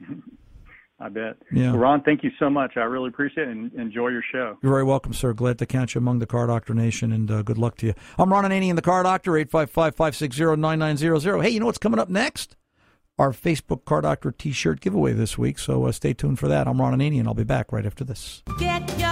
I 1.02 1.08
bet. 1.08 1.36
Yeah. 1.50 1.72
Well, 1.72 1.80
Ron, 1.80 2.02
thank 2.02 2.22
you 2.22 2.30
so 2.38 2.48
much. 2.48 2.76
I 2.76 2.84
really 2.84 3.08
appreciate 3.08 3.48
it 3.48 3.50
and 3.50 3.72
enjoy 3.74 4.08
your 4.08 4.22
show. 4.30 4.56
You're 4.62 4.72
very 4.72 4.84
welcome, 4.84 5.12
sir. 5.12 5.32
Glad 5.32 5.58
to 5.58 5.66
count 5.66 5.96
you 5.96 5.98
among 5.98 6.20
the 6.20 6.26
Car 6.26 6.46
Doctor 6.46 6.74
Nation, 6.74 7.10
and 7.12 7.28
uh, 7.28 7.42
good 7.42 7.58
luck 7.58 7.76
to 7.78 7.86
you. 7.86 7.94
I'm 8.18 8.32
Ron 8.32 8.44
Ananian, 8.44 8.76
the 8.76 8.82
Car 8.82 9.02
Doctor, 9.02 9.32
855-560-9900. 9.32 11.42
Hey, 11.42 11.50
you 11.50 11.58
know 11.58 11.66
what's 11.66 11.78
coming 11.78 11.98
up 11.98 12.08
next? 12.08 12.54
Our 13.18 13.32
Facebook 13.32 13.84
Car 13.84 14.02
Doctor 14.02 14.30
T-shirt 14.30 14.80
giveaway 14.80 15.12
this 15.12 15.36
week, 15.36 15.58
so 15.58 15.86
uh, 15.86 15.92
stay 15.92 16.14
tuned 16.14 16.38
for 16.38 16.46
that. 16.48 16.68
I'm 16.68 16.80
Ron 16.80 16.98
Ananian. 16.98 17.26
I'll 17.26 17.34
be 17.34 17.44
back 17.44 17.72
right 17.72 17.84
after 17.84 18.04
this. 18.04 18.42
Get 18.58 18.98
your 18.98 19.11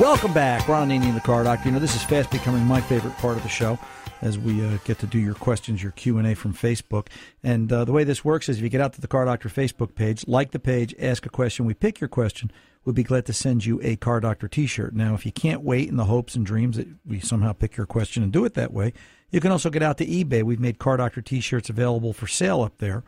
Welcome 0.00 0.32
back, 0.32 0.66
Ron 0.66 0.88
Ananian, 0.88 1.12
the 1.12 1.20
Car 1.20 1.44
Doctor. 1.44 1.68
You 1.68 1.72
know, 1.72 1.78
this 1.78 1.94
is 1.94 2.02
fast 2.02 2.30
becoming 2.30 2.64
my 2.64 2.80
favorite 2.80 3.14
part 3.18 3.36
of 3.36 3.42
the 3.42 3.50
show 3.50 3.78
as 4.22 4.38
we 4.38 4.64
uh, 4.64 4.78
get 4.86 4.98
to 5.00 5.06
do 5.06 5.18
your 5.18 5.34
questions, 5.34 5.82
your 5.82 5.92
Q&A 5.92 6.34
from 6.34 6.54
Facebook. 6.54 7.08
And 7.42 7.70
uh, 7.70 7.84
the 7.84 7.92
way 7.92 8.04
this 8.04 8.24
works 8.24 8.48
is 8.48 8.56
if 8.56 8.62
you 8.62 8.70
get 8.70 8.80
out 8.80 8.94
to 8.94 9.02
the 9.02 9.06
Car 9.06 9.26
Doctor 9.26 9.50
Facebook 9.50 9.94
page, 9.94 10.26
like 10.26 10.52
the 10.52 10.58
page, 10.58 10.94
ask 10.98 11.26
a 11.26 11.28
question, 11.28 11.66
we 11.66 11.74
pick 11.74 12.00
your 12.00 12.08
question, 12.08 12.50
we'll 12.82 12.94
be 12.94 13.02
glad 13.02 13.26
to 13.26 13.34
send 13.34 13.66
you 13.66 13.78
a 13.82 13.96
Car 13.96 14.20
Doctor 14.20 14.48
T-shirt. 14.48 14.94
Now, 14.94 15.12
if 15.12 15.26
you 15.26 15.32
can't 15.32 15.60
wait 15.60 15.90
in 15.90 15.96
the 15.96 16.06
hopes 16.06 16.34
and 16.34 16.46
dreams 16.46 16.78
that 16.78 16.88
we 17.04 17.20
somehow 17.20 17.52
pick 17.52 17.76
your 17.76 17.84
question 17.84 18.22
and 18.22 18.32
do 18.32 18.46
it 18.46 18.54
that 18.54 18.72
way, 18.72 18.94
you 19.30 19.38
can 19.38 19.52
also 19.52 19.68
get 19.68 19.82
out 19.82 19.98
to 19.98 20.06
eBay. 20.06 20.42
We've 20.42 20.58
made 20.58 20.78
Car 20.78 20.96
Doctor 20.96 21.20
T-shirts 21.20 21.68
available 21.68 22.14
for 22.14 22.26
sale 22.26 22.62
up 22.62 22.78
there. 22.78 23.04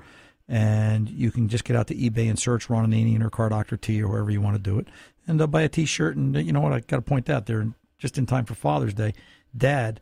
And 0.48 1.08
you 1.08 1.30
can 1.30 1.48
just 1.48 1.64
get 1.64 1.76
out 1.76 1.86
to 1.86 1.94
eBay 1.94 2.28
and 2.28 2.38
search 2.38 2.68
Ron 2.68 2.90
Ananian 2.90 3.22
or 3.22 3.30
Car 3.30 3.48
Doctor 3.48 3.78
T 3.78 4.02
or 4.02 4.08
wherever 4.08 4.30
you 4.30 4.40
want 4.40 4.56
to 4.56 4.62
do 4.62 4.78
it, 4.78 4.88
and 5.26 5.40
uh, 5.40 5.46
buy 5.46 5.62
a 5.62 5.68
T-shirt. 5.68 6.16
And 6.16 6.36
you 6.36 6.52
know 6.52 6.60
what? 6.60 6.72
I 6.72 6.80
got 6.80 6.96
to 6.96 7.02
point 7.02 7.28
out 7.30 7.46
there, 7.46 7.66
just 7.98 8.18
in 8.18 8.26
time 8.26 8.44
for 8.44 8.54
Father's 8.54 8.94
Day, 8.94 9.12
Dad, 9.56 10.00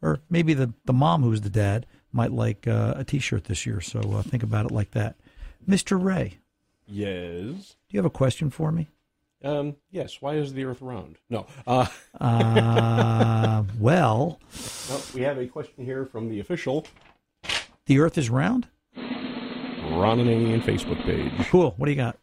or 0.00 0.20
maybe 0.30 0.54
the 0.54 0.72
the 0.84 0.92
mom 0.92 1.22
who's 1.22 1.40
the 1.42 1.50
dad 1.50 1.86
might 2.12 2.32
like 2.32 2.66
uh, 2.66 2.94
a 2.96 3.04
T-shirt 3.04 3.44
this 3.44 3.64
year. 3.66 3.80
So 3.80 4.00
uh, 4.00 4.22
think 4.22 4.42
about 4.42 4.66
it 4.66 4.70
like 4.72 4.90
that. 4.92 5.16
Mister 5.66 5.96
Ray, 5.98 6.38
Yes. 6.86 7.76
do 7.88 7.90
you 7.90 7.98
have 7.98 8.04
a 8.04 8.10
question 8.10 8.50
for 8.50 8.70
me? 8.72 8.88
Um, 9.44 9.74
yes. 9.90 10.20
Why 10.20 10.34
is 10.34 10.52
the 10.52 10.64
Earth 10.64 10.80
round? 10.82 11.16
No. 11.28 11.46
Uh, 11.66 11.86
Uh, 12.20 13.64
well, 13.78 14.38
we 15.14 15.22
have 15.22 15.38
a 15.38 15.46
question 15.46 15.84
here 15.84 16.04
from 16.06 16.28
the 16.28 16.38
official 16.40 16.86
the 17.86 17.98
Earth 17.98 18.16
is 18.16 18.30
round. 18.30 18.68
Ron 18.96 20.18
Ananian 20.18 20.62
Facebook 20.62 21.02
page. 21.04 21.32
Cool. 21.50 21.74
What 21.76 21.86
do 21.86 21.92
you 21.92 21.96
got? 21.96 22.16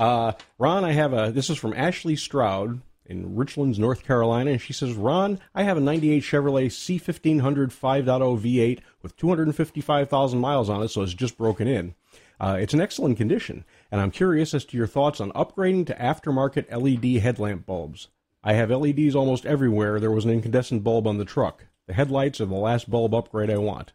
Uh, 0.00 0.32
Ron, 0.58 0.82
I 0.82 0.92
have 0.92 1.12
a. 1.12 1.30
This 1.30 1.50
is 1.50 1.58
from 1.58 1.74
Ashley 1.74 2.16
Stroud 2.16 2.80
in 3.04 3.36
Richlands, 3.36 3.78
North 3.78 4.02
Carolina, 4.02 4.52
and 4.52 4.60
she 4.60 4.72
says, 4.72 4.94
"Ron, 4.94 5.38
I 5.54 5.64
have 5.64 5.76
a 5.76 5.80
'98 5.80 6.22
Chevrolet 6.22 6.70
C1500 6.70 7.70
5.0 7.70 8.38
V8 8.40 8.78
with 9.02 9.14
255,000 9.18 10.38
miles 10.38 10.70
on 10.70 10.82
it, 10.82 10.88
so 10.88 11.02
it's 11.02 11.12
just 11.12 11.36
broken 11.36 11.68
in. 11.68 11.94
Uh, 12.40 12.56
it's 12.58 12.72
in 12.72 12.80
excellent 12.80 13.18
condition, 13.18 13.66
and 13.92 14.00
I'm 14.00 14.10
curious 14.10 14.54
as 14.54 14.64
to 14.66 14.76
your 14.78 14.86
thoughts 14.86 15.20
on 15.20 15.32
upgrading 15.32 15.86
to 15.88 15.94
aftermarket 15.96 16.70
LED 16.74 17.20
headlamp 17.20 17.66
bulbs. 17.66 18.08
I 18.42 18.54
have 18.54 18.70
LEDs 18.70 19.14
almost 19.14 19.44
everywhere. 19.44 20.00
There 20.00 20.10
was 20.10 20.24
an 20.24 20.30
incandescent 20.30 20.82
bulb 20.82 21.06
on 21.06 21.18
the 21.18 21.26
truck. 21.26 21.66
The 21.88 21.92
headlights 21.92 22.40
are 22.40 22.46
the 22.46 22.54
last 22.54 22.88
bulb 22.88 23.14
upgrade 23.14 23.50
I 23.50 23.58
want." 23.58 23.92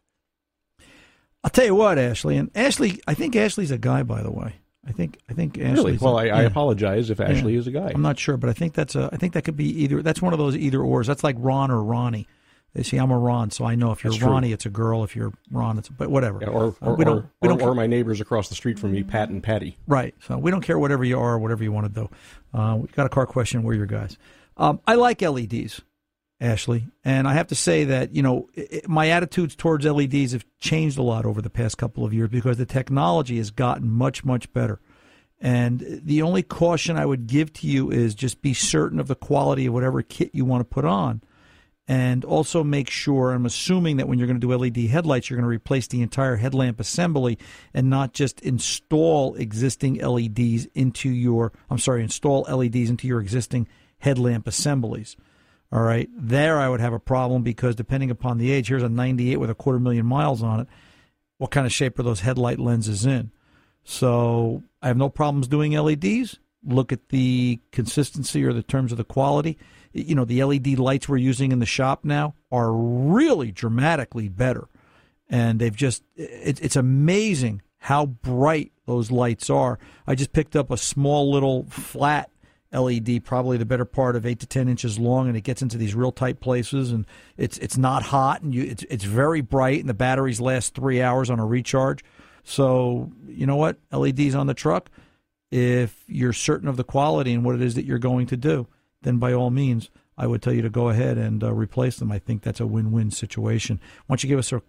I'll 1.44 1.50
tell 1.50 1.66
you 1.66 1.74
what, 1.74 1.98
Ashley, 1.98 2.38
and 2.38 2.52
Ashley. 2.54 3.02
I 3.08 3.16
think 3.16 3.36
Ashley's 3.36 3.72
a 3.72 3.80
guy, 3.80 4.04
by 4.04 4.22
the 4.22 4.32
way. 4.32 4.58
I 4.88 4.92
think 4.92 5.18
I 5.30 5.34
think 5.34 5.58
Ashley's 5.58 5.78
Really? 5.78 5.98
Well, 5.98 6.20
a- 6.20 6.24
I, 6.24 6.24
I 6.26 6.42
yeah. 6.42 6.48
apologize 6.48 7.10
if 7.10 7.20
Ashley 7.20 7.54
Yeah. 7.54 7.60
is 7.60 7.68
a 7.68 7.72
guy. 7.72 7.92
I'm 7.94 8.02
not 8.02 8.20
sure, 8.20 8.38
but 8.38 8.50
I 8.50 8.54
think 8.54 8.74
that's 8.74 8.96
a. 8.96 9.10
I 9.12 9.18
think 9.18 9.34
that 9.34 9.44
could 9.44 9.58
be 9.58 9.84
either. 9.84 10.02
That's 10.02 10.22
one 10.22 10.34
of 10.34 10.40
those 10.40 10.56
either 10.56 10.80
ors. 10.82 11.08
That's 11.08 11.24
like 11.24 11.36
Ron 11.40 11.72
or 11.72 11.84
Ronnie. 11.84 12.28
They 12.74 12.84
see, 12.84 12.98
I'm 12.98 13.10
a 13.10 13.18
Ron, 13.18 13.52
so 13.52 13.64
I 13.64 13.76
know 13.76 13.94
if 13.94 14.04
you're 14.04 14.12
That's 14.12 14.22
true. 14.22 14.30
Ronnie, 14.32 14.52
it's 14.52 14.66
a 14.66 14.70
girl. 14.70 15.06
If 15.06 15.16
you're 15.16 15.32
Ron, 15.50 15.78
it's 15.78 15.88
but 15.88 16.10
whatever. 16.12 16.40
Yeah, 16.42 16.50
or, 16.50 16.64
Uh, 16.82 16.88
or, 16.90 16.96
we 16.96 17.06
don't. 17.06 17.26
or, 17.42 17.48
don't. 17.50 17.62
or, 17.62 17.70
or 17.70 17.74
my 17.76 17.88
neighbors 17.88 18.20
across 18.20 18.50
the 18.50 18.56
street 18.56 18.78
from 18.78 18.92
me, 18.92 19.02
Pat 19.02 19.30
and 19.30 19.42
Patty. 19.42 19.78
Right. 19.88 20.14
So 20.28 20.38
we 20.38 20.52
don't 20.52 20.60
care 20.62 20.78
whatever 20.78 21.06
you 21.06 21.18
are, 21.18 21.40
whatever 21.40 21.64
you 21.64 21.72
want 21.72 21.94
to 21.94 22.02
do. 22.02 22.10
Uh, 22.54 22.76
we 22.82 22.88
got 22.90 23.06
a 23.06 23.10
car 23.10 23.26
question. 23.26 23.64
We're 23.64 23.76
your 23.76 23.86
guys. 23.86 24.18
Um, 24.58 24.82
I 24.86 24.96
like 24.96 25.22
LEDs, 25.22 25.82
Ashley, 26.42 26.88
and 27.04 27.28
I 27.28 27.34
have 27.34 27.48
to 27.48 27.56
say 27.56 27.86
that 27.86 28.14
you 28.14 28.22
know 28.22 28.50
i 28.58 28.68
i 28.74 28.82
my 28.88 29.10
attitudes 29.10 29.56
towards 29.56 29.86
LEDs 29.86 30.34
have 30.34 30.46
changed 30.60 30.98
a 30.98 31.02
lot 31.02 31.26
over 31.26 31.42
the 31.42 31.50
past 31.50 31.78
couple 31.78 32.04
of 32.04 32.14
years 32.14 32.30
because 32.30 32.58
the 32.58 32.66
technology 32.66 33.38
has 33.38 33.52
gotten 33.52 33.90
much 33.90 34.26
much 34.26 34.52
better. 34.52 34.80
And 35.40 36.02
the 36.04 36.22
only 36.22 36.44
caution 36.44 36.98
I 36.98 37.06
would 37.06 37.28
give 37.28 37.54
to 37.54 37.68
you 37.68 37.92
is 37.92 38.16
just 38.16 38.42
be 38.42 38.54
certain 38.54 39.00
of 39.00 39.08
the 39.08 39.16
quality 39.16 39.66
of 39.66 39.74
whatever 39.74 40.02
kit 40.02 40.32
you 40.34 40.46
want 40.46 40.62
to 40.62 40.66
put 40.66 40.86
on. 40.86 41.22
And 41.88 42.26
also 42.26 42.64
make 42.64 42.90
sure, 42.90 43.32
I'm 43.32 43.46
assuming 43.46 43.98
that 43.98 44.08
when 44.08 44.18
you're 44.18 44.28
going 44.28 44.40
to 44.40 44.48
do 44.48 44.56
LED 44.56 44.90
headlights, 44.90 45.30
you're 45.30 45.38
going 45.38 45.44
to 45.50 45.56
replace 45.56 45.86
the 45.88 46.02
entire 46.02 46.38
headlamp 46.38 46.80
assembly 46.80 47.38
and 47.76 47.90
not 47.92 48.12
just 48.14 48.42
install 48.42 49.36
existing 49.36 49.96
LEDs 49.98 50.66
into 50.74 51.10
your, 51.10 51.52
I'm 51.70 51.78
sorry, 51.78 52.02
install 52.02 52.42
LEDs 52.50 52.90
into 52.90 53.08
your 53.08 53.22
existing 53.22 53.68
headlamp 54.00 54.48
assemblies. 54.48 55.16
All 55.72 55.82
right. 55.82 56.10
There 56.16 56.60
I 56.60 56.70
would 56.70 56.80
have 56.80 56.94
a 56.94 57.00
problem 57.00 57.44
because 57.44 57.76
depending 57.76 58.12
upon 58.12 58.38
the 58.38 58.52
age, 58.52 58.68
here's 58.68 58.84
a 58.84 58.90
98 58.90 59.38
with 59.38 59.50
a 59.50 59.56
quarter 59.56 59.80
million 59.80 60.06
miles 60.06 60.42
on 60.44 60.62
it. 60.62 60.68
What 61.38 61.52
kind 61.52 61.66
of 61.66 61.74
shape 61.74 62.00
are 62.00 62.04
those 62.04 62.22
headlight 62.22 62.60
lenses 62.60 63.06
in? 63.06 63.32
So 63.84 64.64
I 64.82 64.88
have 64.88 64.98
no 64.98 65.10
problems 65.10 65.48
doing 65.48 65.74
LEDs. 65.74 66.40
Look 66.66 66.92
at 66.92 67.10
the 67.10 67.60
consistency 67.72 68.44
or 68.44 68.54
the 68.54 68.64
terms 68.64 68.92
of 68.92 68.98
the 68.98 69.04
quality. 69.04 69.58
You 69.94 70.16
know, 70.16 70.26
the 70.26 70.44
LED 70.44 70.80
lights 70.80 71.08
we're 71.08 71.18
using 71.18 71.52
in 71.52 71.60
the 71.60 71.66
shop 71.66 72.04
now 72.04 72.36
are 72.52 72.72
really 72.74 73.52
dramatically 73.52 74.30
better. 74.30 74.68
And 75.30 75.60
they've 75.60 75.76
just, 75.76 76.04
it, 76.16 76.60
it's 76.62 76.76
amazing 76.76 77.62
how 77.78 78.06
bright 78.08 78.72
those 78.86 79.12
lights 79.12 79.50
are. 79.50 79.78
I 80.08 80.16
just 80.16 80.34
picked 80.34 80.56
up 80.56 80.72
a 80.72 80.78
small 80.78 81.32
little 81.32 81.66
flat 81.70 82.30
LED, 82.76 83.24
probably 83.24 83.58
the 83.58 83.66
better 83.66 83.86
part 83.86 84.16
of 84.16 84.26
eight 84.26 84.40
to 84.40 84.46
ten 84.46 84.68
inches 84.68 85.00
long, 85.00 85.28
and 85.28 85.38
it 85.38 85.42
gets 85.42 85.62
into 85.62 85.78
these 85.78 85.96
real 85.96 86.12
tight 86.12 86.40
places, 86.40 86.92
and 86.92 87.06
it's 87.38 87.58
it's 87.60 87.78
not 87.78 88.04
hot, 88.04 88.42
and 88.42 88.54
you 88.54 88.64
it's 88.64 88.84
it's 88.90 89.04
very 89.04 89.42
bright, 89.42 89.80
and 89.80 89.90
the 89.90 89.94
batteries 89.94 90.42
last 90.42 90.76
three 90.76 91.02
hours 91.02 91.30
on 91.30 91.40
a 91.40 91.46
recharge. 91.46 92.04
So 92.44 93.12
you 93.28 93.46
know 93.46 93.56
what, 93.56 93.78
LEDs 93.92 94.36
on 94.36 94.48
the 94.48 94.54
truck. 94.54 94.90
If 95.52 96.04
you're 96.08 96.34
certain 96.34 96.68
of 96.68 96.76
the 96.76 96.84
quality 96.84 97.34
and 97.34 97.46
what 97.46 97.56
it 97.56 97.62
is 97.62 97.76
that 97.76 97.86
you're 97.86 98.00
going 98.00 98.28
to 98.28 98.38
do, 98.38 98.68
then 99.04 99.20
by 99.20 99.32
all 99.32 99.52
means, 99.52 99.90
I 100.18 100.28
would 100.28 100.42
tell 100.42 100.54
you 100.54 100.62
to 100.64 100.70
go 100.70 100.90
ahead 100.90 101.18
and 101.18 101.44
uh, 101.44 101.54
replace 101.54 101.98
them. 101.98 102.12
I 102.12 102.20
think 102.20 102.42
that's 102.42 102.60
a 102.60 102.66
win-win 102.66 103.12
situation. 103.12 103.80
Why 104.08 104.14
don't 104.14 104.24
you 104.24 104.30
give 104.30 104.40
us 104.40 104.52
a 104.52 104.62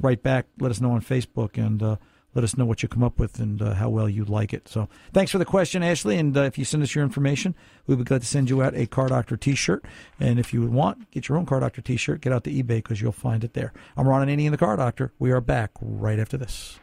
right 0.00 0.22
back? 0.22 0.46
Let 0.58 0.70
us 0.70 0.80
know 0.80 0.92
on 0.92 1.00
Facebook 1.00 1.56
and. 1.56 1.82
Uh, 1.82 1.96
let 2.34 2.44
us 2.44 2.56
know 2.56 2.64
what 2.64 2.82
you 2.82 2.88
come 2.88 3.02
up 3.02 3.18
with 3.18 3.38
and 3.38 3.62
uh, 3.62 3.74
how 3.74 3.88
well 3.88 4.08
you 4.08 4.24
like 4.24 4.52
it. 4.52 4.68
So, 4.68 4.88
thanks 5.12 5.30
for 5.30 5.38
the 5.38 5.44
question, 5.44 5.82
Ashley. 5.82 6.18
And 6.18 6.36
uh, 6.36 6.42
if 6.42 6.58
you 6.58 6.64
send 6.64 6.82
us 6.82 6.94
your 6.94 7.04
information, 7.04 7.54
we'd 7.86 7.98
be 7.98 8.04
glad 8.04 8.22
to 8.22 8.26
send 8.26 8.50
you 8.50 8.62
out 8.62 8.74
a 8.74 8.86
Car 8.86 9.08
Doctor 9.08 9.36
T-shirt. 9.36 9.84
And 10.18 10.38
if 10.38 10.52
you 10.52 10.60
would 10.60 10.72
want, 10.72 11.10
get 11.10 11.28
your 11.28 11.38
own 11.38 11.46
Car 11.46 11.60
Doctor 11.60 11.82
T-shirt. 11.82 12.20
Get 12.20 12.32
out 12.32 12.44
to 12.44 12.50
eBay 12.50 12.78
because 12.78 13.00
you'll 13.00 13.12
find 13.12 13.44
it 13.44 13.54
there. 13.54 13.72
I'm 13.96 14.08
Ron 14.08 14.26
Ananian, 14.26 14.50
the 14.50 14.58
Car 14.58 14.76
Doctor. 14.76 15.12
We 15.18 15.30
are 15.30 15.40
back 15.40 15.70
right 15.80 16.18
after 16.18 16.36
this. 16.36 16.78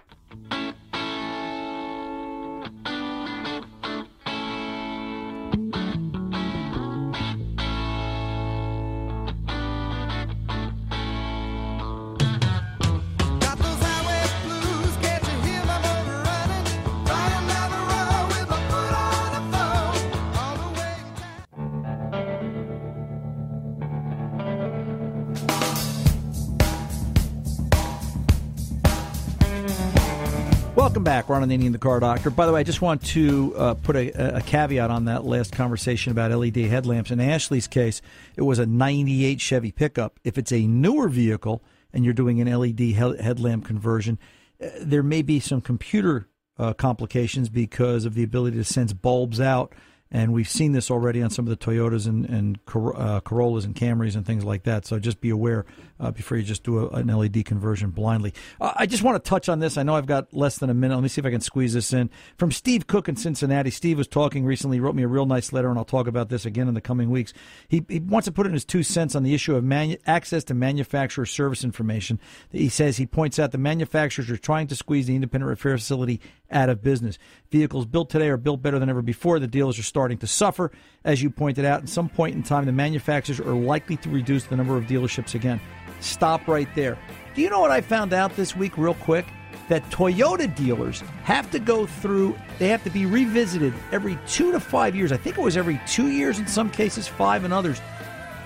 Back, 31.22 31.30
Ron 31.30 31.48
Ananian, 31.48 31.72
the 31.72 31.78
Car 31.78 32.00
Doctor. 32.00 32.32
By 32.32 32.48
the 32.48 32.52
way, 32.52 32.62
I 32.62 32.64
just 32.64 32.82
want 32.82 33.06
to 33.10 33.54
uh, 33.56 33.74
put 33.76 33.96
a, 33.96 34.38
a 34.38 34.42
caveat 34.42 34.90
on 34.90 35.06
that 35.06 35.24
last 35.24 35.52
conversation 35.52 36.12
about 36.12 36.32
LED 36.32 36.56
headlamps. 36.56 37.12
In 37.12 37.20
Ashley's 37.20 37.68
case, 37.68 38.02
it 38.36 38.42
was 38.42 38.58
a 38.58 38.66
98 38.66 39.40
Chevy 39.40 39.72
pickup. 39.72 40.20
If 40.24 40.40
it's 40.40 40.52
a 40.52 40.66
newer 40.66 41.10
vehicle 41.10 41.62
and 41.94 42.04
you're 42.04 42.16
doing 42.16 42.42
an 42.42 42.52
LED 42.52 42.80
he- 42.80 42.94
headlamp 42.96 43.66
conversion, 43.66 44.18
uh, 44.60 44.70
there 44.80 45.04
may 45.04 45.22
be 45.22 45.40
some 45.40 45.62
computer 45.62 46.28
uh, 46.58 46.74
complications 46.74 47.50
because 47.50 48.04
of 48.06 48.16
the 48.16 48.24
ability 48.24 48.58
to 48.58 48.64
sense 48.64 48.92
bulbs 48.92 49.40
out. 49.40 49.74
And 50.12 50.34
we've 50.34 50.50
seen 50.50 50.74
this 50.74 50.92
already 50.92 51.22
on 51.22 51.30
some 51.30 51.48
of 51.48 51.50
the 51.50 51.66
Toyotas 51.66 52.06
and, 52.06 52.26
and 52.26 52.64
Cor- 52.66 53.00
uh, 53.00 53.22
Corollas 53.22 53.64
and 53.64 53.74
Camrys 53.74 54.16
and 54.16 54.26
things 54.26 54.44
like 54.44 54.64
that. 54.64 54.86
So 54.86 55.00
just 55.00 55.22
be 55.22 55.30
aware 55.30 55.66
uh, 56.02 56.12
before 56.12 56.36
you 56.38 56.44
just 56.44 56.64
do 56.64 56.80
a, 56.80 56.90
an 56.90 57.08
LED 57.08 57.46
conversion 57.46 57.92
blindly. 57.92 58.34
Uh, 58.60 58.74
I 58.76 58.88
just 58.88 59.04
want 59.04 59.24
to 59.24 59.30
touch 59.30 59.48
on 59.48 59.60
this. 59.60 59.78
I 59.78 59.84
know 59.84 59.96
I've 59.96 60.08
got 60.08 60.34
less 60.34 60.58
than 60.58 60.70
a 60.70 60.74
minute. 60.74 60.96
Let 60.96 61.04
me 61.04 61.08
see 61.08 61.22
if 61.22 61.26
I 61.26 61.30
can 61.30 61.40
squeeze 61.40 61.74
this 61.74 61.94
in. 61.94 62.10
From 62.38 62.52
Steve 62.52 62.88
Cook 62.88 63.08
in 63.08 63.16
Cincinnati. 63.16 63.70
Steve 63.70 63.98
was 63.98 64.08
talking 64.08 64.44
recently. 64.44 64.78
He 64.78 64.82
wrote 64.82 64.96
me 64.96 65.04
a 65.04 65.08
real 65.08 65.26
nice 65.26 65.54
letter, 65.54 65.70
and 65.70 65.78
I'll 65.78 65.86
talk 65.86 66.08
about 66.08 66.28
this 66.28 66.46
again 66.46 66.68
in 66.68 66.74
the 66.74 66.82
coming 66.82 67.10
weeks. 67.10 67.32
He, 67.70 67.86
he 67.88 68.00
wants 68.00 68.26
to 68.26 68.34
put 68.34 68.48
in 68.48 68.54
his 68.54 68.66
two 68.66 68.84
cents 68.84 69.16
on 69.16 69.24
the 69.24 69.34
issue 69.34 69.56
of 69.56 69.64
manu- 69.64 69.98
access 70.06 70.44
to 70.46 70.54
manufacturer 70.54 71.26
service 71.26 71.64
information. 71.64 72.20
He 72.52 72.68
says 72.68 72.98
he 72.98 73.06
points 73.06 73.40
out 73.40 73.52
the 73.52 73.58
manufacturers 73.58 74.30
are 74.30 74.38
trying 74.38 74.68
to 74.68 74.76
squeeze 74.76 75.08
the 75.08 75.16
independent 75.16 75.50
repair 75.50 75.78
facility 75.78 76.20
out 76.50 76.70
of 76.70 76.82
business. 76.82 77.18
Vehicles 77.50 77.86
built 77.86 78.10
today 78.10 78.30
are 78.30 78.38
built 78.38 78.62
better 78.62 78.80
than 78.80 78.90
ever 78.90 79.02
before. 79.02 79.40
The 79.40 79.48
dealers 79.48 79.80
are 79.80 79.84
starting 79.84 80.01
to 80.10 80.28
suffer. 80.28 80.72
As 81.04 81.22
you 81.22 81.30
pointed 81.30 81.66
out, 81.66 81.84
at 81.84 81.90
some 81.90 82.10
point 82.10 82.36
in 82.36 82.44
time, 82.44 82.66
the 82.66 82.72
manufacturers 82.72 83.40
are 83.40 83.56
likely 83.56 83.98
to 83.98 84.10
reduce 84.10 84.44
the 84.46 84.56
number 84.56 84.78
of 84.78 84.86
dealerships 84.86 85.36
again. 85.36 85.60
Stop 86.00 86.48
right 86.48 86.68
there. 86.76 86.98
Do 87.34 87.42
you 87.42 87.50
know 87.50 87.60
what 87.60 87.72
I 87.72 87.82
found 87.82 88.14
out 88.14 88.36
this 88.36 88.56
week, 88.56 88.78
real 88.78 88.94
quick? 88.96 89.26
That 89.70 89.90
Toyota 89.90 90.54
dealers 90.54 91.02
have 91.24 91.50
to 91.52 91.60
go 91.60 91.86
through, 91.86 92.38
they 92.60 92.68
have 92.68 92.84
to 92.84 92.90
be 92.90 93.06
revisited 93.06 93.74
every 93.92 94.18
two 94.28 94.52
to 94.52 94.60
five 94.60 94.96
years. 94.96 95.12
I 95.12 95.18
think 95.18 95.38
it 95.38 95.42
was 95.42 95.56
every 95.56 95.80
two 95.88 96.10
years 96.10 96.40
in 96.40 96.48
some 96.48 96.70
cases, 96.70 97.08
five 97.08 97.46
in 97.46 97.54
others, 97.54 97.80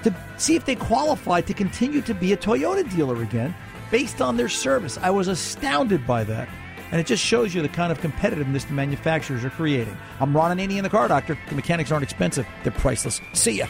to 0.04 0.16
see 0.38 0.56
if 0.56 0.66
they 0.66 0.76
qualify 0.76 1.42
to 1.42 1.54
continue 1.54 2.02
to 2.02 2.14
be 2.14 2.34
a 2.34 2.38
Toyota 2.38 2.88
dealer 2.96 3.24
again 3.24 3.56
based 3.90 4.22
on 4.22 4.38
their 4.38 4.50
service. 4.50 5.00
I 5.02 5.10
was 5.10 5.28
astounded 5.28 6.06
by 6.06 6.24
that. 6.26 6.48
And 6.92 7.02
it 7.02 7.08
just 7.08 7.24
shows 7.24 7.54
you 7.54 7.62
the 7.62 7.70
kind 7.70 7.92
of 7.92 8.00
competitiveness 8.00 8.68
the 8.68 8.74
manufacturers 8.74 9.44
are 9.44 9.50
creating. 9.50 9.98
I'm 10.20 10.36
Ron 10.36 10.58
Ananian, 10.58 10.84
the 10.84 10.90
car 10.90 11.08
doctor. 11.08 11.38
The 11.50 11.56
mechanics 11.56 11.92
aren't 11.92 12.04
expensive, 12.04 12.48
they're 12.64 12.72
priceless. 12.72 13.22
See 13.34 13.60
ya. 13.60 13.68